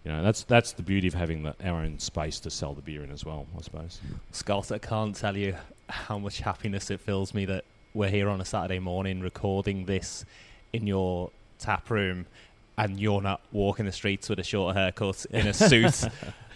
You 0.03 0.11
know, 0.11 0.23
that's 0.23 0.43
that's 0.43 0.73
the 0.73 0.83
beauty 0.83 1.07
of 1.07 1.13
having 1.13 1.43
the, 1.43 1.55
our 1.63 1.81
own 1.81 1.99
space 1.99 2.39
to 2.41 2.49
sell 2.49 2.73
the 2.73 2.81
beer 2.81 3.03
in 3.03 3.11
as 3.11 3.25
well. 3.25 3.47
I 3.57 3.61
suppose. 3.61 3.99
Scott, 4.31 4.71
I 4.71 4.77
can't 4.77 5.15
tell 5.15 5.35
you 5.35 5.55
how 5.89 6.19
much 6.19 6.39
happiness 6.39 6.89
it 6.91 6.99
fills 6.99 7.33
me 7.33 7.45
that 7.45 7.65
we're 7.95 8.09
here 8.09 8.29
on 8.29 8.41
a 8.41 8.45
Saturday 8.45 8.79
morning 8.79 9.21
recording 9.21 9.85
this 9.85 10.25
in 10.73 10.85
your 10.85 11.31
tap 11.57 11.89
room, 11.89 12.25
and 12.77 12.99
you're 12.99 13.21
not 13.21 13.41
walking 13.51 13.85
the 13.85 13.91
streets 13.91 14.27
with 14.29 14.37
a 14.39 14.43
short 14.43 14.75
haircut 14.75 15.25
in 15.31 15.47
a 15.47 15.53
suit. 15.53 16.03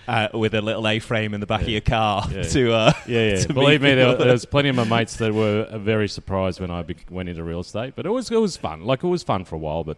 Uh, 0.08 0.28
with 0.34 0.56
a 0.56 0.62
little 0.62 0.88
A-frame 0.88 1.36
in 1.36 1.39
the 1.39 1.45
back 1.45 1.62
of 1.62 1.69
your 1.69 1.82
car 1.82 2.25
Yeah. 2.32 2.41
to 2.49 2.73
uh, 2.73 2.91
Yeah, 3.06 3.25
yeah. 3.30 3.36
to 3.41 3.54
Believe 3.54 3.82
me, 3.84 3.93
there, 3.93 4.15
there 4.15 4.32
was 4.32 4.43
plenty 4.43 4.69
of 4.69 4.75
my 4.75 4.84
mates 4.84 5.17
that 5.17 5.32
were 5.34 5.67
very 5.78 6.08
surprised 6.10 6.60
when 6.60 6.71
I 6.71 6.82
be- 6.82 6.95
went 7.12 7.30
into 7.30 7.43
real 7.43 7.60
estate. 7.60 7.93
But 7.95 8.06
it 8.08 8.10
was 8.10 8.32
it 8.32 8.38
was 8.41 8.58
fun. 8.58 8.86
Like 8.86 9.04
it 9.04 9.08
was 9.08 9.21
fun 9.23 9.45
for 9.45 9.56
a 9.56 9.60
while. 9.60 9.84
But 9.84 9.97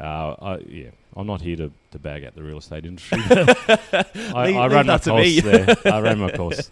uh, 0.00 0.34
I, 0.40 0.58
yeah, 0.68 0.90
I'm 1.16 1.26
not 1.26 1.40
here 1.40 1.56
to, 1.56 1.70
to 1.92 1.98
bag 1.98 2.24
out 2.24 2.34
the 2.34 2.42
real 2.42 2.58
estate 2.58 2.84
industry. 2.86 3.20
I, 3.30 4.46
Leave- 4.46 4.56
I 4.56 4.66
ran 4.66 4.86
my 4.86 4.98
course 4.98 5.24
me. 5.24 5.40
there. 5.40 5.76
I 5.84 6.00
ran 6.00 6.18
my 6.18 6.30
course. 6.36 6.68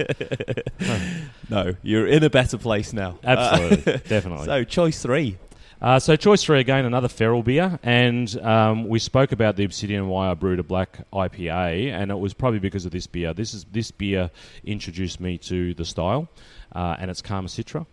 no, 1.50 1.74
you're 1.82 2.06
in 2.06 2.22
a 2.24 2.30
better 2.30 2.58
place 2.58 2.92
now. 2.92 3.18
Absolutely, 3.24 3.94
Uh, 3.94 3.96
definitely. 4.08 4.44
so 4.46 4.64
choice 4.64 5.02
three. 5.02 5.38
Uh, 5.80 5.98
so 5.98 6.14
choice 6.14 6.44
three 6.44 6.60
again, 6.60 6.84
another 6.84 7.08
feral 7.08 7.42
beer, 7.42 7.76
and 7.82 8.38
um, 8.40 8.88
we 8.88 9.00
spoke 9.00 9.32
about 9.32 9.56
the 9.56 9.64
Obsidian 9.64 10.06
why 10.06 10.30
I 10.30 10.34
brewed 10.34 10.60
a 10.60 10.62
black 10.62 11.00
IPA, 11.12 11.90
and 11.92 12.12
it 12.12 12.18
was 12.18 12.34
probably 12.34 12.60
because 12.60 12.84
of 12.84 12.92
this 12.92 13.08
beer. 13.08 13.34
This 13.34 13.52
is 13.52 13.64
this 13.72 13.90
beer 13.90 14.30
introduced 14.64 15.18
me 15.18 15.38
to 15.38 15.74
the 15.74 15.84
style, 15.84 16.28
uh, 16.74 16.94
and 17.00 17.10
it's 17.10 17.20
Karma 17.20 17.48
Citra. 17.48 17.84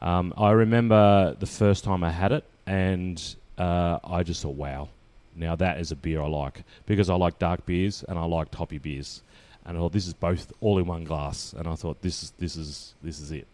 Um, 0.00 0.32
I 0.38 0.52
remember 0.52 1.36
the 1.38 1.46
first 1.46 1.84
time 1.84 2.02
I 2.04 2.10
had 2.10 2.32
it, 2.32 2.44
and 2.66 3.22
uh, 3.58 3.98
I 4.04 4.22
just 4.22 4.42
thought, 4.42 4.54
wow, 4.54 4.88
now 5.34 5.56
that 5.56 5.78
is 5.78 5.92
a 5.92 5.96
beer 5.96 6.22
I 6.22 6.28
like 6.28 6.64
because 6.86 7.10
I 7.10 7.14
like 7.14 7.38
dark 7.38 7.66
beers 7.66 8.04
and 8.08 8.18
I 8.18 8.24
like 8.24 8.54
hoppy 8.54 8.78
beers, 8.78 9.22
and 9.64 9.76
I 9.76 9.80
thought 9.80 9.92
this 9.92 10.06
is 10.06 10.14
both 10.14 10.52
all 10.60 10.78
in 10.78 10.86
one 10.86 11.04
glass, 11.04 11.52
and 11.52 11.66
I 11.66 11.74
thought 11.74 12.02
this 12.02 12.22
is 12.22 12.32
this 12.38 12.56
is 12.56 12.94
this 13.02 13.20
is 13.20 13.32
it. 13.32 13.46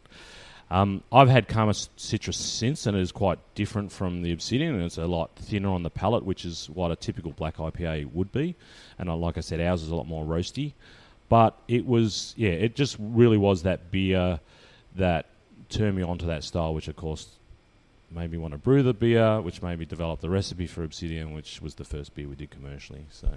Um, 0.71 1.03
I've 1.13 1.29
had 1.29 1.49
Karma 1.49 1.73
Citra 1.73 2.33
since, 2.33 2.87
and 2.87 2.97
it 2.97 3.01
is 3.01 3.13
quite 3.13 3.39
different 3.55 3.93
from 3.93 4.23
the 4.23 4.33
Obsidian, 4.33 4.75
and 4.75 4.85
it's 4.85 4.97
a 4.97 5.07
lot 5.07 5.37
thinner 5.37 5.69
on 5.69 5.83
the 5.83 5.91
palate, 5.91 6.25
which 6.25 6.47
is 6.47 6.71
what 6.71 6.91
a 6.91 6.97
typical 6.97 7.33
black 7.33 7.57
IPA 7.59 8.11
would 8.13 8.33
be. 8.33 8.57
And 8.99 9.11
uh, 9.11 9.17
like 9.17 9.37
I 9.37 9.41
said, 9.41 9.61
ours 9.61 9.83
is 9.83 9.91
a 9.91 9.95
lot 9.95 10.07
more 10.07 10.25
roasty. 10.25 10.73
But 11.29 11.59
it 11.69 11.85
was, 11.85 12.33
yeah, 12.39 12.53
it 12.53 12.75
just 12.75 12.97
really 12.99 13.37
was 13.37 13.65
that 13.65 13.91
beer 13.91 14.41
that 14.97 15.27
turned 15.69 15.95
me 15.95 16.03
onto 16.03 16.27
that 16.27 16.43
style, 16.43 16.73
which 16.73 16.89
of 16.89 16.97
course 16.97 17.29
made 18.15 18.31
me 18.31 18.39
want 18.39 18.53
to 18.53 18.59
brew 18.59 18.83
the 18.83 18.95
beer, 18.95 19.41
which 19.41 19.63
made 19.63 19.79
me 19.79 19.85
develop 19.85 20.21
the 20.21 20.31
recipe 20.31 20.67
for 20.67 20.83
Obsidian, 20.85 21.33
which 21.33 21.61
was 21.63 21.75
the 21.77 21.85
first 21.85 22.15
beer 22.15 22.29
we 22.29 22.35
did 22.35 22.51
commercially. 22.51 23.07
So 23.11 23.29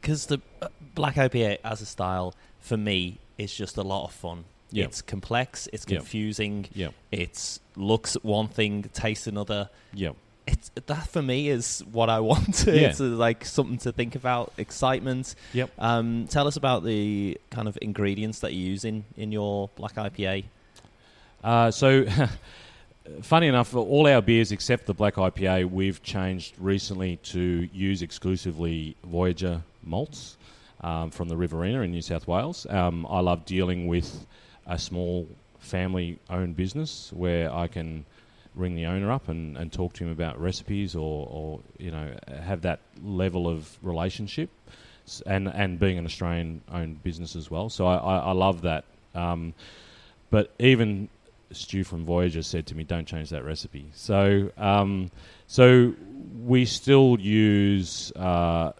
because 0.00 0.26
the 0.26 0.40
uh, 0.60 0.68
black 0.94 1.14
IPA 1.16 1.58
as 1.64 1.80
a 1.80 1.86
style 1.86 2.34
for 2.60 2.76
me 2.76 3.18
is 3.38 3.54
just 3.54 3.76
a 3.76 3.82
lot 3.82 4.04
of 4.04 4.12
fun. 4.12 4.44
Yeah. 4.70 4.84
It's 4.84 5.02
complex. 5.02 5.68
It's 5.72 5.84
confusing. 5.84 6.66
yeah, 6.74 6.88
It's 7.10 7.60
looks 7.76 8.14
one 8.22 8.48
thing, 8.48 8.84
tastes 8.94 9.26
another. 9.26 9.68
yeah, 9.92 10.12
It's 10.46 10.70
that 10.86 11.08
for 11.08 11.20
me 11.20 11.48
is 11.50 11.84
what 11.92 12.08
I 12.08 12.20
want. 12.30 12.64
Yeah. 12.66 12.88
it's 12.88 12.98
like 13.00 13.44
something 13.44 13.76
to 13.78 13.92
think 13.92 14.14
about, 14.14 14.50
excitement. 14.56 15.34
Yep. 15.52 15.70
Um, 15.78 16.26
tell 16.30 16.46
us 16.46 16.56
about 16.56 16.84
the 16.84 17.36
kind 17.50 17.68
of 17.68 17.76
ingredients 17.82 18.40
that 18.40 18.54
you 18.54 18.64
use 18.66 18.84
in 18.86 19.04
in 19.16 19.30
your 19.30 19.68
black 19.76 19.96
IPA. 19.96 20.44
Uh, 21.44 21.70
so, 21.70 22.06
funny 23.22 23.48
enough, 23.48 23.74
all 23.74 24.06
our 24.06 24.22
beers 24.22 24.52
except 24.52 24.86
the 24.86 24.94
black 24.94 25.14
IPA, 25.14 25.70
we've 25.70 26.02
changed 26.02 26.54
recently 26.58 27.16
to 27.24 27.68
use 27.72 28.02
exclusively 28.02 28.96
Voyager 29.04 29.62
malts 29.82 30.36
um, 30.80 31.10
from 31.10 31.28
the 31.28 31.36
Riverina 31.36 31.80
in 31.80 31.90
New 31.90 32.02
South 32.02 32.26
Wales. 32.26 32.66
Um, 32.68 33.06
I 33.08 33.20
love 33.20 33.44
dealing 33.44 33.86
with 33.86 34.26
a 34.66 34.78
small 34.78 35.28
family-owned 35.58 36.56
business 36.56 37.12
where 37.14 37.52
I 37.52 37.68
can 37.68 38.04
ring 38.54 38.74
the 38.74 38.86
owner 38.86 39.10
up 39.10 39.28
and, 39.28 39.56
and 39.56 39.72
talk 39.72 39.94
to 39.94 40.04
him 40.04 40.10
about 40.10 40.40
recipes 40.40 40.94
or, 40.94 41.26
or 41.30 41.60
you 41.78 41.90
know 41.90 42.14
have 42.42 42.62
that 42.62 42.80
level 43.02 43.48
of 43.48 43.78
relationship 43.82 44.50
and 45.26 45.48
and 45.48 45.78
being 45.78 45.96
an 45.96 46.04
Australian 46.04 46.60
owned 46.70 47.02
business 47.02 47.34
as 47.34 47.50
well 47.50 47.70
so 47.70 47.86
I, 47.86 47.96
I, 47.96 48.16
I 48.18 48.32
love 48.32 48.60
that 48.62 48.84
um, 49.14 49.54
but 50.30 50.52
even 50.58 51.08
Stu 51.54 51.84
from 51.84 52.04
Voyager 52.04 52.42
said 52.42 52.66
to 52.66 52.74
me, 52.74 52.84
"Don't 52.84 53.06
change 53.06 53.30
that 53.30 53.44
recipe." 53.44 53.90
So, 53.94 54.50
um, 54.56 55.10
so 55.46 55.94
we 56.44 56.64
still 56.64 57.18
use 57.20 58.12
uh, 58.12 58.72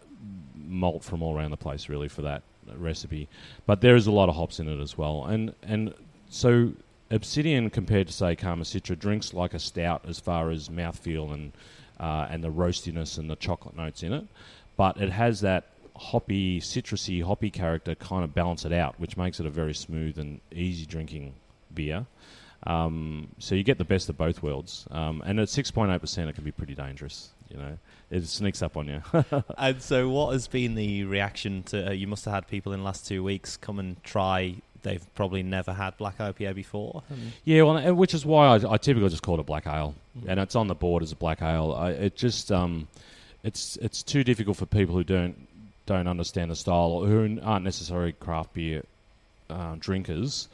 malt 0.55 1.03
from 1.03 1.21
all 1.21 1.37
around 1.37 1.51
the 1.51 1.57
place, 1.57 1.89
really, 1.89 2.07
for 2.07 2.21
that 2.23 2.43
recipe. 2.75 3.29
But 3.65 3.81
there 3.81 3.95
is 3.95 4.07
a 4.07 4.11
lot 4.11 4.29
of 4.29 4.35
hops 4.35 4.59
in 4.59 4.67
it 4.67 4.81
as 4.81 4.97
well, 4.97 5.25
and 5.25 5.53
and 5.63 5.93
so 6.29 6.73
Obsidian 7.11 7.69
compared 7.69 8.07
to 8.07 8.13
say 8.13 8.35
Karma 8.35 8.63
Citra 8.63 8.97
drinks 8.97 9.33
like 9.33 9.53
a 9.53 9.59
stout 9.59 10.05
as 10.07 10.19
far 10.19 10.49
as 10.49 10.69
mouthfeel 10.69 11.33
and 11.33 11.51
uh, 11.99 12.27
and 12.29 12.43
the 12.43 12.51
roastiness 12.51 13.17
and 13.17 13.29
the 13.29 13.35
chocolate 13.35 13.75
notes 13.75 14.03
in 14.03 14.13
it, 14.13 14.25
but 14.75 14.99
it 14.99 15.11
has 15.11 15.41
that 15.41 15.65
hoppy, 15.95 16.59
citrusy, 16.59 17.23
hoppy 17.23 17.49
character 17.49 17.95
kind 17.95 18.23
of 18.23 18.33
balance 18.33 18.65
it 18.65 18.73
out, 18.73 18.99
which 18.99 19.15
makes 19.15 19.39
it 19.39 19.45
a 19.45 19.49
very 19.49 19.73
smooth 19.73 20.17
and 20.17 20.41
easy 20.51 20.85
drinking 20.85 21.33
beer. 21.73 22.05
Um, 22.65 23.29
so 23.39 23.55
you 23.55 23.63
get 23.63 23.77
the 23.77 23.83
best 23.83 24.09
of 24.09 24.17
both 24.17 24.41
worlds. 24.41 24.85
Um, 24.91 25.21
and 25.25 25.39
at 25.39 25.47
6.8%, 25.47 26.27
it 26.27 26.35
can 26.35 26.43
be 26.43 26.51
pretty 26.51 26.75
dangerous. 26.75 27.29
You 27.49 27.57
know, 27.57 27.77
it 28.09 28.25
sneaks 28.25 28.61
up 28.61 28.77
on 28.77 28.87
you. 28.87 29.01
and 29.57 29.81
so, 29.81 30.09
what 30.09 30.33
has 30.33 30.47
been 30.47 30.75
the 30.75 31.03
reaction 31.03 31.63
to? 31.63 31.89
Uh, 31.89 31.91
you 31.91 32.07
must 32.07 32.25
have 32.25 32.33
had 32.33 32.47
people 32.47 32.73
in 32.73 32.79
the 32.79 32.85
last 32.85 33.07
two 33.07 33.23
weeks 33.23 33.57
come 33.57 33.79
and 33.79 34.01
try. 34.03 34.55
They've 34.81 35.05
probably 35.13 35.43
never 35.43 35.71
had 35.71 35.95
black 35.97 36.17
IPA 36.17 36.55
before. 36.55 37.03
Yeah, 37.45 37.61
well, 37.61 37.93
which 37.93 38.13
is 38.13 38.25
why 38.25 38.47
I, 38.47 38.73
I 38.73 38.77
typically 38.77 39.09
just 39.09 39.21
call 39.21 39.35
it 39.35 39.39
a 39.39 39.43
black 39.43 39.67
ale, 39.67 39.95
mm-hmm. 40.17 40.29
and 40.29 40.39
it's 40.39 40.55
on 40.55 40.67
the 40.67 40.75
board 40.75 41.03
as 41.03 41.11
a 41.11 41.15
black 41.15 41.41
ale. 41.41 41.73
I, 41.77 41.91
it 41.91 42.15
just 42.15 42.51
um, 42.51 42.87
it's 43.43 43.77
it's 43.77 44.01
too 44.01 44.23
difficult 44.23 44.57
for 44.57 44.65
people 44.65 44.95
who 44.95 45.03
don't 45.03 45.47
don't 45.85 46.07
understand 46.07 46.49
the 46.49 46.55
style 46.55 46.91
or 46.91 47.05
who 47.05 47.39
aren't 47.43 47.65
necessarily 47.65 48.13
craft 48.13 48.53
beer 48.53 48.83
uh, 49.49 49.75
drinkers 49.79 50.47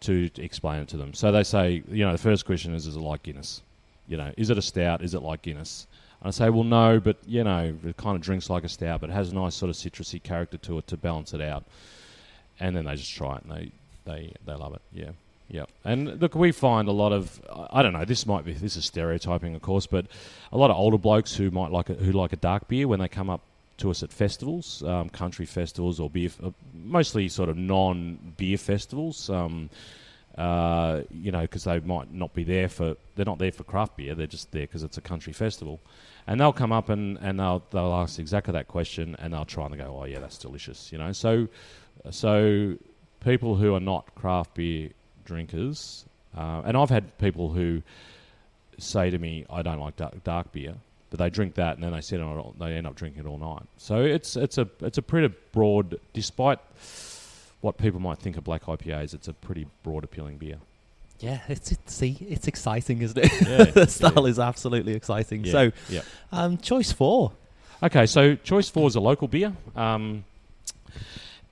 to 0.00 0.30
explain 0.36 0.82
it 0.82 0.88
to 0.88 0.96
them. 0.96 1.14
So 1.14 1.32
they 1.32 1.42
say, 1.42 1.82
you 1.88 2.04
know, 2.04 2.12
the 2.12 2.18
first 2.18 2.46
question 2.46 2.74
is, 2.74 2.86
is 2.86 2.96
it 2.96 3.00
like 3.00 3.22
Guinness? 3.22 3.62
You 4.08 4.16
know, 4.16 4.32
is 4.36 4.50
it 4.50 4.58
a 4.58 4.62
stout? 4.62 5.02
Is 5.02 5.14
it 5.14 5.22
like 5.22 5.42
Guinness? 5.42 5.86
And 6.20 6.28
I 6.28 6.30
say, 6.30 6.50
well, 6.50 6.64
no, 6.64 7.00
but 7.00 7.16
you 7.26 7.44
know, 7.44 7.76
it 7.84 7.96
kind 7.96 8.16
of 8.16 8.22
drinks 8.22 8.48
like 8.50 8.64
a 8.64 8.68
stout, 8.68 9.00
but 9.00 9.10
it 9.10 9.14
has 9.14 9.32
a 9.32 9.34
nice 9.34 9.54
sort 9.54 9.70
of 9.70 9.76
citrusy 9.76 10.22
character 10.22 10.58
to 10.58 10.78
it 10.78 10.86
to 10.88 10.96
balance 10.96 11.34
it 11.34 11.40
out. 11.40 11.64
And 12.60 12.74
then 12.74 12.84
they 12.86 12.96
just 12.96 13.14
try 13.14 13.36
it 13.36 13.44
and 13.44 13.52
they 13.52 13.72
they 14.04 14.32
they 14.44 14.54
love 14.54 14.74
it. 14.74 14.82
Yeah. 14.92 15.10
Yeah, 15.48 15.66
and 15.84 16.20
look, 16.20 16.34
we 16.34 16.50
find 16.50 16.88
a 16.88 16.92
lot 16.92 17.12
of 17.12 17.40
I 17.70 17.80
don't 17.80 17.92
know. 17.92 18.04
This 18.04 18.26
might 18.26 18.44
be 18.44 18.52
this 18.52 18.76
is 18.76 18.84
stereotyping, 18.84 19.54
of 19.54 19.62
course, 19.62 19.86
but 19.86 20.06
a 20.50 20.58
lot 20.58 20.72
of 20.72 20.76
older 20.76 20.98
blokes 20.98 21.36
who 21.36 21.52
might 21.52 21.70
like 21.70 21.88
a, 21.88 21.94
who 21.94 22.10
like 22.10 22.32
a 22.32 22.36
dark 22.36 22.66
beer 22.66 22.88
when 22.88 22.98
they 22.98 23.06
come 23.06 23.30
up 23.30 23.42
to 23.78 23.90
us 23.90 24.02
at 24.02 24.12
festivals, 24.12 24.82
um, 24.82 25.08
country 25.08 25.46
festivals 25.46 26.00
or 26.00 26.10
beer, 26.10 26.30
uh, 26.42 26.50
mostly 26.86 27.28
sort 27.28 27.48
of 27.48 27.56
non-beer 27.56 28.58
festivals. 28.58 29.28
Um, 29.30 29.70
uh, 30.36 31.00
you 31.10 31.32
know, 31.32 31.40
because 31.40 31.64
they 31.64 31.80
might 31.80 32.12
not 32.12 32.34
be 32.34 32.44
there 32.44 32.68
for 32.68 32.94
they're 33.14 33.24
not 33.24 33.38
there 33.38 33.52
for 33.52 33.64
craft 33.64 33.96
beer. 33.96 34.14
They're 34.14 34.26
just 34.26 34.52
there 34.52 34.62
because 34.62 34.82
it's 34.82 34.98
a 34.98 35.00
country 35.00 35.32
festival, 35.32 35.80
and 36.26 36.38
they'll 36.38 36.52
come 36.52 36.72
up 36.72 36.90
and, 36.90 37.16
and 37.22 37.40
they'll 37.40 37.62
they'll 37.70 37.94
ask 37.94 38.18
exactly 38.18 38.52
that 38.52 38.68
question, 38.68 39.16
and 39.18 39.32
they'll 39.32 39.46
try 39.46 39.64
and 39.64 39.78
go, 39.78 39.98
oh 39.98 40.04
yeah, 40.04 40.18
that's 40.18 40.36
delicious. 40.36 40.92
You 40.92 40.98
know, 40.98 41.12
so 41.12 41.48
so 42.10 42.76
people 43.20 43.56
who 43.56 43.74
are 43.74 43.80
not 43.80 44.14
craft 44.14 44.54
beer 44.54 44.90
drinkers, 45.24 46.04
uh, 46.36 46.62
and 46.66 46.76
I've 46.76 46.90
had 46.90 47.16
people 47.16 47.52
who 47.52 47.82
say 48.78 49.08
to 49.08 49.18
me, 49.18 49.46
I 49.48 49.62
don't 49.62 49.80
like 49.80 49.96
dark, 49.96 50.22
dark 50.22 50.52
beer 50.52 50.74
but 51.10 51.18
they 51.18 51.30
drink 51.30 51.54
that 51.54 51.74
and 51.74 51.82
then 51.82 51.92
they 51.92 52.00
sit 52.00 52.20
on 52.20 52.38
it. 52.38 52.58
They 52.58 52.74
end 52.74 52.86
up 52.86 52.94
drinking 52.94 53.24
it 53.24 53.28
all 53.28 53.38
night. 53.38 53.62
So 53.76 54.02
it's 54.02 54.36
it's 54.36 54.58
a 54.58 54.68
it's 54.80 54.98
a 54.98 55.02
pretty 55.02 55.34
broad, 55.52 55.98
despite 56.12 56.58
what 57.60 57.78
people 57.78 58.00
might 58.00 58.18
think 58.18 58.36
of 58.36 58.44
black 58.44 58.64
IPAs, 58.64 59.14
it's 59.14 59.28
a 59.28 59.32
pretty 59.32 59.66
broad 59.82 60.04
appealing 60.04 60.38
beer. 60.38 60.58
Yeah, 61.18 61.40
it's, 61.48 61.72
it's 61.72 61.94
see, 61.94 62.18
it's 62.20 62.46
exciting, 62.46 63.02
isn't 63.02 63.18
it? 63.18 63.32
Yeah, 63.40 63.64
the 63.74 63.86
style 63.86 64.24
yeah. 64.24 64.30
is 64.30 64.38
absolutely 64.38 64.94
exciting. 64.94 65.44
Yeah, 65.44 65.52
so, 65.52 65.72
yeah. 65.88 66.02
Um, 66.30 66.58
choice 66.58 66.92
four. 66.92 67.32
Okay, 67.82 68.06
so 68.06 68.34
choice 68.36 68.68
four 68.68 68.86
is 68.86 68.96
a 68.96 69.00
local 69.00 69.28
beer, 69.28 69.52
um, 69.74 70.24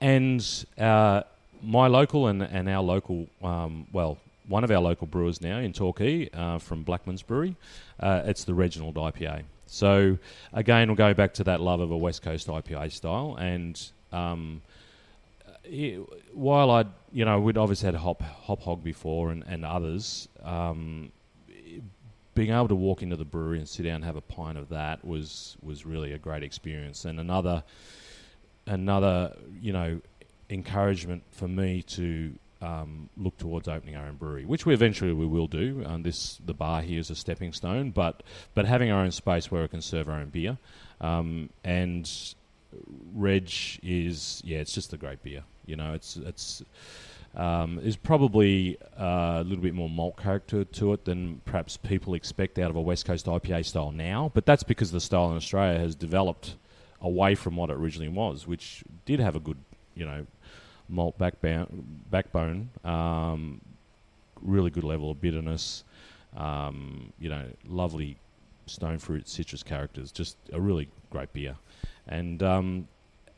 and 0.01 0.65
uh, 0.77 1.23
my 1.61 1.87
local 1.87 2.27
and, 2.27 2.41
and 2.43 2.69
our 2.69 2.83
local, 2.83 3.27
um, 3.43 3.87
well, 3.91 4.17
one 4.47 4.63
of 4.63 4.71
our 4.71 4.79
local 4.79 5.07
brewers 5.07 5.41
now 5.41 5.59
in 5.59 5.73
Torquay 5.73 6.29
uh, 6.33 6.59
from 6.59 6.83
Blackman's 6.83 7.21
Brewery. 7.21 7.55
Uh, 7.99 8.21
it's 8.25 8.43
the 8.43 8.53
Reginald 8.53 8.95
IPA. 8.95 9.43
So 9.65 10.17
again, 10.53 10.87
we'll 10.87 10.95
go 10.95 11.13
back 11.13 11.33
to 11.35 11.43
that 11.45 11.59
love 11.61 11.79
of 11.79 11.91
a 11.91 11.97
West 11.97 12.21
Coast 12.21 12.47
IPA 12.47 12.91
style, 12.91 13.35
and 13.39 13.81
um, 14.11 14.61
it, 15.63 15.99
while 16.33 16.69
I, 16.69 16.85
you 17.11 17.25
know, 17.25 17.39
we'd 17.39 17.57
obviously 17.57 17.87
had 17.87 17.95
Hop 17.95 18.21
Hop 18.21 18.61
Hog 18.61 18.83
before 18.83 19.31
and, 19.31 19.43
and 19.47 19.65
others. 19.65 20.27
Um, 20.43 21.11
being 22.35 22.51
able 22.51 22.67
to 22.67 22.75
walk 22.75 23.01
into 23.01 23.15
the 23.15 23.25
brewery 23.25 23.59
and 23.59 23.67
sit 23.67 23.83
down 23.83 23.95
and 23.95 24.03
have 24.03 24.17
a 24.17 24.21
pint 24.21 24.57
of 24.57 24.69
that 24.69 25.03
was 25.05 25.55
was 25.63 25.85
really 25.85 26.11
a 26.11 26.17
great 26.17 26.43
experience, 26.43 27.05
and 27.05 27.19
another 27.19 27.63
another 28.67 29.35
you 29.59 29.73
know 29.73 30.01
encouragement 30.49 31.23
for 31.31 31.47
me 31.47 31.81
to 31.81 32.33
um, 32.61 33.09
look 33.17 33.37
towards 33.37 33.67
opening 33.67 33.95
our 33.95 34.07
own 34.07 34.15
brewery, 34.15 34.45
which 34.45 34.65
we 34.65 34.73
eventually 34.73 35.13
we 35.13 35.25
will 35.25 35.47
do. 35.47 35.83
Um, 35.85 36.03
this 36.03 36.39
the 36.45 36.53
bar 36.53 36.81
here 36.81 36.99
is 36.99 37.09
a 37.09 37.15
stepping 37.15 37.53
stone, 37.53 37.91
but 37.91 38.23
but 38.53 38.65
having 38.65 38.91
our 38.91 39.03
own 39.03 39.11
space 39.11 39.51
where 39.51 39.61
we 39.61 39.67
can 39.67 39.81
serve 39.81 40.09
our 40.09 40.15
own 40.15 40.29
beer, 40.29 40.57
um, 41.01 41.49
and 41.63 42.09
Reg 43.13 43.51
is 43.83 44.41
yeah, 44.43 44.59
it's 44.59 44.73
just 44.73 44.93
a 44.93 44.97
great 44.97 45.23
beer. 45.23 45.43
You 45.65 45.75
know, 45.75 45.93
it's 45.93 46.17
it's 46.17 46.63
um, 47.35 47.79
is 47.79 47.97
probably 47.97 48.77
uh, 48.99 49.39
a 49.39 49.43
little 49.43 49.63
bit 49.63 49.73
more 49.73 49.89
malt 49.89 50.17
character 50.17 50.63
to 50.63 50.93
it 50.93 51.05
than 51.05 51.41
perhaps 51.45 51.77
people 51.77 52.13
expect 52.13 52.57
out 52.57 52.69
of 52.69 52.75
a 52.75 52.81
West 52.81 53.05
Coast 53.05 53.25
IPA 53.25 53.65
style 53.65 53.91
now. 53.91 54.31
But 54.33 54.45
that's 54.45 54.63
because 54.63 54.91
the 54.91 55.01
style 55.01 55.29
in 55.31 55.37
Australia 55.37 55.79
has 55.79 55.95
developed 55.95 56.55
away 57.01 57.35
from 57.35 57.55
what 57.57 57.69
it 57.69 57.73
originally 57.73 58.09
was, 58.09 58.47
which 58.47 58.83
did 59.05 59.19
have 59.19 59.35
a 59.35 59.39
good, 59.39 59.57
you 59.95 60.05
know, 60.05 60.25
malt 60.89 61.17
backbone, 61.17 61.85
backbone 62.09 62.69
um, 62.83 63.61
really 64.41 64.69
good 64.69 64.83
level 64.83 65.11
of 65.11 65.21
bitterness, 65.21 65.83
um, 66.35 67.11
you 67.19 67.29
know, 67.29 67.45
lovely 67.67 68.17
stone 68.65 68.97
fruit 68.97 69.27
citrus 69.27 69.63
characters, 69.63 70.11
just 70.11 70.37
a 70.53 70.59
really 70.59 70.89
great 71.09 71.31
beer. 71.33 71.55
And 72.07 72.41
um, 72.43 72.87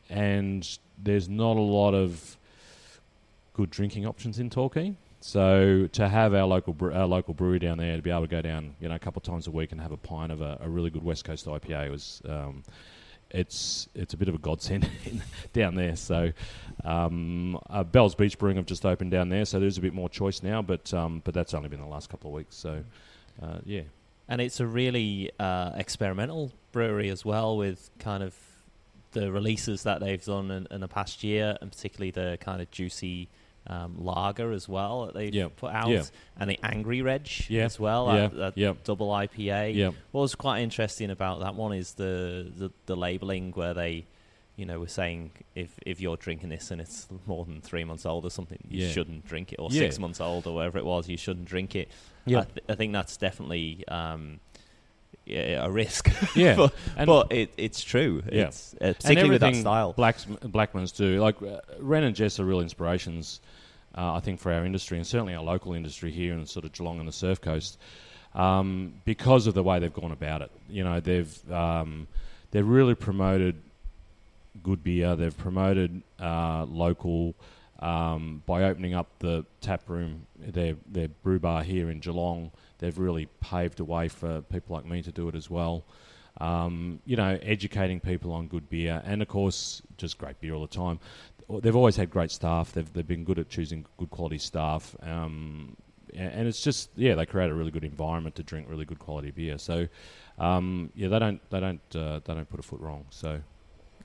and 0.09 0.77
there's 1.01 1.29
not 1.29 1.57
a 1.57 1.61
lot 1.61 1.93
of 1.93 2.37
good 3.53 3.69
drinking 3.69 4.05
options 4.05 4.39
in 4.39 4.49
Torquay. 4.49 4.95
So 5.19 5.87
to 5.93 6.07
have 6.07 6.33
our 6.33 6.45
local 6.45 6.73
bre- 6.73 6.93
our 6.93 7.07
local 7.07 7.33
brewery 7.33 7.59
down 7.59 7.77
there 7.77 7.95
to 7.95 8.01
be 8.01 8.11
able 8.11 8.21
to 8.21 8.27
go 8.27 8.41
down, 8.41 8.75
you 8.79 8.87
know, 8.87 8.95
a 8.95 8.99
couple 8.99 9.19
of 9.19 9.23
times 9.23 9.47
a 9.47 9.51
week 9.51 9.71
and 9.71 9.81
have 9.81 9.91
a 9.91 9.97
pint 9.97 10.31
of 10.31 10.41
a, 10.41 10.57
a 10.61 10.69
really 10.69 10.89
good 10.89 11.03
West 11.03 11.25
Coast 11.25 11.45
IPA 11.45 11.91
was 11.91 12.21
um, 12.29 12.63
it's 13.31 13.87
it's 13.93 14.13
a 14.13 14.17
bit 14.17 14.29
of 14.29 14.35
a 14.35 14.37
godsend 14.37 14.89
down 15.53 15.75
there. 15.75 15.95
So 15.95 16.31
um, 16.83 17.59
uh, 17.69 17.83
Bell's 17.83 18.15
Beach 18.15 18.37
Brewing 18.37 18.57
have 18.57 18.65
just 18.65 18.85
opened 18.85 19.11
down 19.11 19.29
there, 19.29 19.45
so 19.45 19.59
there's 19.59 19.77
a 19.77 19.81
bit 19.81 19.93
more 19.93 20.09
choice 20.09 20.43
now. 20.43 20.61
But 20.61 20.93
um, 20.93 21.21
but 21.23 21.33
that's 21.33 21.53
only 21.53 21.69
been 21.69 21.81
the 21.81 21.87
last 21.87 22.09
couple 22.09 22.29
of 22.29 22.35
weeks. 22.35 22.55
So 22.55 22.83
uh, 23.41 23.59
yeah, 23.65 23.81
and 24.27 24.41
it's 24.41 24.59
a 24.59 24.67
really 24.67 25.31
uh, 25.39 25.71
experimental 25.75 26.51
brewery 26.71 27.09
as 27.09 27.25
well, 27.25 27.57
with 27.57 27.89
kind 27.99 28.23
of 28.23 28.35
the 29.11 29.31
releases 29.31 29.83
that 29.83 29.99
they've 29.99 30.23
done 30.23 30.51
in, 30.51 30.67
in 30.69 30.81
the 30.81 30.87
past 30.87 31.23
year, 31.23 31.57
and 31.61 31.71
particularly 31.71 32.11
the 32.11 32.37
kind 32.39 32.61
of 32.61 32.69
juicy 32.71 33.29
um, 33.67 33.95
lager 33.99 34.51
as 34.51 34.67
well 34.67 35.05
that 35.05 35.15
they 35.15 35.27
yep. 35.27 35.55
put 35.55 35.71
out, 35.73 35.89
yep. 35.89 36.05
and 36.39 36.49
the 36.49 36.59
Angry 36.63 37.01
Reg 37.01 37.29
yep. 37.49 37.65
as 37.65 37.79
well, 37.79 38.07
that, 38.07 38.35
that 38.35 38.57
yep. 38.57 38.83
double 38.83 39.09
IPA. 39.09 39.75
Yep. 39.75 39.93
What 40.11 40.21
was 40.21 40.35
quite 40.35 40.61
interesting 40.61 41.11
about 41.11 41.41
that 41.41 41.55
one 41.55 41.73
is 41.73 41.93
the, 41.93 42.51
the, 42.55 42.71
the 42.85 42.95
labeling 42.95 43.51
where 43.51 43.73
they, 43.73 44.05
you 44.55 44.65
know, 44.65 44.79
were 44.79 44.87
saying 44.87 45.31
if 45.53 45.77
if 45.85 46.01
you're 46.01 46.17
drinking 46.17 46.49
this 46.49 46.71
and 46.71 46.81
it's 46.81 47.07
more 47.25 47.45
than 47.45 47.61
three 47.61 47.83
months 47.83 48.05
old 48.05 48.25
or 48.25 48.31
something, 48.31 48.59
you 48.69 48.85
yeah. 48.85 48.91
shouldn't 48.91 49.25
drink 49.25 49.53
it, 49.53 49.57
or 49.59 49.69
yeah. 49.71 49.81
six 49.81 49.99
months 49.99 50.21
old 50.21 50.47
or 50.47 50.55
whatever 50.55 50.77
it 50.77 50.85
was, 50.85 51.07
you 51.09 51.17
shouldn't 51.17 51.45
drink 51.45 51.75
it. 51.75 51.89
Yeah, 52.25 52.39
I, 52.39 52.43
th- 52.43 52.65
I 52.69 52.75
think 52.75 52.93
that's 52.93 53.17
definitely. 53.17 53.83
Um, 53.87 54.39
a 55.35 55.69
risk. 55.69 56.09
Yeah, 56.35 56.55
but, 56.55 56.73
but 57.05 57.31
it, 57.31 57.53
it's 57.57 57.81
true. 57.83 58.21
Yeah, 58.31 58.47
it's, 58.47 58.75
uh, 58.75 58.93
particularly 58.93 59.31
with 59.31 59.41
that 59.41 59.55
style. 59.55 59.93
Blacks, 59.93 60.25
Blackmans 60.25 60.95
do 60.95 61.19
like 61.19 61.41
uh, 61.41 61.61
Ren 61.79 62.03
and 62.03 62.15
Jess 62.15 62.39
are 62.39 62.45
real 62.45 62.59
inspirations 62.59 63.39
uh, 63.97 64.13
I 64.13 64.19
think, 64.19 64.39
for 64.39 64.51
our 64.51 64.63
industry 64.63 64.97
and 64.97 65.07
certainly 65.07 65.33
our 65.33 65.43
local 65.43 65.73
industry 65.73 66.11
here 66.11 66.33
in 66.33 66.45
sort 66.45 66.65
of 66.65 66.71
Geelong 66.71 66.99
and 66.99 67.07
the 67.07 67.13
Surf 67.13 67.41
Coast, 67.41 67.79
um, 68.35 68.93
because 69.05 69.47
of 69.47 69.55
the 69.55 69.63
way 69.63 69.79
they've 69.79 69.93
gone 69.93 70.11
about 70.11 70.43
it. 70.43 70.51
You 70.69 70.83
know, 70.83 70.99
they've 70.99 71.51
um, 71.51 72.07
they've 72.51 72.67
really 72.67 72.93
promoted 72.93 73.55
good 74.61 74.83
beer. 74.83 75.15
They've 75.15 75.35
promoted 75.35 76.03
uh, 76.21 76.65
local 76.65 77.33
um, 77.79 78.43
by 78.45 78.65
opening 78.65 78.93
up 78.93 79.07
the 79.19 79.45
tap 79.61 79.81
room, 79.87 80.27
their 80.37 80.75
their 80.85 81.07
brew 81.07 81.39
bar 81.39 81.63
here 81.63 81.89
in 81.89 81.99
Geelong. 81.99 82.51
They've 82.79 82.97
really 82.97 83.27
paved 83.41 83.79
a 83.79 83.85
way 83.85 84.07
for 84.07 84.41
people 84.41 84.75
like 84.75 84.85
me 84.85 85.01
to 85.03 85.11
do 85.11 85.27
it 85.29 85.35
as 85.35 85.49
well. 85.49 85.83
Um, 86.39 86.99
you 87.05 87.15
know, 87.15 87.39
educating 87.41 87.99
people 87.99 88.31
on 88.31 88.47
good 88.47 88.69
beer, 88.69 89.01
and 89.05 89.21
of 89.21 89.27
course, 89.27 89.81
just 89.97 90.17
great 90.17 90.39
beer 90.39 90.53
all 90.53 90.61
the 90.61 90.67
time 90.67 90.99
they've 91.49 91.75
always 91.75 91.95
had 91.95 92.09
great 92.09 92.31
staff. 92.31 92.73
They've 92.73 92.91
they've 92.93 93.07
been 93.07 93.23
good 93.23 93.39
at 93.39 93.49
choosing 93.49 93.85
good 93.97 94.09
quality 94.09 94.37
staff. 94.37 94.95
Um, 95.01 95.75
and 96.15 96.47
it's 96.47 96.61
just 96.61 96.89
yeah, 96.95 97.15
they 97.15 97.25
create 97.25 97.49
a 97.49 97.53
really 97.53 97.71
good 97.71 97.83
environment 97.83 98.35
to 98.35 98.43
drink 98.43 98.67
really 98.69 98.85
good 98.85 98.99
quality 98.99 99.31
beer. 99.31 99.57
So 99.57 99.87
um, 100.39 100.91
yeah, 100.95 101.07
they 101.09 101.19
don't 101.19 101.49
they 101.49 101.59
don't 101.59 101.95
uh, 101.95 102.19
they 102.23 102.33
don't 102.33 102.49
put 102.49 102.59
a 102.59 102.63
foot 102.63 102.79
wrong. 102.79 103.05
So 103.09 103.41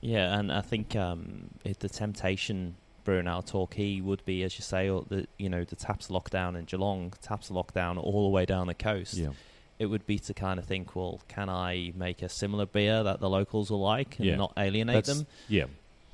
yeah, 0.01 0.37
and 0.37 0.51
I 0.51 0.61
think 0.61 0.95
um, 0.95 1.49
it, 1.63 1.79
the 1.79 1.89
temptation 1.89 2.75
brewing 3.03 3.27
out 3.27 3.47
Torquay 3.47 4.01
would 4.01 4.23
be, 4.25 4.43
as 4.43 4.57
you 4.57 4.63
say, 4.63 4.87
the 4.87 5.27
you 5.37 5.49
know 5.49 5.63
the 5.63 5.75
taps 5.75 6.07
lockdown 6.07 6.57
in 6.57 6.65
Geelong, 6.65 7.13
taps 7.21 7.49
lockdown 7.49 8.01
all 8.01 8.23
the 8.23 8.29
way 8.29 8.45
down 8.45 8.67
the 8.67 8.73
coast. 8.73 9.15
Yeah. 9.15 9.29
It 9.79 9.87
would 9.87 10.05
be 10.05 10.19
to 10.19 10.33
kind 10.33 10.59
of 10.59 10.65
think, 10.65 10.95
well, 10.95 11.19
can 11.27 11.49
I 11.49 11.93
make 11.95 12.21
a 12.21 12.29
similar 12.29 12.65
beer 12.65 13.03
that 13.03 13.19
the 13.19 13.29
locals 13.29 13.71
will 13.71 13.81
like 13.81 14.17
and 14.19 14.27
yeah. 14.27 14.35
not 14.35 14.53
alienate 14.55 15.05
That's, 15.05 15.17
them? 15.17 15.27
Yeah, 15.49 15.65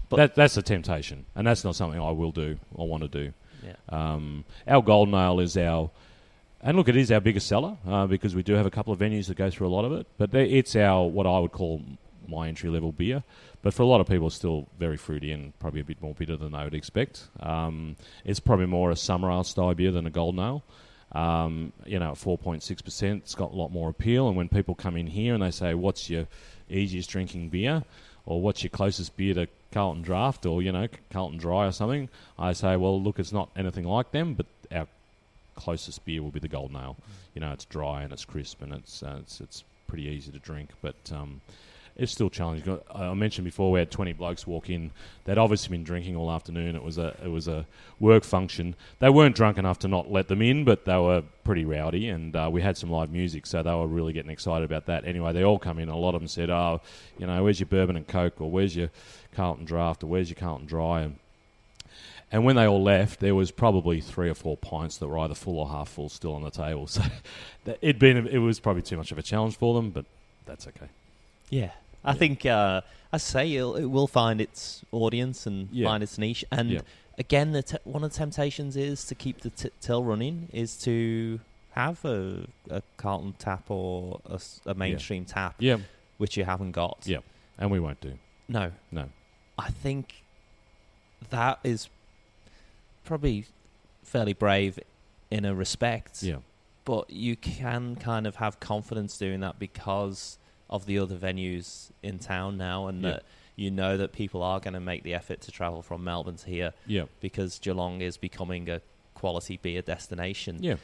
But- 0.08 0.16
that, 0.18 0.36
that's 0.36 0.58
a 0.58 0.62
temptation, 0.62 1.26
and 1.36 1.46
that's 1.46 1.64
not 1.64 1.76
something 1.76 2.00
I 2.00 2.12
will 2.12 2.32
do 2.32 2.58
or 2.74 2.88
want 2.88 3.04
to 3.04 3.10
do. 3.10 3.34
Yeah. 3.64 3.74
Um, 3.90 4.46
our 4.66 4.82
Golden 4.82 5.14
Ale 5.14 5.42
is 5.42 5.58
our, 5.58 5.92
and 6.62 6.78
look, 6.78 6.88
it 6.88 6.96
is 6.96 7.12
our 7.12 7.20
biggest 7.20 7.48
seller 7.48 7.78
uh, 7.86 8.08
because 8.08 8.34
we 8.34 8.44
do 8.44 8.54
have 8.54 8.66
a 8.66 8.72
couple 8.72 8.94
of 8.94 9.00
venues 9.00 9.28
that 9.28 9.36
go 9.36 9.50
through 9.50 9.68
a 9.68 9.70
lot 9.70 9.86
of 9.86 9.92
it. 9.92 10.08
But 10.18 10.34
it's 10.34 10.76
our 10.76 11.06
what 11.06 11.28
I 11.28 11.38
would 11.40 11.52
call 11.52 11.82
my 12.28 12.48
entry 12.48 12.70
level 12.70 12.92
beer. 12.92 13.24
But 13.62 13.74
for 13.74 13.84
a 13.84 13.86
lot 13.86 14.00
of 14.00 14.08
people, 14.08 14.28
it's 14.28 14.36
still 14.36 14.68
very 14.78 14.96
fruity 14.96 15.32
and 15.32 15.58
probably 15.60 15.82
a 15.82 15.84
bit 15.84 16.02
more 16.02 16.14
bitter 16.14 16.38
than 16.38 16.54
they 16.54 16.64
would 16.64 16.74
expect. 16.74 17.28
Um, 17.42 17.98
it's 18.24 18.40
probably 18.40 18.68
more 18.68 18.92
a 18.92 18.96
summer 18.96 19.30
ale 19.30 19.44
style 19.44 19.74
beer 19.74 19.92
than 19.92 20.08
a 20.08 20.10
Golden 20.10 20.40
Ale. 20.40 20.64
Um, 21.12 21.74
you 21.86 22.00
know, 22.00 22.12
at 22.12 22.18
4.6%, 22.18 23.18
it's 23.18 23.36
got 23.36 23.52
a 23.52 23.56
lot 23.56 23.72
more 23.72 23.90
appeal. 23.90 24.28
And 24.28 24.38
when 24.38 24.48
people 24.48 24.76
come 24.76 24.96
in 24.96 25.08
here 25.08 25.34
and 25.34 25.44
they 25.44 25.52
say, 25.52 25.74
What's 25.74 26.10
your 26.10 26.28
easiest 26.70 27.10
drinking 27.10 27.50
beer? 27.50 27.84
Or 28.26 28.42
what's 28.42 28.64
your 28.64 28.70
closest 28.70 29.18
beer 29.18 29.34
to 29.34 29.48
Carlton 29.72 30.04
Draft 30.04 30.46
or, 30.46 30.62
you 30.62 30.72
know, 30.72 30.88
Carlton 31.10 31.40
Dry 31.40 31.66
or 31.66 31.72
something? 31.72 32.10
I 32.38 32.54
say, 32.54 32.78
Well, 32.78 33.02
look, 33.02 33.20
it's 33.20 33.34
not 33.34 33.50
anything 33.58 33.86
like 33.86 34.12
them, 34.12 34.36
but 34.36 34.46
our 34.72 34.88
closest 35.56 36.06
beer 36.06 36.22
will 36.22 36.32
be 36.32 36.40
the 36.40 36.48
Golden 36.48 36.78
Ale. 36.78 36.96
You 37.34 37.42
know, 37.42 37.52
it's 37.52 37.66
dry 37.66 38.04
and 38.04 38.14
it's 38.14 38.24
crisp 38.26 38.62
and 38.62 38.74
it's, 38.74 39.04
uh, 39.04 39.18
it's, 39.20 39.42
it's 39.42 39.64
pretty 39.88 40.06
easy 40.06 40.32
to 40.32 40.40
drink. 40.40 40.70
But 40.82 40.96
um, 41.14 41.42
it's 41.96 42.12
still 42.12 42.30
challenging. 42.30 42.80
I 42.94 43.14
mentioned 43.14 43.46
before 43.46 43.72
we 43.72 43.80
had 43.80 43.92
20 43.92 44.14
blokes 44.14 44.48
walk 44.48 44.70
in. 44.70 44.92
They'd 45.26 45.38
obviously 45.38 45.76
been 45.76 45.84
drinking 45.84 46.16
all 46.16 46.32
afternoon. 46.32 46.76
It 46.76 46.84
was 46.84 46.98
a 46.98 47.16
it 47.24 47.30
was 47.30 47.48
a 47.48 47.66
work 48.00 48.24
function. 48.24 48.76
They 49.00 49.10
weren't 49.10 49.36
drunk 49.36 49.58
enough 49.58 49.80
to 49.80 49.88
not 49.88 50.12
let 50.12 50.28
them 50.28 50.42
in, 50.42 50.64
but 50.64 50.86
they 50.86 50.98
were 50.98 51.24
pretty 51.44 51.66
rowdy, 51.66 52.10
and 52.10 52.36
uh, 52.36 52.50
we 52.52 52.62
had 52.62 52.78
some 52.78 52.90
live 52.90 53.12
music, 53.12 53.46
so 53.46 53.62
they 53.62 53.74
were 53.74 53.88
really 53.88 54.14
getting 54.14 54.32
excited 54.32 54.66
about 54.66 54.86
that. 54.86 55.06
Anyway, 55.06 55.34
they 55.34 55.44
all 55.44 55.60
come 55.60 55.80
in. 55.80 55.90
A 55.90 55.98
lot 55.98 56.16
of 56.16 56.22
them 56.22 56.28
said, 56.28 56.50
"Oh, 56.50 56.82
you 57.18 57.28
know, 57.28 57.44
where's 57.44 57.60
your 57.60 57.68
bourbon 57.68 57.96
and 57.96 58.08
coke, 58.08 58.40
or 58.40 58.50
where's 58.50 58.76
your 58.76 58.90
Carlton 59.34 59.66
Draft, 59.66 60.04
or 60.04 60.08
where's 60.08 60.30
your 60.30 60.38
Carlton 60.38 60.68
Dry?" 60.68 61.02
And 61.02 61.18
and 62.32 62.46
when 62.46 62.56
they 62.56 62.66
all 62.66 62.82
left, 62.82 63.20
there 63.20 63.34
was 63.34 63.52
probably 63.52 64.02
three 64.02 64.30
or 64.30 64.36
four 64.36 64.56
pints 64.56 64.98
that 64.98 65.08
were 65.08 65.18
either 65.20 65.34
full 65.34 65.58
or 65.58 65.68
half 65.70 65.90
full 65.90 66.10
still 66.10 66.34
on 66.36 66.44
the 66.44 66.52
table. 66.52 66.88
So 67.66 67.76
it'd 67.82 68.00
been 68.00 68.28
it 68.28 68.38
was 68.38 68.60
probably 68.60 68.82
too 68.82 68.98
much 68.98 69.12
of 69.12 69.18
a 69.18 69.22
challenge 69.22 69.58
for 69.58 69.76
them, 69.76 69.92
but 69.92 70.06
that's 70.46 70.68
okay. 70.68 70.88
Yeah, 71.50 71.72
I 72.04 72.12
Yeah. 72.12 72.18
think 72.18 72.46
uh, 72.46 72.82
I 73.12 73.18
say 73.18 73.54
it'll, 73.56 73.76
it 73.76 73.86
will 73.86 74.08
find 74.08 74.40
its 74.42 74.84
audience 74.92 75.46
and 75.48 75.70
Yeah. 75.72 75.88
find 75.88 76.04
its 76.04 76.18
niche. 76.18 76.46
And 76.52 76.70
Yeah. 76.72 76.82
again, 77.18 77.52
the 77.52 77.64
te- 77.64 77.78
one 77.84 78.04
of 78.04 78.12
the 78.12 78.18
temptations 78.18 78.76
is 78.78 79.04
to 79.06 79.16
keep 79.16 79.42
the 79.42 79.50
t- 79.50 79.72
till 79.82 80.04
running 80.04 80.50
is 80.54 80.78
to 80.84 81.40
have 81.72 82.04
a, 82.06 82.48
a 82.70 82.82
Carlton 82.98 83.34
tap 83.40 83.70
or 83.72 84.20
a 84.66 84.74
mainstream 84.76 85.26
tap, 85.26 85.56
Yeah, 85.60 85.78
which 86.18 86.36
you 86.38 86.44
haven't 86.46 86.72
got. 86.72 87.04
Yeah. 87.06 87.20
and 87.58 87.70
we 87.72 87.80
won't 87.80 88.00
do. 88.02 88.18
No, 88.48 88.72
No. 88.92 89.10
I 89.58 89.70
think 89.70 90.24
that 91.30 91.60
is 91.64 91.90
probably 93.04 93.46
fairly 94.04 94.34
brave 94.34 94.80
in 95.30 95.46
a 95.46 95.54
respect. 95.54 96.24
Yeah, 96.24 96.38
but 96.86 97.10
you 97.12 97.36
can 97.36 97.96
kind 97.96 98.26
of 98.26 98.38
have 98.38 98.60
confidence 98.60 99.18
doing 99.18 99.40
that 99.42 99.60
because 99.60 100.38
of 100.70 100.86
the 100.86 101.00
other 101.00 101.16
venues 101.16 101.90
in 102.04 102.20
town 102.20 102.58
now, 102.58 102.88
and 102.88 103.02
Yeah. 103.02 103.10
that 103.12 103.24
you 103.56 103.70
know 103.72 103.98
that 103.98 104.14
people 104.14 104.42
are 104.42 104.60
going 104.60 104.74
to 104.74 104.80
make 104.80 105.04
the 105.04 105.14
effort 105.14 105.42
to 105.42 105.52
travel 105.52 105.82
from 105.82 106.04
Melbourne 106.04 106.38
to 106.38 106.48
here 106.50 106.74
yeah, 106.88 107.04
because 107.20 107.60
Geelong 107.60 108.00
is 108.02 108.16
becoming 108.18 108.70
a 108.70 108.82
quality 109.16 109.58
beer 109.62 109.82
destination. 109.82 110.58
yeah. 110.62 110.76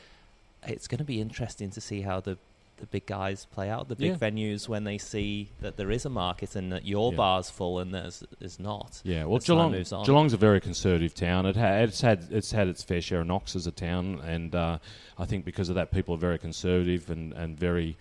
It's 0.68 0.88
going 0.88 0.98
to 0.98 1.04
be 1.06 1.22
interesting 1.22 1.70
to 1.72 1.82
see 1.82 2.02
how 2.02 2.20
the 2.22 2.38
the 2.78 2.86
big 2.88 3.06
guys 3.06 3.46
play 3.54 3.70
out, 3.70 3.88
the 3.88 3.96
big 3.96 4.12
Yeah. 4.12 4.18
venues 4.30 4.68
when 4.68 4.84
they 4.84 4.98
see 4.98 5.48
that 5.62 5.78
there 5.78 5.90
is 5.92 6.04
a 6.04 6.10
market 6.10 6.58
and 6.58 6.74
that 6.74 6.86
your 6.86 7.14
Yeah. 7.14 7.16
bar's 7.18 7.50
full 7.50 7.80
and 7.80 7.94
theirs 7.94 8.22
is 8.42 8.60
not. 8.60 9.00
Yeah, 9.06 9.24
well, 9.24 9.40
Geelong. 9.40 9.72
Geelong's 10.04 10.34
a 10.34 10.38
very 10.38 10.60
conservative 10.60 11.16
town. 11.16 11.46
It 11.46 11.56
ha- 11.56 11.78
it's 11.78 12.02
had 12.02 12.28
it's 12.32 12.52
had 12.52 12.68
its 12.68 12.84
fair 12.84 13.00
share 13.00 13.22
of 13.22 13.28
knocks 13.28 13.56
as 13.56 13.66
a 13.66 13.72
town, 13.72 14.20
and 14.26 14.54
uh, 14.54 14.80
I 15.18 15.24
think 15.24 15.46
because 15.46 15.70
of 15.70 15.76
that, 15.76 15.90
people 15.92 16.16
are 16.16 16.18
very 16.18 16.38
conservative 16.38 17.10
and, 17.10 17.32
and 17.32 17.58
very 17.58 17.96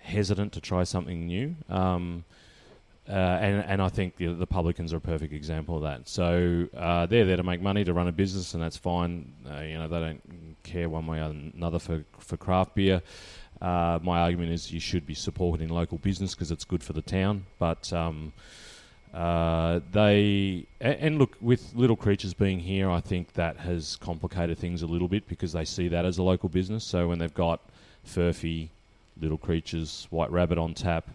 hesitant 0.00 0.52
to 0.52 0.60
try 0.60 0.84
something 0.84 1.26
new. 1.26 1.54
Um, 1.68 2.24
uh, 3.08 3.12
and 3.12 3.64
and 3.66 3.82
I 3.82 3.88
think 3.88 4.16
the, 4.16 4.28
the 4.34 4.46
publicans 4.46 4.92
are 4.92 4.98
a 4.98 5.00
perfect 5.00 5.32
example 5.32 5.76
of 5.76 5.82
that. 5.82 6.08
So 6.08 6.68
uh, 6.76 7.06
they're 7.06 7.24
there 7.24 7.36
to 7.36 7.42
make 7.42 7.60
money 7.60 7.82
to 7.84 7.92
run 7.92 8.06
a 8.06 8.12
business, 8.12 8.54
and 8.54 8.62
that's 8.62 8.76
fine. 8.76 9.32
Uh, 9.50 9.60
you 9.62 9.78
know, 9.78 9.88
they 9.88 9.98
don't 9.98 10.56
care 10.62 10.88
one 10.88 11.06
way 11.06 11.18
or 11.18 11.34
another 11.54 11.78
for 11.78 12.04
for 12.18 12.36
craft 12.36 12.74
beer. 12.76 13.02
Uh, 13.60 13.98
my 14.02 14.20
argument 14.20 14.52
is 14.52 14.72
you 14.72 14.80
should 14.80 15.06
be 15.06 15.14
supporting 15.14 15.68
local 15.68 15.98
business 15.98 16.34
because 16.34 16.50
it's 16.50 16.64
good 16.64 16.82
for 16.82 16.92
the 16.92 17.02
town, 17.02 17.46
but. 17.58 17.92
Um, 17.92 18.32
uh, 19.12 19.80
they 19.90 20.64
and 20.80 21.18
look 21.18 21.36
with 21.40 21.74
little 21.74 21.96
creatures 21.96 22.32
being 22.32 22.60
here, 22.60 22.88
I 22.88 23.00
think 23.00 23.32
that 23.32 23.56
has 23.56 23.96
complicated 23.96 24.56
things 24.56 24.82
a 24.82 24.86
little 24.86 25.08
bit 25.08 25.26
because 25.26 25.52
they 25.52 25.64
see 25.64 25.88
that 25.88 26.04
as 26.04 26.18
a 26.18 26.22
local 26.22 26.48
business. 26.48 26.84
So 26.84 27.08
when 27.08 27.18
they've 27.18 27.34
got 27.34 27.60
Furphy, 28.06 28.68
Little 29.20 29.38
Creatures, 29.38 30.06
White 30.10 30.30
Rabbit 30.30 30.58
on 30.58 30.74
tap, 30.74 31.08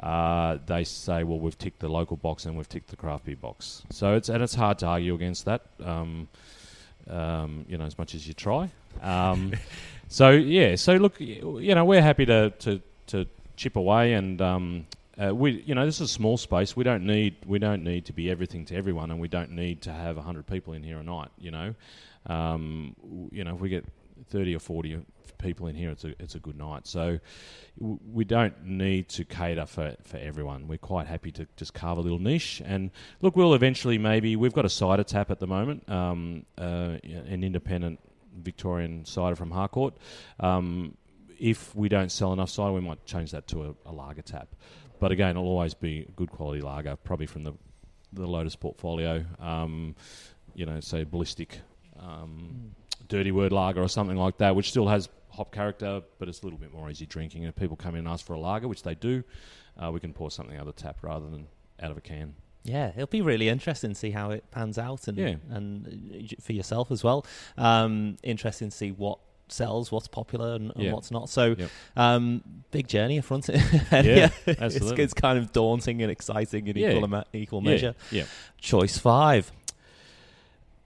uh, 0.00 0.58
they 0.66 0.84
say, 0.84 1.24
"Well, 1.24 1.38
we've 1.38 1.58
ticked 1.58 1.80
the 1.80 1.88
local 1.88 2.16
box 2.16 2.46
and 2.46 2.56
we've 2.56 2.68
ticked 2.68 2.88
the 2.88 2.96
craft 2.96 3.24
beer 3.24 3.36
box." 3.36 3.82
So 3.90 4.14
it's 4.14 4.28
and 4.28 4.42
it's 4.42 4.54
hard 4.54 4.78
to 4.80 4.86
argue 4.86 5.14
against 5.14 5.44
that. 5.44 5.62
Um, 5.84 6.28
um, 7.08 7.66
you 7.68 7.76
know, 7.76 7.84
as 7.84 7.98
much 7.98 8.14
as 8.14 8.26
you 8.26 8.34
try. 8.34 8.70
Um, 9.02 9.52
so 10.08 10.30
yeah, 10.30 10.76
so 10.76 10.94
look, 10.94 11.20
you 11.20 11.74
know, 11.74 11.84
we're 11.84 12.02
happy 12.02 12.26
to 12.26 12.50
to, 12.50 12.80
to 13.08 13.26
chip 13.56 13.76
away 13.76 14.14
and. 14.14 14.40
Um, 14.40 14.86
uh, 15.20 15.34
we, 15.34 15.62
you 15.66 15.74
know, 15.74 15.84
this 15.84 15.96
is 15.96 16.08
a 16.08 16.08
small 16.08 16.38
space. 16.38 16.74
We 16.74 16.82
don't 16.82 17.04
need, 17.04 17.36
we 17.44 17.58
don't 17.58 17.84
need 17.84 18.06
to 18.06 18.12
be 18.14 18.30
everything 18.30 18.64
to 18.66 18.74
everyone, 18.74 19.10
and 19.10 19.20
we 19.20 19.28
don't 19.28 19.50
need 19.50 19.82
to 19.82 19.92
have 19.92 20.16
hundred 20.16 20.46
people 20.46 20.72
in 20.72 20.82
here 20.82 20.96
a 20.96 21.02
night. 21.02 21.28
You 21.38 21.50
know, 21.50 21.74
um, 22.24 22.96
w- 23.02 23.28
you 23.30 23.44
know, 23.44 23.54
if 23.54 23.60
we 23.60 23.68
get 23.68 23.84
thirty 24.28 24.54
or 24.54 24.60
forty 24.60 24.98
people 25.38 25.68
in 25.68 25.74
here, 25.74 25.90
it's 25.90 26.04
a, 26.04 26.08
it's 26.18 26.34
a 26.34 26.38
good 26.38 26.58
night. 26.58 26.86
So 26.86 27.18
we 27.78 28.24
don't 28.24 28.64
need 28.64 29.08
to 29.08 29.24
cater 29.24 29.66
for 29.66 29.96
for 30.02 30.18
everyone. 30.18 30.68
We're 30.68 30.78
quite 30.78 31.06
happy 31.06 31.30
to 31.32 31.46
just 31.56 31.72
carve 31.72 31.98
a 31.98 32.00
little 32.00 32.18
niche. 32.18 32.62
And 32.64 32.90
look, 33.22 33.36
we'll 33.36 33.54
eventually 33.54 33.98
maybe 33.98 34.36
we've 34.36 34.52
got 34.52 34.64
a 34.64 34.68
cider 34.68 35.04
tap 35.04 35.30
at 35.30 35.38
the 35.38 35.46
moment, 35.46 35.88
um, 35.88 36.44
uh, 36.58 36.98
an 37.02 37.42
independent 37.42 38.00
Victorian 38.36 39.04
cider 39.04 39.36
from 39.36 39.50
Harcourt. 39.50 39.94
Um, 40.38 40.96
if 41.38 41.74
we 41.74 41.88
don't 41.88 42.12
sell 42.12 42.32
enough 42.32 42.50
cider, 42.50 42.72
we 42.72 42.80
might 42.80 43.04
change 43.06 43.30
that 43.30 43.48
to 43.48 43.64
a, 43.64 43.74
a 43.90 43.92
lager 43.92 44.22
tap. 44.22 44.48
But 44.98 45.10
again, 45.10 45.30
it'll 45.30 45.48
always 45.48 45.72
be 45.72 46.06
good 46.14 46.30
quality 46.30 46.60
lager, 46.60 46.96
probably 46.96 47.26
from 47.26 47.44
the 47.44 47.54
the 48.12 48.26
Lotus 48.26 48.56
portfolio. 48.56 49.24
Um, 49.38 49.94
you 50.54 50.66
know, 50.66 50.80
say 50.80 51.04
ballistic, 51.04 51.60
um, 51.98 52.74
dirty 53.08 53.32
word 53.32 53.52
lager 53.52 53.82
or 53.82 53.88
something 53.88 54.16
like 54.16 54.38
that, 54.38 54.54
which 54.56 54.70
still 54.70 54.88
has 54.88 55.08
hop 55.30 55.52
character, 55.52 56.02
but 56.18 56.28
it's 56.28 56.40
a 56.42 56.44
little 56.44 56.58
bit 56.58 56.72
more 56.72 56.90
easy 56.90 57.06
drinking. 57.06 57.42
And 57.44 57.48
if 57.48 57.56
people 57.56 57.76
come 57.76 57.94
in 57.94 58.00
and 58.00 58.08
ask 58.08 58.24
for 58.26 58.34
a 58.34 58.40
lager, 58.40 58.68
which 58.68 58.82
they 58.82 58.94
do, 58.94 59.22
uh, 59.78 59.90
we 59.92 60.00
can 60.00 60.12
pour 60.12 60.30
something 60.30 60.56
out 60.56 60.66
of 60.66 60.74
the 60.74 60.82
tap 60.82 60.98
rather 61.02 61.28
than 61.30 61.46
out 61.80 61.90
of 61.90 61.96
a 61.96 62.00
can. 62.00 62.34
Yeah, 62.64 62.88
it'll 62.90 63.06
be 63.06 63.22
really 63.22 63.48
interesting 63.48 63.90
to 63.90 63.94
see 63.94 64.10
how 64.10 64.30
it 64.32 64.44
pans 64.50 64.76
out, 64.76 65.08
and 65.08 65.16
Yeah. 65.16 65.36
and 65.48 66.28
uh, 66.32 66.34
for 66.42 66.52
yourself 66.52 66.90
as 66.90 67.02
well. 67.02 67.24
Um, 67.56 68.18
interesting 68.22 68.68
to 68.70 68.76
see 68.76 68.90
what 68.92 69.18
sells, 69.48 69.90
what's 69.90 70.06
popular, 70.08 70.54
and, 70.56 70.70
and 70.74 70.84
Yeah. 70.84 70.92
what's 70.92 71.10
not. 71.10 71.28
So, 71.30 71.56
Yep. 71.58 71.70
um, 71.96 72.42
big 72.70 72.86
journey 72.86 73.16
in 73.16 73.22
front. 73.22 73.48
Yeah, 73.92 74.28
it's, 74.46 74.60
absolutely. 74.60 75.02
it's 75.04 75.14
kind 75.14 75.38
of 75.38 75.52
daunting 75.52 76.02
and 76.02 76.10
exciting 76.10 76.66
in 76.68 76.76
Yeah. 76.76 76.90
equal 76.90 77.04
ama- 77.04 77.24
equal 77.32 77.60
measure. 77.62 77.94
Yeah. 78.10 78.24
Choice 78.58 78.98
five. 78.98 79.50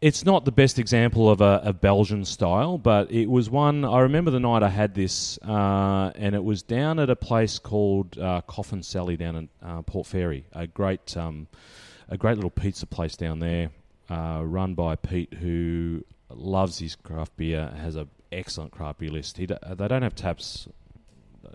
It's 0.04 0.22
not 0.22 0.44
the 0.44 0.52
best 0.52 0.78
example 0.78 1.30
of 1.30 1.40
a, 1.40 1.62
a 1.64 1.72
Belgian 1.72 2.26
style, 2.26 2.76
but 2.76 3.10
it 3.10 3.24
was 3.24 3.48
one. 3.48 3.86
I 3.86 4.00
remember 4.00 4.30
the 4.30 4.38
night 4.38 4.62
I 4.62 4.68
had 4.68 4.94
this, 4.94 5.38
uh, 5.38 6.12
and 6.14 6.34
it 6.34 6.44
was 6.44 6.62
down 6.62 6.98
at 6.98 7.08
a 7.08 7.16
place 7.16 7.58
called 7.58 8.18
uh, 8.18 8.42
Coffin 8.42 8.82
Sally 8.82 9.16
down 9.16 9.34
in 9.34 9.48
uh, 9.62 9.80
Port 9.80 10.06
Fairy. 10.06 10.44
A 10.52 10.66
great, 10.66 11.16
um, 11.16 11.46
a 12.10 12.18
great 12.18 12.34
little 12.34 12.50
pizza 12.50 12.84
place 12.84 13.16
down 13.16 13.38
there, 13.38 13.70
uh, 14.10 14.42
run 14.44 14.74
by 14.74 14.94
Pete, 14.94 15.32
who 15.32 16.04
loves 16.28 16.80
his 16.80 16.96
craft 16.96 17.34
beer. 17.38 17.72
Has 17.74 17.96
an 17.96 18.10
excellent 18.30 18.72
craft 18.72 18.98
beer 18.98 19.10
list. 19.10 19.36
D- 19.36 19.46
they 19.46 19.88
don't 19.88 20.02
have 20.02 20.14
taps 20.14 20.68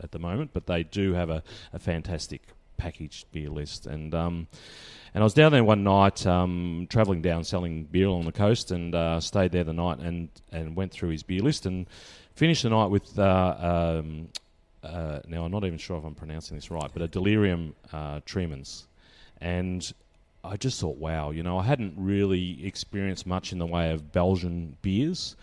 at 0.01 0.11
the 0.11 0.17
moment, 0.17 0.53
but 0.53 0.65
they 0.65 0.81
do 0.81 1.13
have 1.13 1.29
a, 1.29 1.43
a 1.71 1.77
fantastic 1.77 2.41
packaged 2.77 3.31
beer 3.31 3.51
list. 3.51 3.85
And 3.85 4.15
um, 4.15 4.47
and 5.13 5.23
I 5.23 5.25
was 5.25 5.33
down 5.33 5.51
there 5.51 5.63
one 5.63 5.83
night, 5.83 6.25
um, 6.25 6.87
travelling 6.89 7.21
down, 7.21 7.43
selling 7.43 7.83
beer 7.85 8.07
along 8.07 8.25
the 8.25 8.31
coast, 8.31 8.71
and 8.71 8.93
uh, 8.93 9.19
stayed 9.19 9.51
there 9.51 9.63
the 9.63 9.73
night 9.73 9.99
and, 9.99 10.29
and 10.51 10.75
went 10.75 10.91
through 10.91 11.09
his 11.09 11.23
beer 11.23 11.41
list 11.41 11.65
and 11.65 11.87
finished 12.35 12.63
the 12.63 12.69
night 12.69 12.87
with. 12.87 13.17
Uh, 13.17 14.01
um, 14.01 14.29
uh, 14.81 15.19
now 15.27 15.43
I'm 15.43 15.51
not 15.51 15.65
even 15.65 15.77
sure 15.77 15.97
if 15.97 16.05
I'm 16.05 16.15
pronouncing 16.15 16.55
this 16.55 16.71
right, 16.71 16.89
but 16.93 17.01
a 17.01 17.07
Delirium 17.07 17.75
uh, 17.91 18.21
Tremens, 18.25 18.85
and 19.41 19.91
I 20.43 20.55
just 20.55 20.79
thought, 20.79 20.97
wow, 20.97 21.31
you 21.31 21.43
know, 21.43 21.57
I 21.57 21.63
hadn't 21.63 21.95
really 21.97 22.65
experienced 22.65 23.27
much 23.27 23.51
in 23.51 23.59
the 23.59 23.65
way 23.65 23.91
of 23.91 24.13
Belgian 24.13 24.77
beers, 24.81 25.35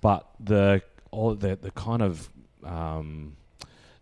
but 0.00 0.28
the 0.38 0.82
all 1.10 1.34
the 1.34 1.56
the 1.56 1.70
kind 1.72 2.02
of 2.02 2.28
um, 2.64 3.36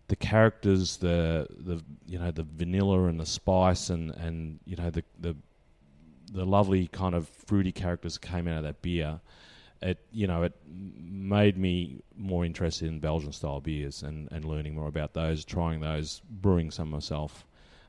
the 0.07 0.15
characters, 0.15 0.97
the 0.97 1.47
the 1.49 1.83
you 2.05 2.17
know 2.17 2.31
the 2.31 2.43
vanilla 2.43 3.05
and 3.05 3.19
the 3.19 3.25
spice 3.25 3.89
and 3.89 4.11
and 4.11 4.59
you 4.65 4.75
know 4.75 4.89
the 4.89 5.03
the 5.19 5.35
the 6.31 6.45
lovely 6.45 6.87
kind 6.87 7.15
of 7.15 7.27
fruity 7.27 7.71
characters 7.71 8.13
that 8.13 8.27
came 8.27 8.47
out 8.47 8.57
of 8.57 8.63
that 8.63 8.81
beer, 8.81 9.19
it 9.81 9.99
you 10.11 10.27
know 10.27 10.43
it 10.43 10.53
made 10.67 11.57
me 11.57 12.01
more 12.15 12.45
interested 12.45 12.87
in 12.87 12.99
Belgian 12.99 13.31
style 13.31 13.59
beers 13.59 14.03
and, 14.03 14.29
and 14.31 14.45
learning 14.45 14.75
more 14.75 14.87
about 14.87 15.13
those, 15.13 15.43
trying 15.43 15.81
those, 15.81 16.21
brewing 16.29 16.71
some 16.71 16.89
myself. 16.89 17.45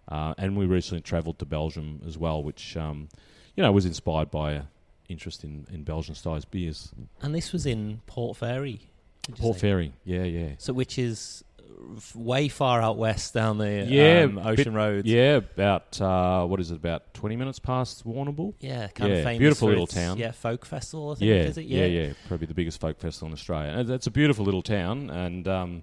Uh, 0.08 0.34
and 0.38 0.56
we 0.56 0.64
recently 0.64 1.02
travelled 1.02 1.38
to 1.38 1.44
Belgium 1.44 2.00
as 2.06 2.16
well, 2.16 2.42
which 2.42 2.76
um, 2.76 3.08
you 3.54 3.62
know 3.62 3.70
was 3.70 3.86
inspired 3.86 4.30
by 4.30 4.52
a 4.52 4.62
interest 5.08 5.44
in, 5.44 5.66
in 5.72 5.82
Belgian 5.84 6.14
style 6.14 6.40
beers. 6.50 6.92
And 7.22 7.34
this 7.34 7.52
was 7.52 7.64
in 7.66 8.00
Port 8.06 8.36
Fairy. 8.36 8.80
Port? 9.38 9.58
Fairy, 9.58 9.92
yeah, 10.04 10.24
yeah. 10.24 10.52
So 10.58 10.72
which 10.72 10.98
is 10.98 11.44
way 12.14 12.48
far 12.48 12.80
out 12.80 12.96
west 12.96 13.34
down 13.34 13.58
the 13.58 13.86
Yeah, 13.88 14.22
um, 14.24 14.38
ocean 14.38 14.56
bit- 14.56 14.72
road. 14.72 15.06
Yeah, 15.06 15.36
about 15.36 16.00
uh, 16.00 16.44
what 16.46 16.60
is 16.60 16.70
it? 16.70 16.76
About 16.76 17.14
twenty 17.14 17.36
minutes 17.36 17.58
past 17.58 18.06
Warrnambool. 18.06 18.54
Yeah, 18.60 18.88
kind 18.88 19.10
Yeah, 19.12 19.16
of 19.18 19.24
famous. 19.24 19.38
beautiful 19.38 19.68
little 19.68 19.86
town. 19.86 20.18
Yeah, 20.18 20.32
folk 20.32 20.64
festival. 20.66 21.12
I 21.12 21.14
think 21.16 21.28
Yeah, 21.28 21.34
is 21.42 21.58
it? 21.58 21.66
yeah, 21.66 21.84
yeah, 21.86 22.12
Probably 22.28 22.46
the 22.46 22.54
biggest 22.54 22.80
folk 22.80 22.98
festival 23.00 23.28
in 23.28 23.32
Australia. 23.34 23.70
And 23.78 23.90
it's 23.90 24.06
a 24.06 24.10
beautiful 24.10 24.44
little 24.44 24.62
town 24.62 25.10
and 25.10 25.46
um, 25.48 25.82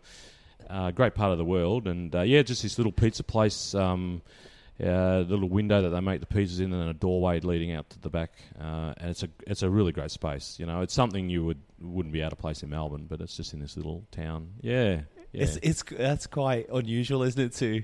uh, 0.70 0.92
great 0.92 1.16
part 1.16 1.32
of 1.32 1.38
the 1.38 1.46
world. 1.46 1.88
And 1.88 2.14
uh, 2.16 2.22
yeah, 2.22 2.42
just 2.42 2.64
this 2.64 2.78
little 2.78 2.92
pizza 2.92 3.24
place. 3.24 3.74
Um, 3.76 4.22
uh, 4.78 5.20
little 5.30 5.48
window 5.48 5.82
that 5.84 5.92
they 5.92 6.02
make 6.02 6.20
the 6.20 6.26
pizzas 6.26 6.60
in, 6.60 6.74
and 6.74 6.82
then 6.82 6.90
a 6.90 6.94
doorway 6.94 7.40
leading 7.40 7.72
out 7.72 7.90
to 7.90 7.98
the 8.02 8.10
back, 8.10 8.32
uh, 8.60 8.94
and 8.98 9.10
it's 9.10 9.24
a 9.24 9.30
it's 9.48 9.64
a 9.64 9.70
really 9.70 9.94
great 9.94 10.12
space. 10.12 10.58
You 10.60 10.66
know, 10.66 10.82
it's 10.82 10.94
something 10.94 11.30
you 11.30 11.46
would 11.46 11.62
wouldn't 11.80 12.12
be 12.12 12.20
able 12.20 12.32
to 12.32 12.36
place 12.36 12.62
in 12.62 12.72
Melbourne, 12.72 13.06
but 13.10 13.22
it's 13.22 13.38
just 13.38 13.54
in 13.54 13.62
this 13.62 13.78
little 13.78 14.04
town. 14.12 14.50
Yeah, 14.60 15.04
yeah, 15.36 15.44
It's 15.44 15.58
it's 15.58 15.84
that's 15.84 16.28
quite 16.28 16.68
unusual, 16.70 17.24
isn't 17.24 17.42
it, 17.42 17.54
to 17.56 17.84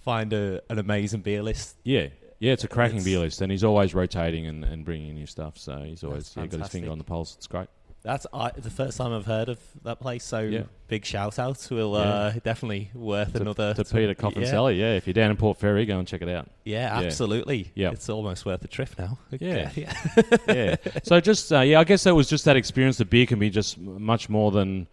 find 0.00 0.32
a, 0.32 0.60
an 0.70 0.78
amazing 0.78 1.20
beer 1.20 1.42
list? 1.42 1.76
yeah, 1.84 2.08
yeah. 2.38 2.52
It's 2.52 2.64
a 2.64 2.68
cracking 2.68 2.96
It's- 2.98 3.04
beer 3.04 3.18
list, 3.20 3.40
and 3.40 3.50
he's 3.52 3.64
always 3.64 3.94
rotating 3.94 4.46
and, 4.46 4.64
and 4.64 4.84
bringing 4.84 5.14
new 5.14 5.26
stuff. 5.26 5.58
So 5.58 5.82
he's 5.82 6.02
always 6.04 6.34
yeah, 6.36 6.46
got 6.46 6.60
his 6.60 6.68
finger 6.68 6.90
on 6.90 6.98
the 6.98 7.04
pulse. 7.04 7.34
It's 7.36 7.46
great. 7.46 7.68
That's 8.04 8.28
I, 8.32 8.52
the 8.56 8.70
first 8.70 8.96
time 8.96 9.12
I've 9.12 9.26
heard 9.26 9.48
of 9.48 9.58
that 9.82 9.98
place. 9.98 10.22
So 10.22 10.38
Yeah. 10.38 10.62
big 10.86 11.04
shout 11.04 11.36
out. 11.40 11.66
Will 11.68 11.94
Yeah. 11.94 11.98
uh, 12.00 12.32
definitely 12.44 12.90
worth 12.94 13.32
To- 13.32 13.40
another 13.40 13.74
to 13.74 13.84
Peter 13.84 14.14
Coffin 14.14 14.42
yeah. 14.42 14.68
Yeah, 14.68 14.94
if 14.94 15.06
you're 15.08 15.14
down 15.14 15.32
in 15.32 15.36
Port 15.36 15.58
Fairy, 15.58 15.84
go 15.84 15.98
and 15.98 16.06
check 16.06 16.22
it 16.22 16.28
out. 16.28 16.48
Yeah, 16.64 16.96
absolutely. 16.96 17.72
Yeah. 17.74 17.90
it's 17.90 18.08
almost 18.08 18.46
worth 18.46 18.64
a 18.64 18.68
trip 18.68 18.90
now. 18.98 19.18
Yeah. 19.40 19.70
yeah. 19.74 19.92
yeah. 20.48 20.76
So 21.02 21.18
just 21.20 21.52
uh, 21.52 21.60
yeah, 21.60 21.80
I 21.80 21.84
guess 21.84 22.04
that 22.04 22.14
was 22.14 22.28
just 22.28 22.44
that 22.44 22.56
experience. 22.56 22.98
The 22.98 23.04
beer 23.04 23.26
can 23.26 23.40
be 23.40 23.50
just 23.50 23.76
much 23.78 24.28
more 24.28 24.52
than 24.52 24.86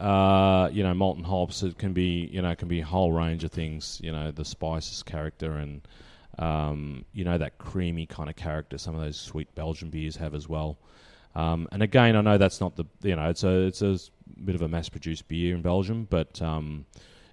uh, 0.00 0.70
you 0.72 0.82
know 0.82 0.94
molten 0.94 1.24
hops. 1.24 1.62
It 1.62 1.78
can 1.78 1.92
be 1.92 2.28
you 2.32 2.42
know 2.42 2.54
can 2.54 2.68
be 2.68 2.80
a 2.80 2.84
whole 2.84 3.12
range 3.12 3.44
of 3.44 3.52
things. 3.52 4.00
You 4.02 4.12
know 4.12 4.30
the 4.30 4.44
spices 4.44 5.02
character 5.02 5.52
and 5.52 5.86
um, 6.38 7.04
you 7.12 7.24
know 7.24 7.38
that 7.38 7.58
creamy 7.58 8.06
kind 8.06 8.30
of 8.30 8.36
character. 8.36 8.78
Some 8.78 8.94
of 8.94 9.02
those 9.02 9.18
sweet 9.18 9.54
Belgian 9.54 9.90
beers 9.90 10.16
have 10.16 10.34
as 10.34 10.48
well. 10.48 10.78
Um, 11.34 11.68
and 11.70 11.82
again, 11.82 12.16
I 12.16 12.22
know 12.22 12.38
that's 12.38 12.60
not 12.60 12.76
the 12.76 12.86
you 13.02 13.14
know 13.14 13.28
it's 13.28 13.44
a 13.44 13.66
it's 13.66 13.82
a 13.82 13.98
bit 14.44 14.54
of 14.54 14.62
a 14.62 14.68
mass 14.68 14.88
produced 14.88 15.28
beer 15.28 15.54
in 15.54 15.62
Belgium, 15.62 16.06
but 16.08 16.40
um, 16.40 16.86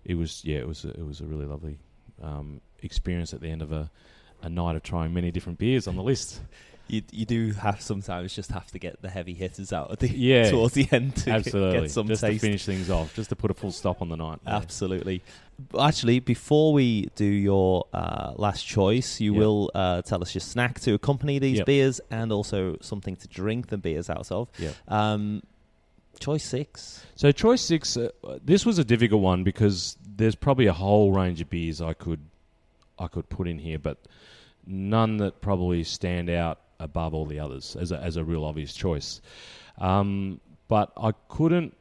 it 0.03 0.15
was 0.15 0.43
yeah 0.43 0.57
it 0.57 0.67
was 0.67 0.83
a, 0.83 0.89
it 0.89 1.05
was 1.05 1.21
a 1.21 1.25
really 1.25 1.45
lovely 1.45 1.77
um, 2.21 2.61
experience 2.83 3.33
at 3.33 3.41
the 3.41 3.49
end 3.49 3.61
of 3.61 3.71
a, 3.71 3.89
a 4.41 4.49
night 4.49 4.75
of 4.75 4.83
trying 4.83 5.13
many 5.13 5.31
different 5.31 5.57
beers 5.57 5.87
on 5.87 5.95
the 5.95 6.03
list. 6.03 6.41
You 6.87 7.01
you 7.11 7.25
do 7.25 7.51
have 7.53 7.81
sometimes 7.81 8.33
just 8.33 8.51
have 8.51 8.71
to 8.71 8.79
get 8.79 9.01
the 9.01 9.09
heavy 9.09 9.33
hitters 9.33 9.73
out 9.73 9.91
at 9.91 9.99
the 9.99 10.09
Yeah. 10.15 10.49
towards 10.51 10.73
the 10.73 10.87
end 10.91 11.15
to 11.17 11.31
Absolutely. 11.31 11.81
get 11.81 11.91
some 11.91 12.07
just 12.07 12.21
taste. 12.21 12.35
to 12.41 12.47
finish 12.47 12.65
things 12.65 12.89
off, 12.89 13.13
just 13.15 13.29
to 13.29 13.35
put 13.35 13.51
a 13.51 13.53
full 13.53 13.71
stop 13.71 14.01
on 14.01 14.09
the 14.09 14.15
night. 14.17 14.39
Yeah. 14.45 14.55
Absolutely. 14.57 15.21
Actually, 15.79 16.19
before 16.19 16.71
we 16.71 17.09
do 17.15 17.25
your 17.25 17.85
uh, 17.93 18.33
last 18.35 18.65
choice, 18.65 19.19
you 19.19 19.33
Yep. 19.33 19.39
will 19.39 19.71
uh, 19.73 20.01
tell 20.03 20.21
us 20.21 20.33
your 20.35 20.41
snack 20.41 20.79
to 20.81 20.93
accompany 20.93 21.39
these 21.39 21.57
Yep. 21.57 21.65
beers 21.65 22.01
and 22.11 22.31
also 22.31 22.77
something 22.81 23.15
to 23.17 23.27
drink 23.27 23.67
the 23.67 23.77
beers 23.77 24.09
out 24.09 24.31
of. 24.31 24.47
Yep. 24.59 24.75
Um, 24.87 25.41
choice 26.19 26.43
six. 26.43 27.03
So 27.15 27.31
choice 27.31 27.61
six, 27.61 27.97
uh, 27.97 28.09
this 28.45 28.65
was 28.65 28.77
a 28.79 28.83
difficult 28.83 29.21
one 29.21 29.43
because 29.43 29.97
there's 30.15 30.35
probably 30.35 30.67
a 30.67 30.73
whole 30.73 31.11
range 31.11 31.41
of 31.41 31.49
beers 31.49 31.81
I 31.81 31.93
could 31.93 32.19
I 32.99 33.07
could 33.07 33.29
put 33.29 33.47
in 33.47 33.59
here, 33.59 33.77
but 33.77 33.97
none 34.65 35.17
that 35.17 35.39
probably 35.41 35.83
stand 35.83 36.29
out 36.29 36.59
above 36.79 37.13
all 37.13 37.25
the 37.25 37.39
others 37.39 37.75
as 37.79 37.91
a, 37.91 37.97
as 37.99 38.17
a 38.17 38.23
real 38.23 38.45
obvious 38.45 38.73
choice. 38.73 39.21
Um, 39.79 40.39
but 40.67 40.91
I 40.97 41.13
couldn't 41.29 41.75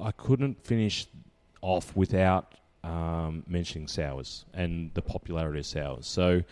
I 0.00 0.10
couldn't 0.10 0.62
finish 0.64 1.06
off 1.60 1.94
without 1.96 2.54
um, 2.82 3.44
mentioning 3.46 3.88
sours 3.88 4.44
and 4.52 4.90
the 4.94 5.02
popularity 5.02 5.60
of 5.60 5.66
sours. 5.66 6.06
So 6.06 6.42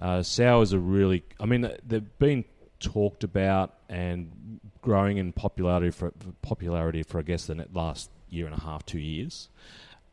uh, 0.00 0.22
sours 0.22 0.74
are 0.74 0.78
really, 0.78 1.22
I 1.40 1.46
mean, 1.46 1.70
they've 1.86 2.18
been 2.18 2.44
talked 2.80 3.24
about 3.24 3.74
and 3.88 4.60
growing 4.82 5.18
in 5.18 5.32
popularity 5.32 5.90
for 5.90 6.12
popularity 6.42 7.02
for 7.02 7.18
I 7.18 7.22
guess 7.22 7.46
the 7.46 7.66
last 7.72 8.10
year 8.28 8.46
and 8.46 8.54
a 8.54 8.60
half, 8.60 8.84
two 8.84 8.98
years. 8.98 9.48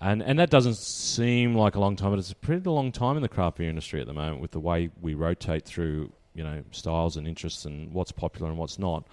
And 0.02 0.22
and 0.22 0.38
that 0.40 0.50
doesn't 0.50 0.76
seem 0.76 1.56
like 1.56 1.76
a 1.76 1.80
long 1.80 1.96
time, 1.96 2.12
but 2.12 2.20
it's 2.20 2.32
a 2.32 2.36
pretty 2.36 2.70
long 2.70 2.92
time 2.92 3.16
in 3.16 3.22
the 3.22 3.30
craft 3.30 3.58
beer 3.58 3.70
industry 3.70 4.02
at 4.02 4.08
the 4.08 4.14
moment 4.14 4.42
with 4.42 4.52
the 4.52 4.60
way 4.60 4.90
we 5.02 5.14
rotate 5.14 5.66
through, 5.66 6.12
you 6.36 6.44
know, 6.44 6.64
styles 6.72 7.18
and 7.18 7.28
interests 7.28 7.66
and 7.66 7.92
what's 7.94 8.12
popular 8.12 8.50
and 8.50 8.58
what's 8.58 8.78
not. 8.78 9.08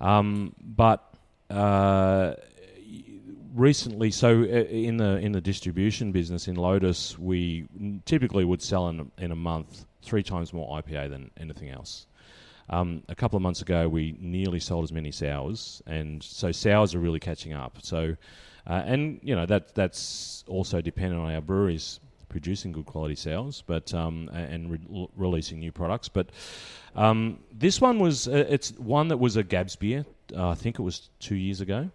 Um, 0.00 0.54
but 0.60 1.14
uh, 1.50 2.34
recently, 3.54 4.10
so 4.10 4.40
uh, 4.40 4.42
in 4.42 4.96
the 4.98 5.16
in 5.18 5.32
the 5.32 5.40
distribution 5.40 6.12
business 6.12 6.48
in 6.48 6.56
Lotus, 6.56 7.18
we 7.18 7.66
typically 8.04 8.44
would 8.44 8.62
sell 8.62 8.88
in 8.88 9.10
in 9.18 9.30
a 9.30 9.36
month 9.36 9.86
three 10.02 10.22
times 10.22 10.52
more 10.52 10.80
IPA 10.80 11.10
than 11.10 11.30
anything 11.38 11.70
else. 11.70 12.06
Um, 12.70 13.02
a 13.08 13.14
couple 13.14 13.36
of 13.36 13.42
months 13.42 13.62
ago, 13.62 13.88
we 13.88 14.14
nearly 14.20 14.60
sold 14.60 14.84
as 14.84 14.92
many 14.92 15.10
sours, 15.10 15.82
and 15.86 16.22
so 16.22 16.52
sours 16.52 16.94
are 16.94 16.98
really 16.98 17.20
catching 17.20 17.54
up. 17.54 17.78
So, 17.82 18.16
uh, 18.66 18.82
and 18.84 19.20
you 19.22 19.34
know 19.34 19.46
that 19.46 19.74
that's 19.74 20.44
also 20.46 20.80
dependent 20.80 21.22
on 21.22 21.32
our 21.32 21.40
breweries 21.40 22.00
producing 22.28 22.72
good 22.72 22.86
quality 22.86 23.14
sours, 23.14 23.62
but 23.66 23.92
um, 23.94 24.28
and 24.32 24.70
re- 24.70 25.08
releasing 25.16 25.58
new 25.58 25.72
products. 25.72 26.08
But 26.08 26.30
um, 26.94 27.38
this 27.52 27.80
one 27.80 27.98
was 27.98 28.28
uh, 28.28 28.46
it's 28.48 28.72
one 28.72 29.08
that 29.08 29.18
was 29.18 29.36
a 29.36 29.42
Gabs 29.42 29.76
beer. 29.76 30.04
Uh, 30.34 30.50
I 30.50 30.54
think 30.54 30.78
it 30.78 30.82
was 30.82 31.10
two 31.20 31.36
years 31.36 31.60
ago. 31.60 31.90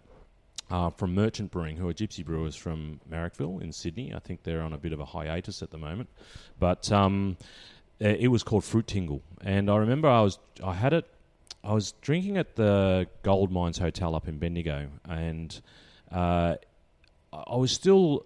Uh, 0.70 0.88
from 0.88 1.14
Merchant 1.14 1.50
Brewing, 1.50 1.76
who 1.76 1.86
are 1.88 1.92
gypsy 1.92 2.24
brewers 2.24 2.56
from 2.56 2.98
Marrickville 3.08 3.60
in 3.62 3.70
Sydney. 3.70 4.14
I 4.14 4.18
think 4.18 4.42
they're 4.44 4.62
on 4.62 4.72
a 4.72 4.78
bit 4.78 4.94
of 4.94 4.98
a 4.98 5.04
hiatus 5.04 5.62
at 5.62 5.70
the 5.70 5.76
moment, 5.76 6.08
but 6.58 6.90
um, 6.90 7.36
uh, 8.02 8.08
it 8.08 8.28
was 8.28 8.42
called 8.42 8.64
Fruit 8.64 8.86
Tingle, 8.86 9.20
and 9.42 9.70
I 9.70 9.76
remember 9.76 10.08
I 10.08 10.22
was 10.22 10.38
I 10.64 10.72
had 10.72 10.94
it. 10.94 11.04
I 11.62 11.74
was 11.74 11.92
drinking 12.00 12.38
at 12.38 12.56
the 12.56 13.06
Gold 13.22 13.52
Mines 13.52 13.76
Hotel 13.76 14.14
up 14.14 14.26
in 14.26 14.38
Bendigo, 14.38 14.88
and 15.06 15.60
uh, 16.10 16.56
I 17.32 17.56
was 17.56 17.70
still 17.70 18.24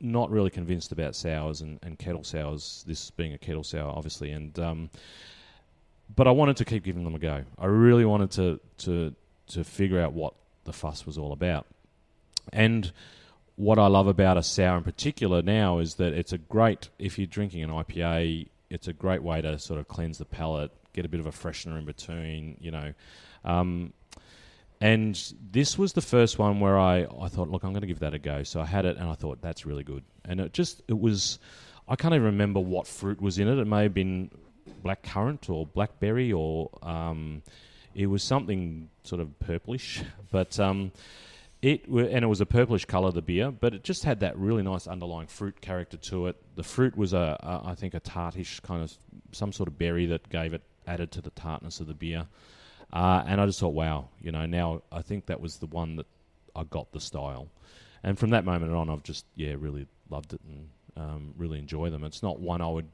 not 0.00 0.30
really 0.30 0.50
convinced 0.50 0.92
about 0.92 1.14
sours 1.14 1.60
and, 1.60 1.78
and 1.82 1.98
kettle 1.98 2.24
sours. 2.24 2.84
This 2.86 3.10
being 3.10 3.32
a 3.32 3.38
kettle 3.38 3.64
sour, 3.64 3.90
obviously, 3.90 4.30
and 4.30 4.58
um, 4.58 4.90
but 6.14 6.26
I 6.26 6.30
wanted 6.30 6.56
to 6.58 6.64
keep 6.64 6.84
giving 6.84 7.04
them 7.04 7.14
a 7.14 7.18
go. 7.18 7.44
I 7.58 7.66
really 7.66 8.04
wanted 8.04 8.30
to 8.32 8.60
to 8.78 9.14
to 9.48 9.64
figure 9.64 10.00
out 10.00 10.12
what 10.12 10.34
the 10.64 10.72
fuss 10.72 11.06
was 11.06 11.18
all 11.18 11.32
about, 11.32 11.66
and 12.52 12.90
what 13.56 13.78
I 13.78 13.88
love 13.88 14.06
about 14.06 14.38
a 14.38 14.42
sour 14.42 14.78
in 14.78 14.84
particular 14.84 15.42
now 15.42 15.80
is 15.80 15.96
that 15.96 16.14
it's 16.14 16.32
a 16.32 16.38
great 16.38 16.88
if 16.98 17.18
you're 17.18 17.26
drinking 17.26 17.62
an 17.62 17.70
IPA, 17.70 18.48
it's 18.70 18.88
a 18.88 18.92
great 18.92 19.22
way 19.22 19.42
to 19.42 19.58
sort 19.58 19.78
of 19.78 19.86
cleanse 19.86 20.18
the 20.18 20.24
palate, 20.24 20.72
get 20.94 21.04
a 21.04 21.08
bit 21.08 21.20
of 21.20 21.26
a 21.26 21.30
freshener 21.30 21.78
in 21.78 21.84
between, 21.84 22.56
you 22.60 22.70
know. 22.70 22.94
Um, 23.44 23.92
and 24.80 25.34
this 25.50 25.78
was 25.78 25.92
the 25.92 26.00
first 26.00 26.38
one 26.38 26.58
where 26.60 26.78
I, 26.78 27.06
I 27.20 27.28
thought, 27.28 27.50
look, 27.50 27.64
I'm 27.64 27.72
going 27.72 27.82
to 27.82 27.86
give 27.86 27.98
that 28.00 28.14
a 28.14 28.18
go. 28.18 28.42
So 28.42 28.60
I 28.60 28.64
had 28.64 28.86
it, 28.86 28.96
and 28.96 29.08
I 29.08 29.14
thought 29.14 29.42
that's 29.42 29.66
really 29.66 29.84
good. 29.84 30.02
And 30.24 30.40
it 30.40 30.52
just 30.52 30.82
it 30.88 30.98
was, 30.98 31.38
I 31.88 31.96
can't 31.96 32.14
even 32.14 32.26
remember 32.26 32.60
what 32.60 32.86
fruit 32.86 33.20
was 33.20 33.38
in 33.38 33.48
it. 33.48 33.58
It 33.58 33.66
may 33.66 33.82
have 33.82 33.94
been 33.94 34.30
black 34.82 35.02
currant 35.02 35.50
or 35.50 35.66
blackberry 35.66 36.32
or 36.32 36.70
um, 36.82 37.42
it 37.94 38.06
was 38.06 38.22
something 38.22 38.88
sort 39.04 39.20
of 39.20 39.38
purplish, 39.40 40.02
but 40.30 40.58
um, 40.58 40.92
it 41.60 41.86
and 41.86 42.24
it 42.24 42.28
was 42.28 42.40
a 42.40 42.46
purplish 42.46 42.86
color 42.86 43.10
the 43.10 43.20
beer, 43.20 43.50
but 43.50 43.74
it 43.74 43.84
just 43.84 44.04
had 44.04 44.20
that 44.20 44.38
really 44.38 44.62
nice 44.62 44.86
underlying 44.86 45.26
fruit 45.26 45.60
character 45.60 45.96
to 45.98 46.28
it. 46.28 46.36
The 46.56 46.62
fruit 46.62 46.96
was 46.96 47.12
a, 47.12 47.36
a 47.40 47.70
I 47.70 47.74
think 47.74 47.94
a 47.94 48.00
tartish 48.00 48.60
kind 48.62 48.82
of 48.82 48.96
some 49.32 49.52
sort 49.52 49.68
of 49.68 49.78
berry 49.78 50.06
that 50.06 50.28
gave 50.30 50.54
it 50.54 50.62
added 50.86 51.10
to 51.12 51.20
the 51.20 51.30
tartness 51.30 51.80
of 51.80 51.86
the 51.86 51.94
beer. 51.94 52.26
Uh, 52.92 53.22
and 53.26 53.40
I 53.40 53.46
just 53.46 53.60
thought, 53.60 53.74
wow, 53.74 54.08
you 54.20 54.32
know, 54.32 54.46
now 54.46 54.82
I 54.90 55.02
think 55.02 55.26
that 55.26 55.40
was 55.40 55.58
the 55.58 55.66
one 55.66 55.96
that 55.96 56.06
I 56.56 56.64
got 56.64 56.90
the 56.92 57.00
style, 57.00 57.48
and 58.02 58.18
from 58.18 58.30
that 58.30 58.44
moment 58.44 58.72
on, 58.72 58.90
I've 58.90 59.02
just 59.02 59.24
yeah 59.36 59.54
really 59.58 59.86
loved 60.08 60.32
it 60.32 60.40
and 60.48 60.68
um, 60.96 61.34
really 61.36 61.58
enjoy 61.58 61.90
them. 61.90 62.02
It's 62.02 62.22
not 62.22 62.40
one 62.40 62.60
I 62.60 62.68
would, 62.68 62.88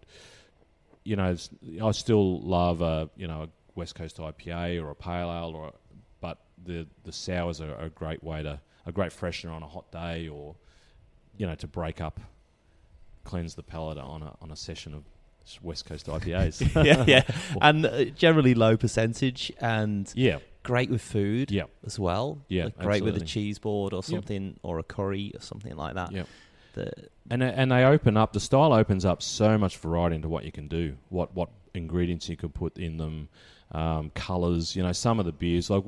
you 1.05 1.17
know, 1.17 1.35
I 1.83 1.91
still 1.93 2.41
love 2.41 2.83
a 2.83 3.09
you 3.17 3.27
know 3.27 3.45
a 3.45 3.49
West 3.75 3.95
Coast 3.95 4.19
IPA 4.19 4.83
or 4.83 4.91
a 4.91 4.95
pale 4.95 5.31
ale, 5.31 5.53
or 5.55 5.73
but 6.21 6.39
the 6.65 6.87
the 7.05 7.13
sours 7.13 7.61
are 7.61 7.75
a 7.77 7.89
great 7.89 8.23
way 8.23 8.43
to 8.43 8.61
a 8.85 8.93
great 8.93 9.13
freshener 9.13 9.53
on 9.53 9.63
a 9.63 9.69
hot 9.69 9.91
day, 9.91 10.29
or 10.29 10.57
you 11.39 11.47
know 11.47 11.55
to 11.55 11.67
break 11.67 12.03
up, 12.03 12.21
cleanse 13.25 13.55
the 13.55 13.63
palate 13.63 13.97
on 13.97 14.23
a 14.23 14.35
on 14.43 14.51
a 14.51 14.57
session 14.57 14.93
of 14.93 15.05
West 15.63 15.87
Coast 15.87 16.07
IPAs. 16.07 16.61
yeah, 16.85 17.05
yeah, 17.07 17.23
and 17.63 17.87
uh, 17.87 18.05
generally 18.07 18.55
low 18.55 18.77
percentage 18.77 19.53
and 19.61 20.11
yeah, 20.15 20.39
great 20.63 20.91
with 20.91 21.03
food 21.03 21.51
yeah, 21.51 21.65
as 21.85 21.99
well. 21.99 22.39
Yeah, 22.49 22.65
Like 22.65 22.79
great 22.79 23.03
with 23.05 23.15
a 23.15 23.23
absolutely. 23.23 23.27
cheese 23.27 23.59
board 23.59 23.93
or 23.93 24.03
something, 24.03 24.59
or 24.63 24.79
a 24.79 24.83
curry 24.83 25.33
or 25.35 25.41
something 25.41 25.77
like 25.77 25.95
that. 25.95 26.13
yeah. 26.13 26.25
The, 26.75 26.93
And 27.31 27.41
they- 27.43 27.53
and 27.53 27.71
they 27.73 27.85
open 27.85 28.17
up. 28.17 28.33
The 28.33 28.41
style 28.41 28.73
opens 28.73 29.05
up 29.05 29.23
so 29.23 29.57
much 29.57 29.77
variety 29.79 30.17
into 30.17 30.29
what 30.29 30.45
you 30.45 30.53
can 30.53 30.69
do. 30.69 30.97
What 31.09 31.35
what 31.35 31.49
ingredients 31.75 32.29
you 32.29 32.37
can 32.37 32.51
put 32.51 32.77
in 32.79 32.97
them. 32.99 33.29
Um, 33.73 34.11
colors, 34.15 34.77
you 34.77 34.83
know, 34.85 34.93
some 34.93 35.19
of 35.19 35.27
the 35.27 35.33
beers, 35.33 35.69
like, 35.71 35.83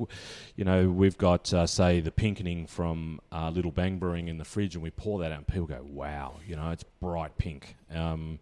you 0.57 0.65
know, 0.65 0.89
we've 0.89 1.17
got, 1.17 1.53
uh, 1.53 1.65
say, 1.65 2.01
the 2.01 2.11
pinkening 2.11 2.67
from 2.67 3.21
uh, 3.31 3.49
Little 3.51 3.71
Bang 3.71 3.99
Brewing 3.99 4.27
in 4.27 4.37
the 4.37 4.43
fridge, 4.43 4.75
and 4.75 4.83
we 4.83 4.89
pour 4.91 5.19
that 5.19 5.31
out, 5.31 5.37
and 5.37 5.47
people 5.47 5.65
go, 5.65 5.79
"Wow!" 5.81 6.39
You 6.45 6.57
know, 6.57 6.71
it's 6.71 6.83
bright 6.99 7.37
pink, 7.37 7.77
um, 7.95 8.39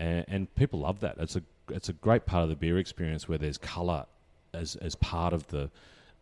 and, 0.00 0.24
and 0.28 0.54
people 0.54 0.80
love 0.80 1.00
that. 1.00 1.16
It's 1.18 1.36
a 1.36 1.42
it's 1.68 1.88
a 1.88 1.92
great 1.92 2.26
part 2.26 2.42
of 2.42 2.48
the 2.48 2.56
beer 2.56 2.78
experience 2.78 3.28
where 3.28 3.38
there's 3.38 3.58
color 3.58 4.06
as 4.52 4.76
as 4.76 4.94
part 4.96 5.32
of 5.32 5.46
the, 5.48 5.70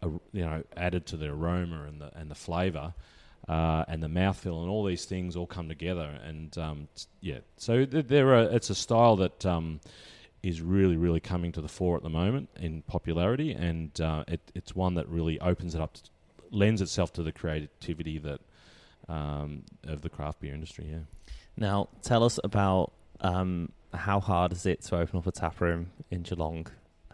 uh, 0.03 0.09
you 0.33 0.43
know, 0.43 0.63
added 0.77 1.07
to 1.07 1.17
the 1.17 1.29
aroma 1.29 1.85
and 1.85 2.01
the 2.01 2.11
and 2.19 2.31
the 2.31 2.35
flavor 2.35 2.93
uh, 3.49 3.85
and 3.89 4.03
the 4.03 4.09
mouthfeel 4.09 4.61
and 4.61 4.69
all 4.69 4.85
these 4.85 5.05
things 5.05 5.37
all 5.37 5.47
come 5.47 5.69
together. 5.69 6.19
And 6.25 6.57
um, 6.59 6.89
yeah, 7.21 7.39
so 7.57 7.85
th- 7.85 8.07
there 8.09 8.35
are. 8.35 8.43
It's 8.51 8.71
a 8.71 8.75
style 8.75 9.17
that 9.17 9.47
um, 9.47 9.81
is 10.43 10.61
really, 10.61 10.97
really 10.97 11.21
coming 11.21 11.53
to 11.53 11.61
the 11.61 11.69
fore 11.69 11.97
at 11.97 12.03
the 12.03 12.11
moment 12.11 12.49
in 12.61 12.83
popularity, 12.83 13.53
and 13.53 13.99
uh, 14.01 14.25
it, 14.29 14.41
it's 14.55 14.75
one 14.75 14.95
that 14.95 15.09
really 15.09 15.41
opens 15.41 15.75
it 15.75 15.81
up, 15.81 15.95
to, 15.95 16.03
lends 16.51 16.83
itself 16.83 17.13
to 17.15 17.23
the 17.23 17.33
creativity 17.33 18.19
that 18.19 18.41
um, 19.09 19.63
of 19.85 20.03
the 20.03 20.09
craft 20.09 20.41
beer 20.41 20.53
industry. 20.53 20.87
Yeah. 20.91 20.99
now, 21.57 21.89
tell 22.03 22.23
us 22.23 22.39
about 22.45 22.93
um, 23.21 23.73
how 23.93 24.21
hard 24.21 24.53
is 24.53 24.67
it 24.67 24.83
to 24.83 24.97
open 24.97 25.19
up 25.19 25.27
a 25.27 25.33
tap 25.33 25.61
room 25.61 25.91
in 26.11 26.23
Geelong? 26.23 26.67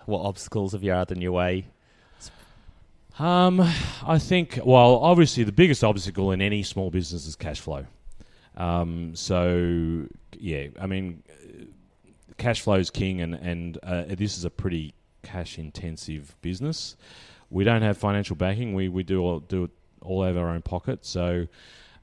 What 0.07 0.21
obstacles 0.21 0.73
have 0.73 0.83
you 0.83 0.91
had 0.91 1.11
in 1.13 1.21
your 1.21 1.33
way? 1.33 1.67
Um, 3.19 3.61
I 4.05 4.19
think, 4.19 4.59
well, 4.65 4.97
obviously, 4.97 5.45
the 5.45 5.53
biggest 5.53 5.85
obstacle 5.85 6.33
in 6.33 6.43
any 6.43 6.63
small 6.63 6.91
business 6.91 7.27
is 7.27 7.37
cash 7.37 7.61
flow. 7.61 7.87
Um, 8.57 9.15
so, 9.15 10.07
yeah, 10.39 10.67
I 10.81 10.87
mean, 10.87 11.23
cash 12.39 12.61
flow 12.61 12.75
is 12.75 12.91
king, 12.91 13.21
and, 13.21 13.35
and 13.35 13.79
uh, 13.83 14.05
this 14.09 14.37
is 14.37 14.45
a 14.45 14.51
pretty 14.51 14.95
cash 15.23 15.59
intensive 15.59 16.35
business. 16.43 16.97
We 17.51 17.63
don't 17.65 17.83
have 17.83 17.97
financial 17.97 18.37
backing, 18.37 18.75
we, 18.75 18.89
we 18.89 19.05
do, 19.05 19.21
all, 19.23 19.41
do 19.41 19.65
it 19.65 19.71
all 20.03 20.25
out 20.25 20.31
of 20.31 20.39
our 20.39 20.49
own 20.49 20.63
pocket. 20.63 21.05
So, 21.07 21.47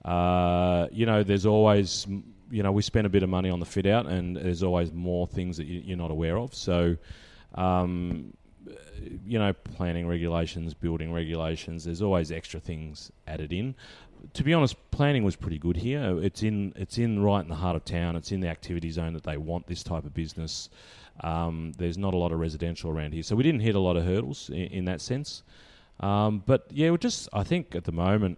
uh, 0.05 0.87
you 0.91 1.05
know, 1.05 1.23
there's 1.23 1.45
always, 1.45 2.07
you 2.51 2.63
know, 2.63 2.71
we 2.71 2.81
spend 2.81 3.07
a 3.07 3.09
bit 3.09 3.23
of 3.23 3.29
money 3.29 3.49
on 3.49 3.59
the 3.59 3.65
fit 3.65 3.85
out, 3.85 4.05
and 4.05 4.35
there's 4.35 4.63
always 4.63 4.91
more 4.91 5.27
things 5.27 5.57
that 5.57 5.65
you, 5.65 5.81
you're 5.83 5.97
not 5.97 6.11
aware 6.11 6.37
of. 6.37 6.53
So, 6.53 6.97
um, 7.55 8.33
you 9.25 9.39
know, 9.39 9.53
planning 9.53 10.07
regulations, 10.07 10.73
building 10.73 11.11
regulations. 11.11 11.85
There's 11.85 12.01
always 12.01 12.31
extra 12.31 12.59
things 12.59 13.11
added 13.27 13.51
in. 13.51 13.75
To 14.33 14.43
be 14.43 14.53
honest, 14.53 14.75
planning 14.91 15.23
was 15.23 15.35
pretty 15.35 15.57
good 15.57 15.77
here. 15.77 16.19
It's 16.21 16.43
in 16.43 16.73
it's 16.75 16.97
in 16.99 17.23
right 17.23 17.41
in 17.41 17.49
the 17.49 17.55
heart 17.55 17.75
of 17.75 17.85
town. 17.85 18.15
It's 18.15 18.31
in 18.31 18.41
the 18.41 18.49
activity 18.49 18.91
zone 18.91 19.13
that 19.13 19.23
they 19.23 19.37
want 19.37 19.65
this 19.65 19.81
type 19.81 20.05
of 20.05 20.13
business. 20.13 20.69
Um, 21.21 21.73
there's 21.77 21.97
not 21.97 22.13
a 22.13 22.17
lot 22.17 22.31
of 22.31 22.39
residential 22.39 22.91
around 22.91 23.13
here, 23.13 23.23
so 23.23 23.35
we 23.35 23.43
didn't 23.43 23.61
hit 23.61 23.75
a 23.75 23.79
lot 23.79 23.97
of 23.97 24.05
hurdles 24.05 24.49
in, 24.49 24.55
in 24.55 24.85
that 24.85 25.01
sense. 25.01 25.43
Um, 25.99 26.43
but 26.45 26.67
yeah, 26.69 26.91
we're 26.91 26.97
just 26.97 27.29
I 27.33 27.43
think 27.43 27.73
at 27.75 27.85
the 27.85 27.91
moment 27.91 28.37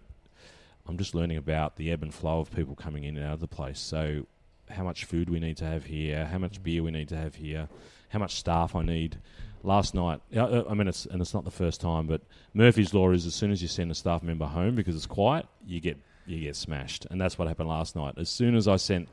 I'm 0.86 0.98
just 0.98 1.14
learning 1.14 1.36
about 1.36 1.76
the 1.76 1.90
ebb 1.90 2.02
and 2.02 2.12
flow 2.12 2.40
of 2.40 2.54
people 2.54 2.74
coming 2.74 3.04
in 3.04 3.16
and 3.16 3.26
out 3.26 3.34
of 3.34 3.40
the 3.40 3.48
place. 3.48 3.80
So 3.80 4.26
how 4.70 4.84
much 4.84 5.04
food 5.04 5.30
we 5.30 5.40
need 5.40 5.56
to 5.58 5.64
have 5.64 5.84
here, 5.84 6.26
how 6.26 6.38
much 6.38 6.62
beer 6.62 6.82
we 6.82 6.90
need 6.90 7.08
to 7.08 7.16
have 7.16 7.36
here, 7.36 7.68
how 8.10 8.18
much 8.18 8.36
staff 8.36 8.74
I 8.74 8.82
need. 8.82 9.18
Last 9.62 9.94
night, 9.94 10.20
uh, 10.36 10.40
uh, 10.40 10.64
I 10.68 10.74
mean, 10.74 10.88
it's 10.88 11.06
and 11.06 11.22
it's 11.22 11.32
not 11.32 11.44
the 11.44 11.50
first 11.50 11.80
time, 11.80 12.06
but 12.06 12.20
Murphy's 12.52 12.92
law 12.92 13.10
is 13.12 13.24
as 13.24 13.34
soon 13.34 13.50
as 13.50 13.62
you 13.62 13.68
send 13.68 13.90
a 13.90 13.94
staff 13.94 14.22
member 14.22 14.44
home 14.44 14.74
because 14.74 14.94
it's 14.94 15.06
quiet, 15.06 15.46
you 15.66 15.80
get 15.80 15.96
you 16.26 16.40
get 16.40 16.54
smashed, 16.54 17.06
and 17.10 17.18
that's 17.18 17.38
what 17.38 17.48
happened 17.48 17.70
last 17.70 17.96
night. 17.96 18.14
As 18.18 18.28
soon 18.28 18.56
as 18.56 18.68
I 18.68 18.76
sent 18.76 19.08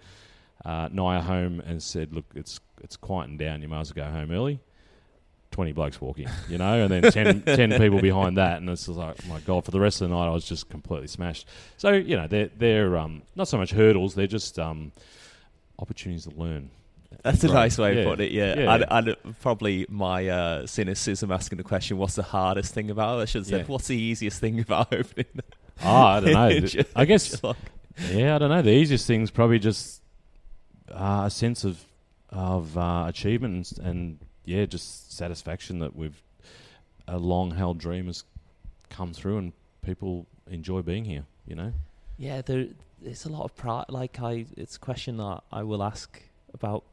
uh, 0.66 0.90
Naya 0.92 1.22
home 1.22 1.62
and 1.62 1.82
said, 1.82 2.14
"Look, 2.14 2.26
it's 2.36 2.60
it's 2.82 2.98
quieting 2.98 3.38
down. 3.38 3.62
You 3.62 3.70
might 3.70 3.80
as 3.80 3.96
well 3.96 4.06
go 4.06 4.12
home 4.12 4.32
early." 4.32 4.60
Twenty 5.52 5.74
blokes 5.74 6.00
walking, 6.00 6.28
you 6.50 6.58
know, 6.58 6.84
and 6.84 6.90
then 6.90 7.12
10, 7.12 7.42
10 7.46 7.78
people 7.78 8.00
behind 8.00 8.38
that, 8.38 8.58
and 8.62 8.70
it's 8.70 8.86
just 8.86 8.98
like, 8.98 9.18
oh 9.24 9.28
my 9.28 9.40
god! 9.42 9.66
For 9.66 9.72
the 9.72 9.82
rest 9.82 10.02
of 10.02 10.10
the 10.10 10.16
night, 10.16 10.28
I 10.28 10.32
was 10.32 10.46
just 10.46 10.70
completely 10.70 11.08
smashed. 11.08 11.46
So 11.78 11.92
you 11.92 12.16
know, 12.16 12.26
they're 12.28 12.50
they're 12.58 12.98
um, 12.98 13.22
not 13.36 13.48
so 13.50 13.58
much 13.58 13.72
hurdles; 13.72 14.16
they're 14.16 14.28
just 14.28 14.58
um, 14.58 14.94
opportunities 15.78 16.26
to 16.26 16.32
learn. 16.36 16.70
That's 17.24 17.44
a 17.44 17.48
Right. 17.48 17.54
nice 17.54 17.78
way 17.78 17.96
Yeah. 17.96 18.00
of 18.04 18.08
putting 18.08 18.28
it. 18.28 18.32
Yeah, 18.32 18.80
Yeah. 19.04 19.14
Probably 19.42 19.86
my 19.90 20.28
uh, 20.30 20.66
cynicism 20.66 21.32
asking 21.32 21.58
the 21.58 21.64
question, 21.64 21.98
"What's 21.98 22.16
the 22.16 22.24
hardest 22.24 22.74
thing 22.74 22.90
about?" 22.90 23.20
it? 23.20 23.24
I 23.24 23.26
should 23.26 23.40
have 23.42 23.48
said. 23.48 23.68
"What's 23.68 23.88
the 23.88 23.98
easiest 23.98 24.40
thing 24.40 24.60
about 24.62 24.94
opening?" 24.94 25.26
Oh, 25.84 25.94
I 25.96 26.20
don't 26.22 26.34
know. 26.34 26.84
I 26.96 27.04
guess? 27.06 27.42
Yeah, 28.10 28.36
I 28.36 28.38
don't 28.38 28.50
know. 28.50 28.62
The 28.62 28.72
easiest 28.72 29.06
thing's 29.06 29.32
probably 29.32 29.60
just 29.60 30.02
uh, 30.90 31.24
a 31.26 31.30
sense 31.30 31.66
of 31.66 31.84
of 32.30 32.78
uh, 32.78 33.06
achievement 33.10 33.74
and, 33.74 33.86
and 33.88 34.20
yeah, 34.46 34.66
just 34.66 35.16
satisfaction 35.16 35.80
that 35.80 35.96
we've 35.96 36.22
a 37.08 37.18
long 37.18 37.52
held 37.52 37.78
dream 37.78 38.06
has 38.08 38.24
come 38.90 39.14
through 39.14 39.38
and 39.38 39.54
people 39.82 40.26
enjoy 40.50 40.82
being 40.82 41.06
here. 41.06 41.26
You 41.48 41.56
know. 41.56 41.74
Yeah, 42.18 42.42
there, 42.42 42.68
it's 43.04 43.26
a 43.26 43.30
lot 43.30 43.44
of 43.44 43.56
pride. 43.56 43.86
Like 43.90 44.20
I, 44.22 44.46
it's 44.56 44.76
a 44.76 44.80
question 44.80 45.18
that 45.18 45.42
I 45.52 45.64
will 45.64 45.82
ask 45.84 46.22
about 46.54 46.84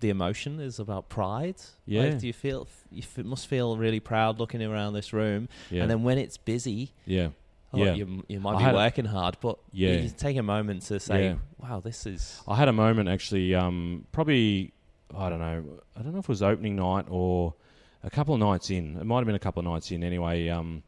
the 0.00 0.10
emotion 0.10 0.58
is 0.58 0.78
about 0.80 1.08
pride. 1.08 1.56
Yeah. 1.86 2.04
Like, 2.04 2.18
do 2.18 2.26
you 2.26 2.32
feel 2.32 2.66
you 2.90 3.02
f- 3.02 3.24
must 3.24 3.46
feel 3.46 3.76
really 3.76 4.00
proud 4.00 4.38
looking 4.40 4.62
around 4.62 4.94
this 4.94 5.12
room, 5.12 5.48
Yeah. 5.70 5.82
and 5.82 5.90
then 5.90 6.02
when 6.02 6.18
it's 6.18 6.36
busy, 6.38 6.90
yeah. 7.06 7.28
oh, 7.72 7.78
Yeah. 7.78 7.94
you 7.94 8.24
you 8.28 8.40
might 8.40 8.56
I 8.56 8.70
be 8.70 8.74
working 8.74 9.04
hard, 9.04 9.36
but 9.40 9.58
Yeah. 9.72 9.96
you 9.98 10.08
take 10.08 10.36
a 10.36 10.42
moment 10.42 10.82
to 10.84 10.98
say, 10.98 11.24
Yeah. 11.24 11.34
"Wow, 11.58 11.78
this 11.80 12.04
is." 12.06 12.40
I 12.48 12.56
had 12.56 12.66
a 12.68 12.72
moment 12.72 13.08
actually, 13.08 13.54
um, 13.54 14.06
probably 14.10 14.72
I 15.16 15.28
don't 15.28 15.38
know, 15.38 15.64
I 15.96 16.02
don't 16.02 16.12
know 16.12 16.18
if 16.18 16.24
it 16.24 16.28
was 16.28 16.42
opening 16.42 16.76
night 16.76 17.06
or 17.08 17.54
a 18.02 18.10
couple 18.10 18.34
of 18.34 18.40
nights 18.40 18.70
in. 18.70 18.96
It 18.96 19.04
might 19.04 19.18
have 19.18 19.26
been 19.26 19.34
a 19.34 19.40
couple 19.40 19.60
of 19.60 19.66
nights 19.66 19.90
in. 19.90 20.02
Anyway, 20.02 20.48
um, 20.48 20.82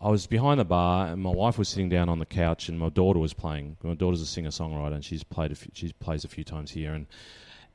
I 0.00 0.08
was 0.08 0.26
behind 0.26 0.60
the 0.60 0.64
bar 0.64 1.08
and 1.08 1.22
my 1.22 1.30
wife 1.30 1.58
was 1.58 1.68
sitting 1.68 1.88
down 1.88 2.08
on 2.08 2.18
the 2.18 2.26
couch 2.26 2.68
and 2.68 2.78
my 2.78 2.88
daughter 2.88 3.18
was 3.18 3.34
playing. 3.34 3.76
My 3.82 3.94
daughter's 3.94 4.22
a 4.22 4.26
singer 4.26 4.50
songwriter 4.50 4.94
and 4.94 5.04
she's 5.04 5.22
played 5.22 5.52
a 5.52 5.54
few, 5.54 5.70
she 5.74 5.92
plays 5.94 6.24
a 6.24 6.28
few 6.28 6.44
times 6.44 6.70
here 6.70 6.94
and 6.94 7.06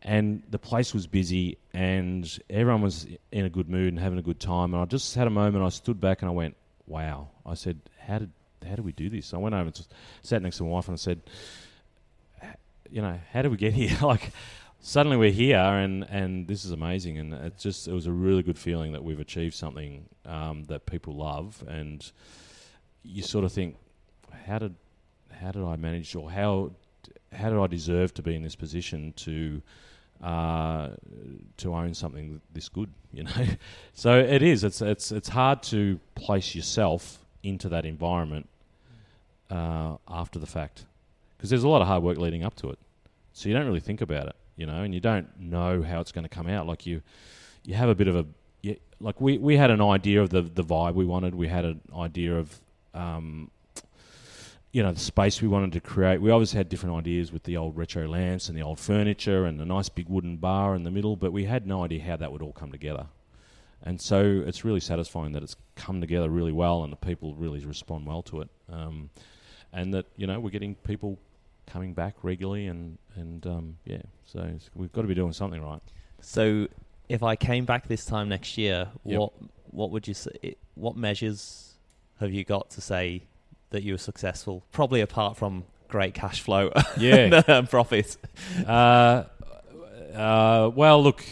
and 0.02 0.44
the 0.52 0.60
place 0.60 0.94
was 0.94 1.08
busy 1.08 1.58
and 1.74 2.40
everyone 2.50 2.82
was 2.82 3.08
in 3.32 3.46
a 3.46 3.50
good 3.50 3.70
mood 3.70 3.88
and 3.88 4.00
having 4.00 4.20
a 4.20 4.22
good 4.22 4.40
time 4.40 4.74
and 4.74 4.82
I 4.82 4.86
just 4.86 5.16
had 5.16 5.26
a 5.26 5.32
moment. 5.32 5.64
I 5.64 5.70
stood 5.70 6.00
back 6.00 6.22
and 6.22 6.30
I 6.30 6.34
went, 6.34 6.56
"Wow!" 6.86 7.30
I 7.46 7.56
said, 7.56 7.80
"How 8.00 8.20
did 8.20 8.32
how 8.68 8.76
did 8.76 8.86
we 8.86 8.92
do 8.92 9.10
this?" 9.10 9.34
I 9.34 9.38
went 9.38 9.56
over 9.56 9.66
and 9.66 9.88
sat 10.22 10.42
next 10.44 10.58
to 10.58 10.64
my 10.64 10.70
wife 10.70 10.88
and 10.88 10.94
I 10.94 10.98
said, 10.98 11.22
you 12.90 13.02
know, 13.02 13.20
how 13.32 13.42
did 13.42 13.52
we 13.52 13.58
get 13.58 13.74
here? 13.82 13.98
like, 14.02 14.32
suddenly 14.86 15.18
we're 15.18 15.32
here, 15.32 15.58
and 15.58 16.04
and 16.10 16.48
this 16.48 16.64
is 16.64 16.72
amazing, 16.72 17.18
and 17.18 17.34
it 17.34 17.58
just 17.58 17.88
it 17.88 17.94
was 17.94 18.06
a 18.06 18.12
really 18.12 18.44
good 18.44 18.58
feeling 18.58 18.94
that 18.94 19.04
we've 19.04 19.20
achieved 19.20 19.56
something 19.56 20.06
um, 20.26 20.64
that 20.66 20.86
people 20.86 21.16
love, 21.16 21.64
and 21.68 22.12
you 23.04 23.24
sort 23.24 23.44
of 23.44 23.52
think, 23.52 23.76
how 24.46 24.60
did 24.60 24.76
how 25.32 25.52
did 25.52 25.64
I 25.64 25.76
manage, 25.76 26.16
or 26.16 26.30
how 26.30 26.72
how 27.34 27.50
did 27.50 27.60
I 27.60 27.68
deserve 27.68 28.14
to 28.14 28.22
be 28.22 28.36
in 28.36 28.44
this 28.44 28.56
position 28.56 29.14
to 29.18 29.62
uh, 30.24 30.90
to 31.58 31.74
own 31.74 31.94
something 31.96 32.40
this 32.54 32.70
good? 32.70 32.92
You 33.12 33.24
know, 33.24 33.32
so 33.94 34.20
it 34.20 34.44
is. 34.44 34.64
It's 34.64 34.82
it's 34.82 35.12
it's 35.12 35.30
hard 35.30 35.64
to 35.64 36.00
place 36.14 36.54
yourself 36.54 37.26
into 37.42 37.70
that 37.70 37.86
environment 37.86 38.48
uh, 39.50 39.98
after 40.08 40.38
the 40.38 40.48
fact 40.48 40.86
because 41.38 41.50
there's 41.50 41.64
a 41.64 41.68
lot 41.68 41.82
of 41.82 41.88
hard 41.88 42.04
work 42.04 42.20
leading 42.20 42.44
up 42.44 42.56
to 42.58 42.70
it. 42.70 42.78
So 43.34 43.50
you 43.50 43.56
don't 43.56 43.66
really 43.66 43.82
think 43.82 44.00
about 44.00 44.28
it, 44.28 44.36
you 44.56 44.66
know, 44.66 44.84
and 44.84 44.94
you 44.94 45.00
don't 45.00 45.28
know 45.40 45.82
how 45.82 46.00
it's 46.00 46.12
going 46.12 46.24
to 46.24 46.30
come 46.30 46.48
out. 46.48 46.68
Like 46.68 46.86
you, 46.86 47.02
you 47.64 47.76
have 47.76 47.90
a 47.90 47.96
bit 47.96 48.08
of 48.08 48.16
a 48.16 48.26
you, 48.62 48.78
like 49.00 49.20
we 49.20 49.38
we 49.38 49.58
had 49.58 49.72
an 49.72 49.82
idea 49.82 50.22
of 50.22 50.30
the 50.30 50.42
the 50.42 50.64
vibe 50.64 50.94
we 50.94 51.06
wanted. 51.06 51.36
We 51.36 51.48
had 51.48 51.66
an 51.66 51.82
idea 51.96 52.38
of 52.38 52.60
um, 52.94 53.52
you 54.72 54.84
know 54.84 54.92
the 54.92 55.00
space 55.00 55.42
we 55.42 55.48
wanted 55.48 55.74
to 55.74 55.80
create. 55.80 56.22
We 56.22 56.32
obviously 56.32 56.58
had 56.58 56.70
different 56.70 56.96
ideas 56.96 57.32
with 57.32 57.44
the 57.44 57.58
old 57.58 57.78
retro 57.78 58.08
lamps 58.08 58.50
and 58.50 58.58
the 58.58 58.64
old 58.64 58.80
furniture 58.80 59.46
and 59.46 59.60
the 59.60 59.66
nice 59.66 59.90
big 59.90 60.10
wooden 60.10 60.38
bar 60.38 60.76
in 60.76 60.84
the 60.84 60.92
middle, 60.92 61.16
but 61.16 61.32
we 61.32 61.46
had 61.46 61.68
no 61.68 61.84
idea 61.84 62.04
how 62.04 62.16
that 62.18 62.32
would 62.32 62.42
all 62.42 62.54
come 62.54 62.72
together. 62.72 63.08
And 63.84 64.02
so 64.02 64.44
it's 64.46 64.66
really 64.66 64.80
satisfying 64.80 65.34
that 65.34 65.44
it's 65.44 65.56
come 65.76 66.02
together 66.02 66.30
really 66.30 66.52
well 66.52 66.84
and 66.84 66.92
the 66.92 66.98
people 66.98 67.36
really 67.36 67.64
respond 67.64 68.08
well 68.08 68.24
to 68.24 68.42
it. 68.42 68.50
Um, 68.70 69.10
and 69.72 69.94
that 69.94 70.06
you 70.16 70.26
know 70.26 70.40
we're 70.40 70.50
getting 70.50 70.76
people 70.76 71.20
coming 71.68 71.94
back 71.94 72.16
regularly 72.24 72.68
and 72.68 72.98
and 73.16 73.46
um, 73.48 73.78
yeah, 73.86 74.02
so 74.26 74.40
it's, 74.56 74.70
we've 74.76 74.92
got 74.92 75.02
to 75.04 75.08
be 75.08 75.16
doing 75.16 75.34
something 75.34 75.62
right. 75.62 75.82
So, 76.22 76.68
if 77.10 77.22
I 77.24 77.36
came 77.36 77.66
back 77.66 77.88
this 77.88 78.06
time 78.06 78.30
next 78.30 78.58
year, 78.58 78.88
Yep. 79.06 79.20
what 79.20 79.34
what 79.72 79.92
would 79.92 80.08
you 80.08 80.14
say? 80.14 80.56
What 80.76 80.96
measures 80.98 81.74
have 82.20 82.32
you 82.34 82.44
got 82.44 82.70
to 82.72 82.82
say 82.82 83.24
that 83.70 83.84
you 83.84 83.94
were 83.94 83.98
successful? 84.00 84.64
Probably 84.72 85.02
apart 85.02 85.38
from 85.38 85.64
great 85.88 86.14
cash 86.14 86.42
flow 86.42 86.72
Yeah. 86.98 87.42
and 87.48 87.70
profit. 87.70 88.18
Uh, 88.66 89.24
Uh, 90.14 90.72
well, 90.74 91.04
look, 91.04 91.26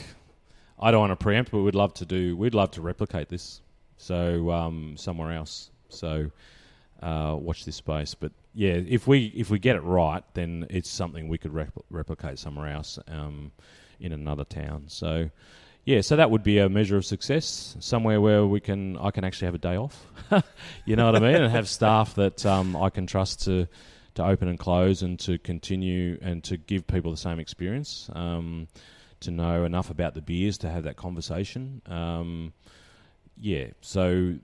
I 0.80 0.92
don't 0.92 1.00
want 1.00 1.12
to 1.18 1.24
preempt, 1.24 1.52
but 1.52 1.60
we'd 1.60 1.74
love 1.76 1.94
to 1.96 2.06
do. 2.06 2.36
We'd 2.36 2.54
love 2.54 2.72
to 2.72 2.82
replicate 2.82 3.30
this. 3.30 3.62
So 3.98 4.52
um, 4.52 4.98
somewhere 4.98 5.32
else. 5.32 5.70
So 5.90 6.32
uh, 7.02 7.38
watch 7.40 7.64
this 7.64 7.78
space. 7.78 8.14
But 8.14 8.34
yeah, 8.54 8.74
if 8.74 9.08
we 9.08 9.26
if 9.28 9.50
we 9.50 9.60
get 9.60 9.76
it 9.76 9.82
right, 9.82 10.24
then 10.34 10.68
it's 10.70 10.90
something 10.90 11.28
we 11.28 11.38
could 11.38 11.54
rep- 11.54 11.86
replicate 11.90 12.38
somewhere 12.38 12.72
else 12.72 13.00
um, 13.08 13.52
in 14.00 14.14
another 14.14 14.44
town. 14.44 14.86
So 14.88 15.30
yeah, 15.86 16.02
so 16.02 16.16
that 16.16 16.30
would 16.30 16.44
be 16.44 16.60
a 16.60 16.70
measure 16.70 16.96
of 16.96 17.06
success. 17.06 17.76
Somewhere 17.80 18.22
where 18.22 18.46
we 18.46 18.60
can 18.60 18.98
I 18.98 19.12
can 19.12 19.24
actually 19.24 19.48
have 19.48 19.56
a 19.56 19.60
day 19.60 19.76
off. 19.76 20.06
you 20.86 20.96
know 20.96 21.06
what 21.06 21.16
I 21.16 21.20
mean, 21.20 21.36
and 21.36 21.52
have 21.52 21.68
staff 21.68 22.16
that 22.16 22.46
um, 22.46 22.76
I 22.76 22.90
can 22.90 23.08
trust 23.08 23.44
to 23.46 23.68
to 24.16 24.26
open 24.26 24.48
and 24.48 24.60
close 24.60 25.02
and 25.02 25.20
to 25.22 25.40
continue 25.40 26.20
and 26.22 26.44
to 26.44 26.58
give 26.58 26.86
people 26.86 27.10
the 27.10 27.18
same 27.18 27.40
experience. 27.40 28.10
Um, 28.14 28.68
to 29.22 29.32
know 29.32 29.64
enough 29.64 29.90
about 29.90 30.14
the 30.14 30.22
beers 30.22 30.58
to 30.60 30.70
have 30.70 30.84
that 30.84 30.98
conversation. 30.98 31.82
Um, 31.88 32.54
yeah, 33.40 33.68
so 33.82 34.36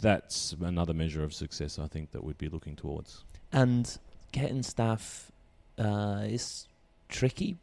that's 0.00 0.54
another 0.60 0.94
measure 0.94 1.22
of 1.22 1.32
success 1.34 1.78
I 1.78 1.86
think 1.86 2.10
that 2.12 2.24
we'd 2.24 2.38
be 2.38 2.48
looking 2.48 2.76
towards. 2.76 3.24
And 3.52 3.96
getting 4.32 4.62
staff 4.62 5.30
uh, 5.78 6.22
is 6.24 6.66
tricky 7.08 7.56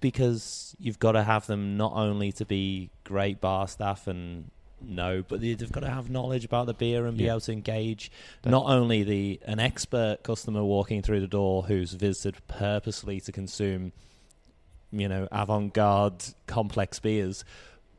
because 0.00 0.76
you've 0.78 0.98
got 0.98 1.12
to 1.12 1.22
have 1.24 1.46
them 1.46 1.76
not 1.76 1.92
only 1.94 2.30
to 2.32 2.44
be 2.44 2.90
great 3.04 3.40
bar 3.40 3.66
staff 3.66 4.06
and 4.06 4.50
know, 4.82 5.22
but 5.26 5.40
they've 5.40 5.72
got 5.72 5.80
to 5.80 5.90
have 5.90 6.08
knowledge 6.08 6.44
about 6.44 6.66
the 6.66 6.74
beer 6.74 7.06
and 7.06 7.18
be 7.18 7.24
Yeah. 7.24 7.32
able 7.32 7.40
to 7.42 7.52
engage 7.52 8.10
not 8.44 8.66
only 8.66 9.02
the 9.02 9.40
an 9.46 9.58
expert 9.58 10.22
customer 10.22 10.62
walking 10.64 11.02
through 11.02 11.20
the 11.20 11.26
door 11.26 11.64
who's 11.64 11.92
visited 11.92 12.40
purposely 12.48 13.20
to 13.20 13.32
consume, 13.32 13.92
you 14.92 15.08
know, 15.08 15.28
avant-garde 15.32 16.22
complex 16.46 16.98
beers, 16.98 17.44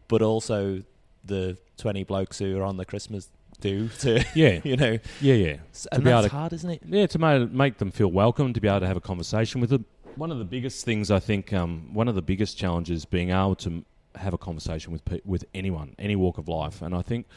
but 0.07 0.21
also 0.21 0.81
the 1.23 1.57
twenty 1.77 2.03
blokes 2.03 2.39
who 2.39 2.57
are 2.57 2.63
on 2.63 2.77
the 2.77 2.85
Christmas 2.85 3.29
do 3.61 3.87
to 3.99 4.23
Yeah, 4.35 4.59
you 4.63 4.75
know, 4.75 4.97
yeah, 5.21 5.33
yeah. 5.35 5.55
and 5.91 6.03
that's 6.05 6.27
to- 6.27 6.31
hard, 6.31 6.53
isn't 6.53 6.69
it? 6.69 6.81
Yeah, 6.85 7.07
to 7.07 7.19
ma- 7.19 7.45
make 7.45 7.77
them 7.77 7.91
feel 7.91 8.11
welcome, 8.11 8.53
to 8.53 8.59
be 8.61 8.67
able 8.67 8.81
to 8.81 8.87
have 8.87 8.97
a 8.97 9.01
conversation 9.01 9.61
with 9.61 9.69
them. 9.69 9.85
One 10.15 10.31
of 10.31 10.39
the 10.39 10.45
biggest 10.45 10.83
things 10.83 11.09
I 11.09 11.19
think, 11.19 11.53
um, 11.53 11.93
one 11.93 12.07
of 12.09 12.15
the 12.15 12.21
biggest 12.21 12.57
challenges, 12.57 13.05
being 13.05 13.29
able 13.29 13.55
to 13.57 13.85
have 14.15 14.33
a 14.33 14.37
conversation 14.37 14.91
with 14.91 15.05
pe- 15.05 15.21
with 15.23 15.45
anyone, 15.53 15.95
any 15.97 16.17
walk 16.17 16.37
of 16.37 16.47
life, 16.49 16.81
and 16.81 16.93
I 16.93 17.01
think, 17.01 17.27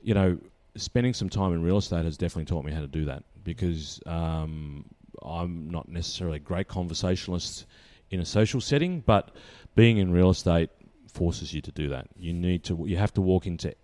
you 0.00 0.14
know, 0.14 0.38
spending 0.76 1.12
some 1.14 1.28
time 1.28 1.52
in 1.52 1.62
real 1.62 1.78
estate 1.78 2.04
has 2.04 2.16
definitely 2.16 2.46
taught 2.46 2.64
me 2.64 2.72
how 2.72 2.80
to 2.80 2.86
do 2.86 3.04
that 3.06 3.22
because 3.44 4.00
um, 4.06 4.84
I'm 5.22 5.70
not 5.70 5.88
necessarily 5.88 6.36
a 6.36 6.40
great 6.40 6.68
conversationalist 6.68 7.66
in 8.10 8.20
a 8.20 8.24
social 8.24 8.60
setting, 8.60 9.00
but 9.00 9.30
being 9.74 9.98
in 9.98 10.10
real 10.12 10.30
estate 10.30 10.70
forces 11.12 11.52
you 11.54 11.60
to 11.62 11.72
do 11.72 11.88
that. 11.88 12.08
You 12.16 12.32
need 12.32 12.64
to, 12.64 12.84
you 12.86 12.96
have 12.96 13.12
to 13.14 13.20
walk 13.20 13.46
into 13.46 13.74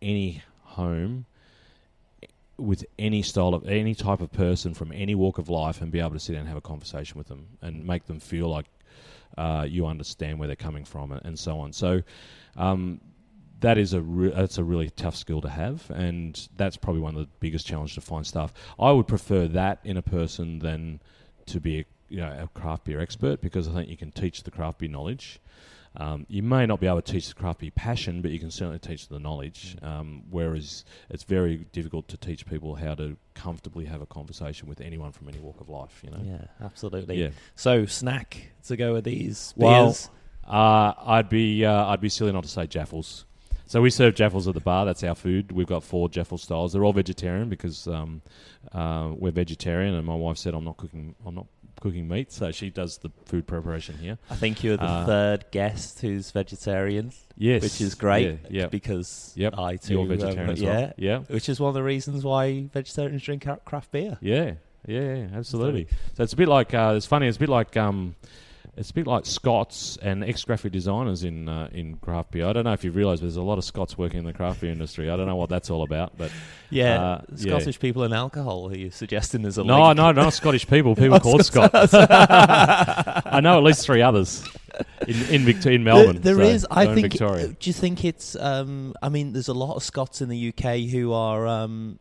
any 0.00 0.42
home 0.70 1.26
with 2.56 2.84
any 2.98 3.22
style 3.22 3.54
of 3.54 3.66
any 3.66 3.94
type 3.94 4.20
of 4.20 4.30
person 4.32 4.74
from 4.74 4.92
any 4.92 5.14
walk 5.14 5.38
of 5.38 5.48
life 5.48 5.80
and 5.80 5.90
be 5.90 5.98
able 5.98 6.10
to 6.10 6.18
sit 6.18 6.32
down 6.32 6.40
and 6.40 6.48
have 6.48 6.58
a 6.58 6.60
conversation 6.60 7.16
with 7.16 7.28
them 7.28 7.46
and 7.62 7.86
make 7.86 8.06
them 8.06 8.20
feel 8.20 8.48
like 8.48 8.66
uh, 9.38 9.64
you 9.68 9.86
understand 9.86 10.38
where 10.38 10.46
they're 10.46 10.56
coming 10.56 10.84
from 10.84 11.12
and, 11.12 11.20
and 11.24 11.38
so 11.38 11.58
on. 11.58 11.72
So 11.72 12.02
um, 12.56 13.00
that 13.60 13.78
is 13.78 13.92
a 13.92 14.00
re- 14.00 14.30
that's 14.30 14.58
a 14.58 14.64
really 14.64 14.90
tough 14.90 15.16
skill 15.16 15.40
to 15.42 15.48
have, 15.48 15.88
and 15.90 16.48
that's 16.56 16.76
probably 16.76 17.00
one 17.00 17.14
of 17.14 17.20
the 17.20 17.28
biggest 17.40 17.66
challenges 17.66 17.94
to 17.94 18.00
find 18.00 18.26
staff. 18.26 18.52
I 18.78 18.90
would 18.90 19.06
prefer 19.06 19.48
that 19.48 19.80
in 19.84 19.96
a 19.96 20.02
person 20.02 20.58
than 20.58 21.00
to 21.46 21.60
be 21.60 21.80
a, 21.80 21.84
you 22.08 22.18
know 22.18 22.30
a 22.42 22.48
craft 22.58 22.84
beer 22.84 23.00
expert 23.00 23.40
because 23.40 23.68
I 23.68 23.72
think 23.72 23.88
you 23.88 23.96
can 23.96 24.12
teach 24.12 24.42
the 24.42 24.50
craft 24.50 24.78
beer 24.78 24.88
knowledge. 24.88 25.40
Um, 25.96 26.24
you 26.28 26.42
may 26.42 26.66
not 26.66 26.80
be 26.80 26.86
able 26.86 27.02
to 27.02 27.12
teach 27.12 27.28
the 27.28 27.34
craft 27.34 27.60
beer 27.60 27.72
passion, 27.74 28.22
but 28.22 28.30
you 28.30 28.38
can 28.38 28.50
certainly 28.50 28.78
teach 28.78 29.08
the 29.08 29.18
knowledge. 29.18 29.76
Um, 29.82 30.22
whereas 30.30 30.84
it's 31.08 31.24
very 31.24 31.66
difficult 31.72 32.06
to 32.08 32.16
teach 32.16 32.46
people 32.46 32.76
how 32.76 32.94
to 32.94 33.16
comfortably 33.34 33.86
have 33.86 34.00
a 34.00 34.06
conversation 34.06 34.68
with 34.68 34.80
anyone 34.80 35.10
from 35.12 35.28
any 35.28 35.38
walk 35.38 35.60
of 35.60 35.68
life. 35.68 36.00
You 36.04 36.10
know. 36.10 36.20
Yeah, 36.22 36.64
absolutely. 36.64 37.20
Yeah. 37.20 37.30
So 37.56 37.86
snack 37.86 38.52
to 38.66 38.76
go 38.76 38.92
with 38.92 39.04
these 39.04 39.52
Well, 39.56 39.86
beers. 39.86 40.10
Uh, 40.46 40.94
I'd 40.98 41.28
be 41.28 41.64
uh, 41.64 41.86
I'd 41.86 42.00
be 42.00 42.08
silly 42.08 42.32
not 42.32 42.44
to 42.44 42.48
say 42.48 42.66
Jaffles. 42.66 43.24
So 43.66 43.80
we 43.80 43.90
serve 43.90 44.16
Jaffles 44.16 44.48
at 44.48 44.54
the 44.54 44.60
bar. 44.60 44.84
That's 44.84 45.04
our 45.04 45.14
food. 45.14 45.52
We've 45.52 45.66
got 45.66 45.84
four 45.84 46.08
Jaffle 46.08 46.38
styles. 46.38 46.72
They're 46.72 46.84
all 46.84 46.92
vegetarian 46.92 47.48
because 47.48 47.86
um, 47.86 48.20
uh, 48.72 49.12
we're 49.16 49.30
vegetarian, 49.30 49.94
and 49.94 50.04
my 50.04 50.16
wife 50.16 50.38
said 50.38 50.54
I'm 50.54 50.64
not 50.64 50.76
cooking. 50.76 51.14
I'm 51.24 51.36
not 51.36 51.46
cooking 51.80 52.06
meat, 52.08 52.30
so 52.32 52.52
she 52.52 52.70
does 52.70 52.98
the 52.98 53.10
food 53.24 53.46
preparation 53.46 53.96
here. 53.98 54.18
I 54.30 54.36
think 54.36 54.62
you're 54.62 54.76
the 54.76 54.84
uh, 54.84 55.06
third 55.06 55.44
guest 55.50 56.00
who's 56.00 56.30
vegetarian, 56.30 57.12
Yes, 57.36 57.62
which 57.62 57.80
is 57.80 57.94
great. 57.94 58.26
Yeah, 58.28 58.60
yeah. 58.60 58.66
because 58.66 59.32
Yep. 59.36 59.58
I 59.58 59.76
too 59.76 59.94
You're 59.94 60.02
um, 60.02 60.08
vegetarian 60.08 60.50
as 60.50 60.60
yeah, 60.60 60.70
well. 60.80 60.92
Yeah, 60.96 61.18
which 61.20 61.48
is 61.48 61.58
one 61.58 61.68
of 61.68 61.74
the 61.74 61.82
reasons 61.82 62.24
why 62.24 62.64
vegetarians 62.72 63.22
drink 63.22 63.46
craft 63.64 63.90
beer. 63.92 64.18
yeah, 64.20 64.52
yeah, 64.86 65.00
yeah, 65.14 65.26
absolutely. 65.34 65.88
So 66.14 66.22
it's 66.22 66.32
a 66.32 66.36
bit 66.36 66.48
like 66.48 66.72
uh, 66.74 66.94
it's 66.96 67.06
funny. 67.06 67.26
It's 67.26 67.36
a 67.36 67.40
bit 67.40 67.48
like 67.48 67.76
um, 67.76 68.14
it's 68.80 68.90
a 68.90 68.94
bit 68.94 69.06
like 69.06 69.26
Scots 69.26 69.98
and 70.00 70.24
ex-graphic 70.24 70.72
designers 70.72 71.22
in 71.22 71.50
uh, 71.50 71.68
in 71.70 71.96
craft 71.96 72.30
beer. 72.30 72.46
I 72.46 72.54
don't 72.54 72.64
know 72.64 72.72
if 72.72 72.82
you've 72.82 72.96
realised, 72.96 73.20
but 73.20 73.26
there's 73.26 73.36
a 73.36 73.42
lot 73.42 73.58
of 73.58 73.64
Scots 73.64 73.98
working 73.98 74.20
in 74.20 74.24
the 74.24 74.32
craft 74.32 74.62
beer 74.62 74.72
industry. 74.72 75.10
I 75.10 75.16
don't 75.16 75.26
know 75.26 75.36
what 75.36 75.50
that's 75.50 75.68
all 75.70 75.82
about, 75.82 76.16
but 76.16 76.32
Yeah, 76.70 77.00
Uh, 77.00 77.20
yeah. 77.36 77.58
Scottish 77.58 77.78
people 77.78 78.04
and 78.04 78.14
alcohol. 78.14 78.70
Are 78.70 78.76
you 78.76 78.90
suggesting 78.90 79.42
there's 79.42 79.58
a 79.58 79.64
no, 79.64 79.88
link? 79.88 79.98
no, 79.98 80.12
not 80.12 80.32
Scottish 80.32 80.66
people. 80.66 80.96
People 81.00 81.20
called 81.20 81.44
Scots. 81.44 81.92
I 81.94 83.40
know 83.42 83.58
at 83.58 83.62
least 83.62 83.84
three 83.84 84.00
others 84.00 84.48
in 85.06 85.16
in, 85.26 85.42
Victor- 85.44 85.70
in 85.70 85.84
Melbourne. 85.84 86.22
There 86.22 86.36
so, 86.36 86.40
is. 86.40 86.66
I 86.70 86.86
think. 86.86 87.12
Victoria. 87.12 87.48
Do 87.48 87.68
you 87.68 87.74
think 87.74 88.04
it's? 88.06 88.34
Um, 88.34 88.94
I 89.02 89.10
mean, 89.10 89.34
there's 89.34 89.48
a 89.48 89.54
lot 89.54 89.76
of 89.76 89.82
Scots 89.82 90.22
in 90.22 90.30
the 90.30 90.48
UK 90.48 90.90
who 90.90 91.12
are. 91.12 91.46
Um, 91.46 91.98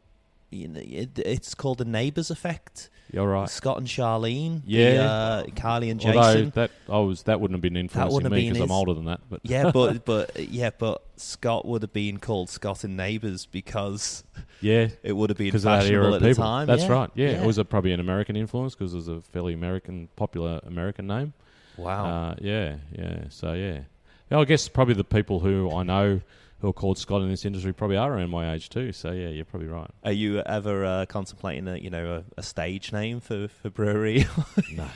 you 0.52 0.68
know, 0.68 0.82
it, 0.84 1.20
it's 1.20 1.54
called 1.54 1.78
the 1.78 1.86
neighbours 1.86 2.32
effect. 2.32 2.90
You're 3.12 3.28
right. 3.28 3.50
Scott 3.50 3.78
and 3.78 3.88
Charlene. 3.88 4.62
Yeah. 4.66 4.94
the, 4.94 5.04
uh, 5.04 5.44
Carly 5.56 5.90
and 5.90 6.04
Although 6.06 6.22
Jason. 6.22 6.52
that 6.52 6.72
I 6.88 7.00
was 7.00 7.24
that 7.24 7.42
wouldn't 7.42 7.56
have 7.56 7.62
been 7.62 7.76
influencing 7.76 8.30
me 8.30 8.50
because 8.50 8.62
I'm 8.64 8.72
older 8.72 8.94
than 8.94 9.06
that. 9.06 9.22
But 9.30 9.42
yeah, 9.44 9.72
but 9.74 10.06
but 10.06 10.40
yeah, 10.40 10.70
but 10.78 11.04
Scott 11.16 11.66
would 11.66 11.82
have 11.82 11.94
been 11.94 12.20
called 12.20 12.50
Scott 12.50 12.84
and 12.84 12.96
Neighbours 12.96 13.46
because 13.48 14.24
yeah, 14.62 14.90
it 15.02 15.14
would 15.14 15.32
have 15.32 15.38
been 15.38 15.48
because 15.48 15.66
of 15.66 15.72
that 15.72 15.84
fashionable 15.84 16.16
at 16.16 16.22
of 16.22 16.22
the 16.22 16.34
time. 16.36 16.68
That's 16.68 16.84
yeah. 16.84 16.92
right. 16.92 17.10
Yeah, 17.16 17.30
it 17.30 17.46
was 17.46 17.58
a, 17.58 17.66
probably 17.66 17.94
an 17.94 18.00
American 18.00 18.36
influence 18.36 18.76
because 18.76 18.94
it 18.94 18.98
was 18.98 19.08
a 19.08 19.22
fairly 19.22 19.54
American, 19.54 20.10
popular 20.16 20.62
American 20.66 21.08
name. 21.08 21.34
wow. 21.78 22.06
Uh, 22.06 22.36
yeah, 22.40 22.76
yeah. 22.92 23.24
So 23.30 23.54
yeah, 23.54 23.82
yeah. 24.30 24.38
I 24.38 24.46
guess 24.46 24.68
probably 24.68 24.94
the 24.94 25.04
people 25.04 25.40
who 25.40 25.72
I 25.74 25.84
know 25.84 26.22
who 26.62 26.70
are 26.70 26.74
called 26.74 26.98
Scott 26.98 27.22
in 27.22 27.30
this 27.30 27.46
industry 27.46 27.74
probably 27.74 27.98
are 27.98 28.14
around 28.14 28.30
my 28.30 28.54
age 28.54 28.70
too. 28.70 28.92
So 28.92 29.12
yeah, 29.12 29.30
you're 29.30 29.46
probably 29.46 29.68
right. 29.70 29.90
Are 30.04 30.12
you 30.12 30.40
ever 30.42 30.86
uh, 30.86 31.06
contemplating 31.06 31.68
a 31.68 31.78
you 31.78 31.90
know 31.90 32.24
a, 32.38 32.40
a 32.40 32.44
stage 32.44 32.92
name 32.92 33.20
for 33.20 33.48
for 33.48 33.70
brewery? 33.70 34.26
No. 34.76 34.88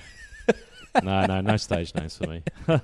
no, 1.02 1.26
no, 1.26 1.42
no 1.42 1.58
stage 1.58 1.96
names 1.96 2.16
for 2.18 2.28
me. 2.28 2.44
so 2.68 2.80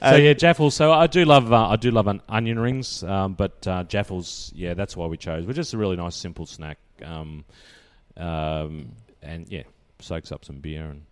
Um, 0.00 0.22
yeah, 0.22 0.34
Jaffles. 0.34 0.74
So 0.76 0.92
I 0.92 1.08
do 1.08 1.24
love, 1.24 1.52
uh, 1.52 1.68
I 1.70 1.74
do 1.74 1.90
love 1.90 2.06
an 2.06 2.22
onion 2.28 2.60
rings, 2.60 3.02
um, 3.02 3.34
but 3.34 3.66
uh, 3.66 3.82
Jaffles, 3.82 4.52
yeah, 4.54 4.74
that's 4.74 4.96
why 4.96 5.06
we 5.06 5.16
chose. 5.16 5.44
We're 5.44 5.52
just 5.52 5.74
a 5.74 5.78
really 5.78 5.96
nice, 5.96 6.14
simple 6.14 6.46
snack, 6.46 6.78
um, 7.04 7.44
um, 8.16 8.92
and 9.20 9.48
yeah, 9.48 9.64
soaks 9.98 10.30
up 10.30 10.44
some 10.44 10.60
beer 10.60 10.84
and 10.84 11.02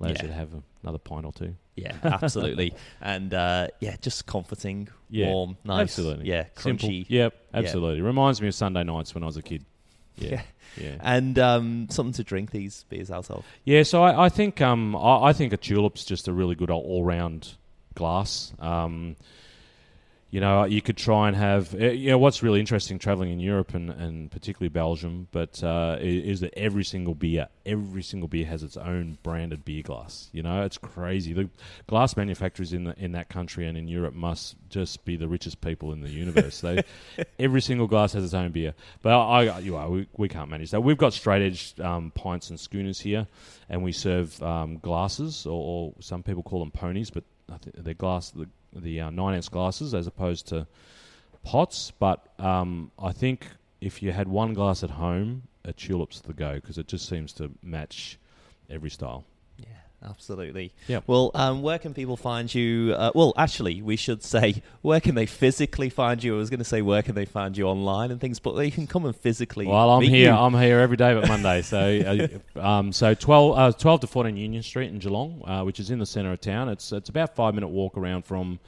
allows 0.00 0.16
Yeah. 0.16 0.22
you 0.22 0.28
to 0.28 0.34
have 0.34 0.48
another 0.82 0.98
pint 0.98 1.24
or 1.26 1.32
two. 1.32 1.54
Yeah, 1.76 1.94
absolutely. 2.02 2.74
and 3.00 3.32
uh, 3.34 3.68
yeah, 3.80 3.96
just 4.00 4.26
comforting, 4.26 4.88
Yeah, 5.10 5.28
warm, 5.30 5.56
nice. 5.64 5.82
absolutely. 5.82 6.26
Yeah, 6.28 6.46
Simple. 6.56 6.88
crunchy. 6.88 7.06
Yep, 7.08 7.34
absolutely. 7.54 8.00
Reminds 8.00 8.40
me 8.40 8.48
of 8.48 8.54
Sunday 8.54 8.82
nights 8.84 9.14
when 9.14 9.22
I 9.22 9.26
was 9.26 9.36
a 9.36 9.42
kid. 9.42 9.64
Yeah. 10.16 10.30
Yeah, 10.30 10.42
yeah. 10.78 10.96
And 11.00 11.38
um, 11.38 11.88
something 11.90 12.14
to 12.14 12.24
drink 12.24 12.50
these 12.50 12.84
beers 12.88 13.10
out 13.10 13.30
of. 13.30 13.44
Yeah, 13.64 13.82
so 13.82 14.02
I, 14.02 14.24
I 14.26 14.28
think 14.30 14.62
um, 14.62 14.96
I, 14.96 15.24
I 15.26 15.32
think 15.34 15.52
a 15.52 15.58
tulip's 15.58 16.04
just 16.06 16.26
a 16.28 16.32
really 16.32 16.54
good 16.54 16.70
all 16.70 17.04
round 17.04 17.54
glass. 17.94 18.54
Um, 18.58 19.16
you 20.30 20.40
know, 20.40 20.64
you 20.64 20.82
could 20.82 20.96
try 20.96 21.28
and 21.28 21.36
have. 21.36 21.72
uh, 21.74 21.86
You 21.86 22.10
know, 22.10 22.18
what's 22.18 22.42
really 22.42 22.58
interesting 22.58 22.98
traveling 22.98 23.30
in 23.30 23.38
Europe 23.38 23.74
and, 23.74 23.90
and 23.90 24.30
particularly 24.30 24.68
Belgium, 24.68 25.28
but 25.30 25.62
uh, 25.62 25.98
is 26.00 26.40
that 26.40 26.52
every 26.58 26.84
single 26.84 27.14
beer, 27.14 27.48
every 27.64 28.02
single 28.02 28.28
beer 28.28 28.44
has 28.46 28.62
its 28.64 28.76
own 28.76 29.18
branded 29.22 29.64
beer 29.64 29.82
glass. 29.82 30.28
You 30.32 30.42
know, 30.42 30.62
it's 30.62 30.78
crazy. 30.78 31.32
The 31.32 31.48
glass 31.86 32.16
manufacturers 32.16 32.72
in 32.72 32.84
the, 32.84 32.94
in 32.98 33.12
that 33.12 33.28
country 33.28 33.68
and 33.68 33.78
in 33.78 33.86
Europe 33.86 34.14
must 34.14 34.56
just 34.68 35.04
be 35.04 35.16
the 35.16 35.28
richest 35.28 35.60
people 35.60 35.92
in 35.92 36.00
the 36.00 36.10
universe. 36.10 36.60
they 36.60 36.82
every 37.38 37.62
single 37.62 37.86
glass 37.86 38.12
has 38.14 38.24
its 38.24 38.34
own 38.34 38.50
beer. 38.50 38.74
But 39.02 39.16
I, 39.16 39.46
I 39.46 39.58
you 39.60 39.72
know, 39.72 39.88
we, 39.90 40.08
we 40.16 40.28
can't 40.28 40.50
manage 40.50 40.72
that. 40.72 40.80
We've 40.80 40.98
got 40.98 41.12
straight 41.12 41.42
edge 41.42 41.78
um, 41.80 42.10
pints 42.14 42.50
and 42.50 42.58
schooners 42.58 42.98
here, 42.98 43.28
and 43.68 43.82
we 43.84 43.92
serve 43.92 44.42
um, 44.42 44.78
glasses, 44.78 45.46
or, 45.46 45.52
or 45.52 45.94
some 46.00 46.24
people 46.24 46.42
call 46.42 46.58
them 46.58 46.72
ponies, 46.72 47.10
but 47.10 47.22
I 47.48 47.58
think 47.58 47.76
they're 47.76 47.94
glass 47.94 48.30
the 48.30 48.48
the 48.80 49.00
uh, 49.00 49.10
nine 49.10 49.34
ounce 49.34 49.48
glasses 49.48 49.94
as 49.94 50.06
opposed 50.06 50.46
to 50.48 50.66
pots. 51.42 51.92
But 51.98 52.26
um, 52.38 52.90
I 52.98 53.12
think 53.12 53.46
if 53.80 54.02
you 54.02 54.12
had 54.12 54.28
one 54.28 54.54
glass 54.54 54.82
at 54.82 54.90
home, 54.90 55.42
a 55.64 55.72
tulip's 55.72 56.20
the 56.20 56.32
go 56.32 56.54
because 56.54 56.78
it 56.78 56.88
just 56.88 57.08
seems 57.08 57.32
to 57.34 57.50
match 57.62 58.18
every 58.70 58.90
style. 58.90 59.24
Absolutely. 60.08 60.72
Yeah. 60.86 61.00
Well, 61.06 61.32
um, 61.34 61.62
where 61.62 61.78
can 61.78 61.92
people 61.92 62.16
find 62.16 62.52
you? 62.54 62.94
Uh, 62.96 63.10
well, 63.14 63.32
actually, 63.36 63.82
we 63.82 63.96
should 63.96 64.22
say 64.22 64.62
where 64.82 65.00
can 65.00 65.14
they 65.14 65.26
physically 65.26 65.90
find 65.90 66.22
you? 66.22 66.36
I 66.36 66.38
was 66.38 66.50
going 66.50 66.58
to 66.58 66.64
say 66.64 66.80
where 66.80 67.02
can 67.02 67.14
they 67.14 67.24
find 67.24 67.56
you 67.56 67.66
online 67.66 68.10
and 68.10 68.20
things, 68.20 68.38
but 68.38 68.52
they 68.52 68.70
can 68.70 68.86
come 68.86 69.04
and 69.04 69.16
physically. 69.16 69.66
Well, 69.66 69.90
I'm 69.90 70.02
here. 70.02 70.32
you. 70.32 70.36
I'm 70.36 70.54
here 70.54 70.78
every 70.78 70.96
day 70.96 71.14
but 71.14 71.28
Monday. 71.28 71.62
So, 71.62 72.38
uh, 72.56 72.60
um, 72.60 72.92
so 72.92 73.14
12, 73.14 73.58
uh, 73.58 73.72
12 73.72 74.00
to 74.02 74.06
14 74.06 74.36
Union 74.36 74.62
Street 74.62 74.90
in 74.90 74.98
Geelong, 74.98 75.42
uh, 75.44 75.64
which 75.64 75.80
is 75.80 75.90
in 75.90 75.98
the 75.98 76.06
centre 76.06 76.32
of 76.32 76.40
town. 76.40 76.68
It's 76.68 76.92
it's 76.92 77.08
about 77.08 77.34
five 77.34 77.54
minute 77.54 77.68
walk 77.68 77.96
around 77.96 78.24
from 78.24 78.60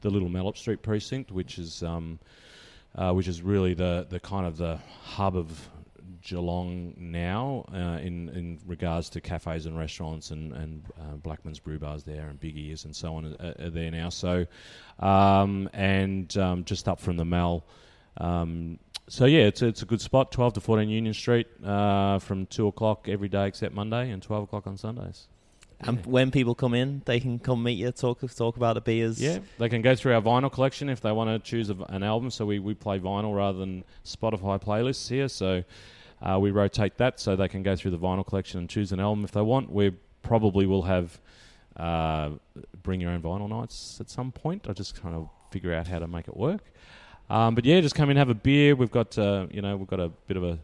the 0.00 0.10
Little 0.10 0.28
Malop 0.28 0.56
Street 0.56 0.82
precinct, 0.82 1.30
which 1.30 1.58
is 1.58 1.82
um, 1.82 2.18
uh, 2.94 3.12
which 3.12 3.28
is 3.28 3.42
really 3.42 3.74
the 3.74 4.06
the 4.08 4.20
kind 4.20 4.46
of 4.46 4.56
the 4.56 4.78
hub 5.02 5.36
of 5.36 5.68
Geelong 6.26 6.94
now 6.98 7.64
uh, 7.72 7.98
in 8.02 8.28
in 8.30 8.58
regards 8.66 9.08
to 9.10 9.20
cafes 9.20 9.66
and 9.66 9.78
restaurants 9.78 10.30
and 10.32 10.52
and 10.52 10.84
uh, 11.00 11.14
Blackman's 11.16 11.60
Brew 11.60 11.78
Bars 11.78 12.02
there 12.02 12.28
and 12.28 12.38
Big 12.40 12.56
Ears 12.58 12.84
and 12.84 12.94
so 12.94 13.14
on 13.14 13.36
are, 13.40 13.54
are 13.66 13.70
there 13.70 13.90
now. 13.90 14.08
So, 14.08 14.46
um, 14.98 15.70
and 15.72 16.36
um, 16.36 16.64
just 16.64 16.88
up 16.88 17.00
from 17.00 17.16
the 17.16 17.24
Mall. 17.24 17.64
Um, 18.18 18.78
so 19.08 19.24
yeah, 19.26 19.42
it's 19.42 19.62
it's 19.62 19.82
a 19.82 19.86
good 19.86 20.00
spot. 20.00 20.32
Twelve 20.32 20.52
to 20.54 20.60
fourteen 20.60 20.88
Union 20.88 21.14
Street 21.14 21.46
uh, 21.64 22.18
from 22.18 22.46
two 22.46 22.66
o'clock 22.66 23.08
every 23.08 23.28
day 23.28 23.46
except 23.46 23.74
Monday 23.74 24.10
and 24.10 24.20
twelve 24.22 24.42
o'clock 24.44 24.66
on 24.66 24.76
Sundays. 24.76 25.28
And 25.78 25.98
Yeah. 25.98 26.04
when 26.06 26.30
people 26.30 26.54
come 26.54 26.72
in, 26.72 27.02
they 27.04 27.20
can 27.20 27.38
come 27.38 27.62
meet 27.62 27.78
you, 27.78 27.92
talk 27.92 28.20
talk 28.34 28.56
about 28.56 28.74
the 28.74 28.80
beers. 28.80 29.20
Yeah, 29.22 29.40
they 29.58 29.68
can 29.68 29.82
go 29.82 29.94
through 29.94 30.14
our 30.14 30.22
vinyl 30.22 30.50
collection 30.50 30.88
if 30.88 31.02
they 31.02 31.12
want 31.12 31.28
to 31.30 31.38
choose 31.50 31.68
a, 31.70 31.76
an 31.90 32.02
album. 32.02 32.30
So 32.30 32.46
we, 32.46 32.58
we 32.58 32.72
play 32.74 32.98
vinyl 32.98 33.36
rather 33.36 33.58
than 33.58 33.84
Spotify 34.04 34.60
playlists 34.60 35.08
here. 35.08 35.28
So 35.28 35.64
uh, 36.22 36.38
we 36.40 36.50
rotate 36.50 36.96
that 36.98 37.20
so 37.20 37.36
they 37.36 37.48
can 37.48 37.62
go 37.62 37.76
through 37.76 37.90
the 37.90 37.98
vinyl 37.98 38.26
collection 38.26 38.58
and 38.60 38.68
choose 38.68 38.92
an 38.92 39.00
album 39.00 39.24
if 39.24 39.32
they 39.32 39.42
want. 39.42 39.70
We 39.70 39.90
probably 40.22 40.66
will 40.66 40.82
have 40.82 41.20
uh, 41.76 42.30
bring 42.82 43.00
your 43.00 43.10
own 43.10 43.22
vinyl 43.22 43.48
nights 43.48 43.98
at 44.00 44.08
some 44.10 44.32
point. 44.32 44.66
I 44.68 44.72
just 44.72 45.00
kind 45.00 45.14
of 45.14 45.28
figure 45.50 45.74
out 45.74 45.86
how 45.86 45.98
to 45.98 46.06
make 46.06 46.28
it 46.28 46.36
work. 46.36 46.62
Um, 47.28 47.54
but 47.54 47.64
yeah, 47.64 47.80
just 47.80 47.94
come 47.94 48.08
in 48.10 48.16
have 48.16 48.30
a 48.30 48.34
beer. 48.34 48.74
We've 48.74 48.90
got 48.90 49.18
uh, 49.18 49.46
you 49.50 49.60
know 49.62 49.76
we've 49.76 49.88
got 49.88 50.00
a 50.00 50.08
bit 50.26 50.36
of 50.36 50.44
a 50.44 50.58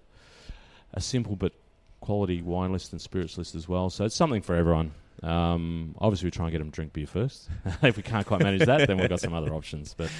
a 0.95 1.01
simple 1.01 1.37
but 1.37 1.53
quality 2.01 2.43
wine 2.43 2.73
list 2.73 2.93
and 2.93 3.01
spirits 3.01 3.39
list 3.39 3.55
as 3.55 3.69
well. 3.69 3.91
So 3.91 4.05
it's 4.05 4.15
something 4.15 4.43
for 4.43 4.55
everyone. 4.55 4.93
Um, 5.23 5.95
obviously, 5.99 6.27
we 6.27 6.31
try 6.31 6.47
and 6.47 6.53
get 6.53 6.59
them 6.59 6.71
drink 6.71 6.93
beer 6.93 7.07
first. 7.07 7.49
if 7.83 7.97
we 7.97 8.03
can't 8.03 8.27
quite 8.27 8.43
manage 8.43 8.67
that, 8.67 8.87
then 8.87 8.99
we've 8.99 9.09
got 9.09 9.21
some 9.21 9.35
other 9.35 9.53
options. 9.55 9.95
But 9.95 10.11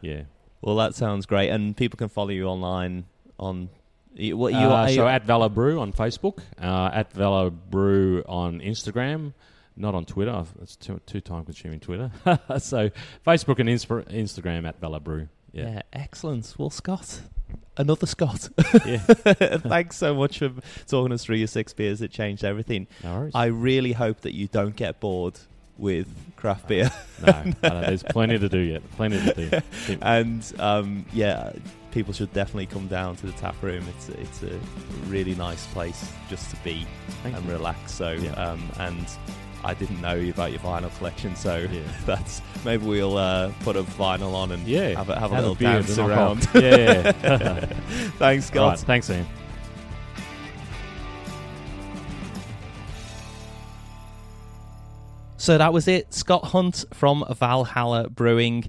yeah, 0.00 0.22
Well, 0.62 0.76
that 0.76 0.94
sounds 0.94 1.26
great, 1.26 1.50
and 1.50 1.76
people 1.76 1.96
can 1.96 2.08
follow 2.08 2.30
you 2.30 2.46
online 2.46 3.04
on. 3.38 3.68
You- 4.14 4.36
What 4.36 4.52
you, 4.52 4.58
uh, 4.58 4.70
are 4.70 4.88
so 4.90 5.06
at 5.08 5.24
Valhalla 5.24 5.48
Brew 5.50 5.80
on 5.80 5.92
Facebook, 5.92 6.38
uh, 6.60 6.90
at 6.92 7.12
Valhalla 7.12 7.50
Brew 7.50 8.22
on 8.28 8.60
Instagram, 8.60 9.32
not 9.76 9.94
on 9.94 10.04
Twitter. 10.04 10.44
It's 10.62 10.76
too, 10.76 11.00
too 11.06 11.20
time 11.20 11.44
consuming 11.44 11.80
Twitter. 11.80 12.10
so 12.58 12.90
Facebook 13.26 13.58
and 13.60 13.68
Insp- 13.68 14.10
Instagram 14.12 14.66
at 14.66 14.80
Valhalla 14.80 15.00
Brew. 15.00 15.28
yeah. 15.52 15.70
Yeah, 15.70 15.82
excellent. 15.92 16.52
Well, 16.58 16.70
Scott, 16.70 17.20
another 17.76 18.06
Scott. 18.06 18.48
yeah. 18.84 18.98
Thanks 19.06 19.96
so 19.96 20.14
much 20.14 20.38
for 20.40 20.52
talking 20.86 21.12
us 21.12 21.24
through 21.24 21.36
your 21.36 21.46
six 21.46 21.72
beers 21.72 22.00
that 22.00 22.10
changed 22.10 22.44
everything. 22.44 22.86
No 23.04 23.14
worries. 23.20 23.32
I 23.34 23.46
really 23.46 23.92
hope 23.92 24.22
that 24.22 24.34
you 24.34 24.48
don't 24.48 24.74
get 24.74 24.98
bored 25.00 25.38
with 25.76 26.08
craft 26.34 26.66
beer. 26.66 26.90
no, 27.24 27.44
know, 27.44 27.80
there's 27.82 28.02
plenty 28.02 28.36
to 28.36 28.48
do 28.48 28.58
yet. 28.58 28.82
Plenty 28.96 29.20
to 29.20 29.32
do. 29.48 29.96
And 30.02 30.42
um, 30.58 31.06
yeah, 31.12 31.52
people 31.90 32.12
should 32.12 32.32
definitely 32.32 32.66
come 32.66 32.86
down 32.88 33.16
to 33.16 33.26
the 33.26 33.32
tap 33.32 33.54
room. 33.62 33.84
It's 33.88 34.08
it's 34.10 34.42
a 34.42 34.58
really 35.06 35.34
nice 35.34 35.66
place 35.68 36.12
just 36.28 36.50
to 36.50 36.56
be 36.62 36.86
Thank 37.22 37.36
and 37.36 37.44
you. 37.46 37.52
relax. 37.52 37.92
So 37.92 38.12
Yeah. 38.12 38.32
um, 38.32 38.62
and 38.78 39.06
I 39.64 39.74
didn't 39.74 40.00
know 40.00 40.16
about 40.30 40.52
your 40.52 40.60
vinyl 40.60 40.96
collection, 40.98 41.34
so 41.34 41.66
Yeah. 41.70 41.80
that's 42.06 42.40
maybe 42.64 42.86
we'll 42.86 43.16
uh, 43.16 43.52
put 43.60 43.76
a 43.76 43.82
vinyl 43.82 44.34
on 44.34 44.52
and 44.52 44.66
Yeah, 44.66 44.90
have 44.96 45.08
a, 45.08 45.18
have 45.18 45.32
a 45.32 45.34
have 45.36 45.44
little 45.44 45.54
beer 45.56 45.82
dance 45.82 45.98
around. 45.98 46.48
Yeah, 46.54 47.12
yeah. 47.22 47.66
Thanks, 48.18 48.46
Scott. 48.46 48.70
right, 48.70 48.78
thanks, 48.86 49.10
Ian. 49.10 49.26
So 55.36 55.56
that 55.56 55.72
was 55.72 55.86
it. 55.86 56.12
Scott 56.12 56.46
Hunt 56.46 56.84
from 56.92 57.24
Valhalla 57.30 58.08
Brewing. 58.10 58.68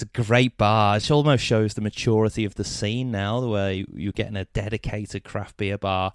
It's 0.00 0.18
a 0.18 0.22
great 0.22 0.56
bar. 0.56 0.96
It 0.96 1.10
almost 1.10 1.44
shows 1.44 1.74
the 1.74 1.82
maturity 1.82 2.46
of 2.46 2.54
the 2.54 2.64
scene 2.64 3.10
now, 3.10 3.38
the 3.40 3.48
way 3.48 3.84
you're 3.92 4.12
getting 4.12 4.36
a 4.36 4.46
dedicated 4.46 5.24
craft 5.24 5.58
beer 5.58 5.76
bar, 5.76 6.14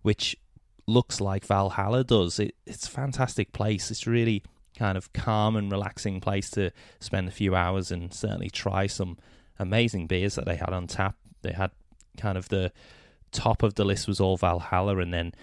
which 0.00 0.36
looks 0.86 1.20
like 1.20 1.44
Valhalla 1.44 2.02
does. 2.02 2.38
It, 2.40 2.54
it's 2.64 2.88
a 2.88 2.90
fantastic 2.90 3.52
place. 3.52 3.90
It's 3.90 4.06
really 4.06 4.42
kind 4.78 4.96
of 4.96 5.12
calm 5.12 5.54
and 5.54 5.70
relaxing 5.70 6.18
place 6.18 6.48
to 6.52 6.70
spend 6.98 7.28
a 7.28 7.30
few 7.30 7.54
hours 7.54 7.90
and 7.90 8.14
certainly 8.14 8.48
try 8.48 8.86
some 8.86 9.18
amazing 9.58 10.06
beers 10.06 10.36
that 10.36 10.46
they 10.46 10.56
had 10.56 10.70
on 10.70 10.86
tap. 10.86 11.16
They 11.42 11.52
had 11.52 11.72
kind 12.16 12.38
of 12.38 12.48
the 12.48 12.72
top 13.32 13.62
of 13.62 13.74
the 13.74 13.84
list 13.84 14.08
was 14.08 14.18
all 14.18 14.38
Valhalla, 14.38 14.96
and 14.96 15.12
then 15.12 15.34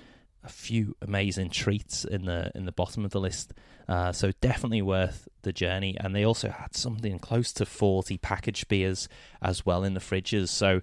a 0.43 0.49
few 0.49 0.95
amazing 1.01 1.49
treats 1.49 2.05
in 2.05 2.25
the 2.25 2.51
in 2.55 2.65
the 2.65 2.71
bottom 2.71 3.05
of 3.05 3.11
the 3.11 3.19
list. 3.19 3.53
Uh, 3.87 4.11
so 4.11 4.31
definitely 4.39 4.81
worth 4.81 5.27
the 5.41 5.51
journey. 5.51 5.97
And 5.99 6.15
they 6.15 6.23
also 6.23 6.49
had 6.49 6.75
something 6.75 7.19
close 7.19 7.51
to 7.53 7.65
forty 7.65 8.17
packaged 8.17 8.67
beers 8.67 9.09
as 9.41 9.65
well 9.65 9.83
in 9.83 9.93
the 9.93 9.99
fridges. 9.99 10.49
So 10.49 10.81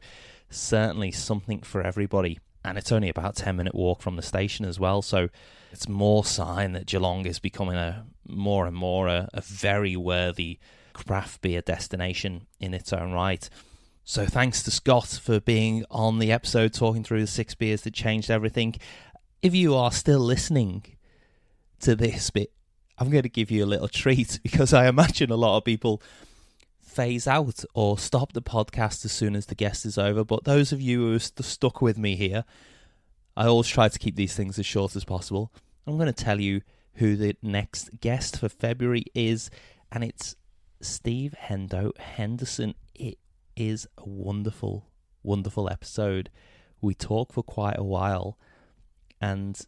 certainly 0.50 1.10
something 1.10 1.60
for 1.62 1.82
everybody. 1.82 2.38
And 2.64 2.76
it's 2.76 2.92
only 2.92 3.08
about 3.08 3.36
ten 3.36 3.56
minute 3.56 3.74
walk 3.74 4.02
from 4.02 4.16
the 4.16 4.22
station 4.22 4.66
as 4.66 4.78
well. 4.78 5.02
So 5.02 5.28
it's 5.72 5.88
more 5.88 6.24
sign 6.24 6.72
that 6.72 6.86
Geelong 6.86 7.26
is 7.26 7.38
becoming 7.38 7.76
a 7.76 8.04
more 8.26 8.66
and 8.66 8.76
more 8.76 9.08
a, 9.08 9.28
a 9.32 9.40
very 9.40 9.96
worthy 9.96 10.58
craft 10.92 11.40
beer 11.40 11.62
destination 11.62 12.46
in 12.58 12.74
its 12.74 12.92
own 12.92 13.12
right. 13.12 13.48
So 14.04 14.26
thanks 14.26 14.62
to 14.64 14.70
Scott 14.70 15.20
for 15.22 15.40
being 15.40 15.84
on 15.90 16.18
the 16.18 16.32
episode 16.32 16.72
talking 16.72 17.04
through 17.04 17.20
the 17.20 17.26
six 17.26 17.54
beers 17.54 17.82
that 17.82 17.94
changed 17.94 18.30
everything. 18.30 18.74
If 19.42 19.54
you 19.54 19.74
are 19.74 19.90
still 19.90 20.20
listening 20.20 20.84
to 21.80 21.96
this 21.96 22.28
bit, 22.28 22.52
I'm 22.98 23.08
going 23.08 23.22
to 23.22 23.30
give 23.30 23.50
you 23.50 23.64
a 23.64 23.66
little 23.66 23.88
treat 24.02 24.38
because 24.42 24.74
I 24.74 24.86
imagine 24.86 25.30
a 25.30 25.36
lot 25.36 25.56
of 25.56 25.64
people 25.64 26.02
phase 26.82 27.26
out 27.26 27.64
or 27.72 27.98
stop 27.98 28.34
the 28.34 28.42
podcast 28.42 29.04
as 29.06 29.12
soon 29.12 29.34
as 29.34 29.46
the 29.46 29.54
guest 29.54 29.86
is 29.86 29.96
over. 29.96 30.24
But 30.24 30.44
those 30.44 30.72
of 30.72 30.82
you 30.82 31.06
who 31.06 31.14
are 31.14 31.20
st- 31.20 31.46
stuck 31.46 31.80
with 31.80 31.96
me 31.96 32.16
here, 32.16 32.44
I 33.34 33.46
always 33.46 33.68
try 33.68 33.88
to 33.88 33.98
keep 33.98 34.16
these 34.16 34.34
things 34.34 34.58
as 34.58 34.66
short 34.66 34.94
as 34.94 35.04
possible. 35.04 35.50
I'm 35.86 35.96
going 35.96 36.12
to 36.12 36.24
tell 36.24 36.38
you 36.38 36.60
who 36.94 37.16
the 37.16 37.34
next 37.40 38.00
guest 38.00 38.38
for 38.38 38.50
February 38.50 39.06
is, 39.14 39.50
and 39.90 40.04
it's 40.04 40.36
Steve 40.82 41.34
Hendo 41.46 41.96
Henderson. 41.98 42.74
It 42.94 43.16
is 43.56 43.86
a 43.96 44.06
wonderful, 44.06 44.90
wonderful 45.22 45.70
episode. 45.70 46.28
We 46.82 46.92
talk 46.92 47.32
for 47.32 47.42
quite 47.42 47.78
a 47.78 47.84
while, 47.84 48.36
and 49.20 49.60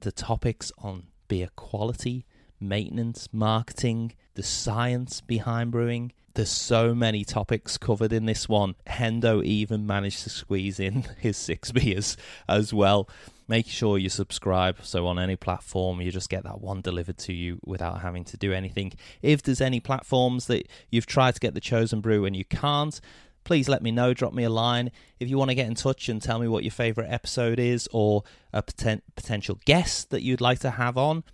the 0.00 0.12
topics 0.12 0.72
on 0.78 1.04
beer 1.28 1.48
quality, 1.56 2.26
maintenance, 2.60 3.28
marketing, 3.32 4.12
the 4.34 4.42
science 4.42 5.20
behind 5.20 5.70
brewing. 5.70 6.12
There's 6.34 6.50
so 6.50 6.94
many 6.94 7.24
topics 7.24 7.76
covered 7.76 8.12
in 8.12 8.24
this 8.24 8.48
one. 8.48 8.74
Hendo 8.86 9.44
even 9.44 9.86
managed 9.86 10.22
to 10.22 10.30
squeeze 10.30 10.80
in 10.80 11.02
his 11.18 11.36
six 11.36 11.72
beers 11.72 12.16
as 12.48 12.72
well. 12.72 13.08
Make 13.48 13.66
sure 13.66 13.98
you 13.98 14.08
subscribe 14.08 14.78
so 14.82 15.06
on 15.06 15.18
any 15.18 15.36
platform 15.36 16.00
you 16.00 16.10
just 16.10 16.30
get 16.30 16.44
that 16.44 16.62
one 16.62 16.80
delivered 16.80 17.18
to 17.18 17.34
you 17.34 17.58
without 17.64 18.00
having 18.00 18.24
to 18.24 18.36
do 18.38 18.52
anything. 18.52 18.92
If 19.20 19.42
there's 19.42 19.60
any 19.60 19.80
platforms 19.80 20.46
that 20.46 20.68
you've 20.90 21.06
tried 21.06 21.34
to 21.34 21.40
get 21.40 21.52
the 21.52 21.60
chosen 21.60 22.00
brew 22.00 22.24
and 22.24 22.34
you 22.34 22.46
can't, 22.46 22.98
please 23.44 23.68
let 23.68 23.82
me 23.82 23.90
know. 23.90 24.14
Drop 24.14 24.32
me 24.32 24.44
a 24.44 24.50
line. 24.50 24.90
If 25.20 25.28
you 25.28 25.38
want 25.38 25.50
to 25.50 25.54
get 25.54 25.66
in 25.66 25.74
touch 25.74 26.08
and 26.08 26.20
tell 26.20 26.38
me 26.38 26.48
what 26.48 26.64
your 26.64 26.70
favorite 26.70 27.08
episode 27.10 27.58
is 27.58 27.88
or 27.92 28.24
a 28.52 28.62
poten- 28.62 29.02
potential 29.16 29.58
guest 29.64 30.10
that 30.10 30.22
you'd 30.22 30.40
like 30.40 30.60
to 30.60 30.70
have 30.72 30.96
on, 30.96 31.24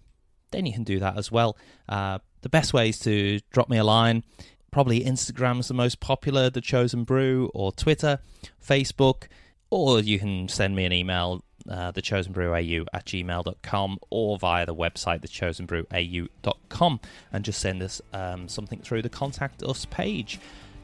then 0.51 0.67
you 0.67 0.73
can 0.73 0.85
do 0.85 0.99
that 0.99 1.17
as 1.17 1.31
well. 1.31 1.57
Uh, 1.89 2.19
the 2.43 2.49
best 2.49 2.73
way 2.73 2.89
is 2.91 2.99
to 3.01 3.41
drop 3.51 3.69
me 3.69 3.79
a 3.79 3.85
line. 3.85 4.25
Probably 4.71 5.01
Instagram's 5.01 5.69
the 5.69 5.75
most 5.75 6.01
popular, 6.01 6.51
The 6.51 6.61
Chosen 6.61 7.05
Brew, 7.05 7.51
or 7.55 7.73
Twitter, 7.73 8.21
Facebook, 8.65 9.25
or 9.71 10.01
you 10.01 10.19
can 10.19 10.49
send 10.49 10.77
me 10.77 10.85
an 10.85 10.93
email, 10.93 11.43
uh, 11.69 11.93
thechosenbrewau 11.93 12.87
at 12.93 13.07
gmail.com, 13.07 13.99
or 14.11 14.39
via 14.39 14.67
the 14.67 14.75
website, 14.75 15.23
thechosenbrewau.com, 15.23 17.01
and 17.33 17.45
just 17.45 17.61
send 17.61 17.83
us 17.83 18.01
um, 18.13 18.49
something 18.49 18.81
through 18.81 19.03
the 19.03 19.09
Contact 19.09 19.63
Us 19.63 19.87
page. 19.87 20.39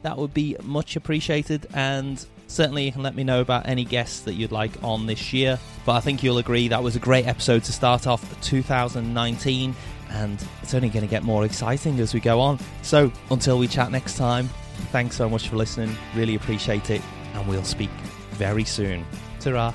That 0.05 0.19
would 0.19 0.35
be 0.35 0.55
much 0.61 0.95
appreciated, 0.95 1.65
and 1.73 2.23
certainly 2.45 2.85
you 2.85 2.91
can 2.91 3.01
let 3.01 3.15
me 3.15 3.23
know 3.23 3.41
about 3.41 3.67
any 3.67 3.83
guests 3.83 4.19
that 4.21 4.35
you'd 4.35 4.51
like 4.51 4.71
on 4.83 5.07
this 5.07 5.33
year. 5.33 5.57
But 5.83 5.93
I 5.93 5.99
think 5.99 6.21
you'll 6.21 6.37
agree 6.37 6.67
that 6.67 6.83
was 6.83 6.95
a 6.95 6.99
great 6.99 7.25
episode 7.25 7.63
to 7.63 7.73
start 7.73 8.05
off 8.05 8.23
2019, 8.41 9.75
and 10.11 10.45
it's 10.61 10.75
only 10.75 10.89
going 10.89 11.03
to 11.03 11.09
get 11.09 11.23
more 11.23 11.43
exciting 11.43 11.99
as 12.01 12.13
we 12.13 12.19
go 12.19 12.39
on. 12.39 12.59
So 12.83 13.11
until 13.31 13.57
we 13.57 13.67
chat 13.67 13.89
next 13.89 14.15
time, 14.15 14.47
thanks 14.91 15.15
so 15.15 15.27
much 15.27 15.49
for 15.49 15.55
listening. 15.55 15.97
Really 16.15 16.35
appreciate 16.35 16.91
it, 16.91 17.01
and 17.33 17.47
we'll 17.47 17.63
speak 17.63 17.89
very 18.33 18.63
soon. 18.63 19.03
Ta 19.39 19.73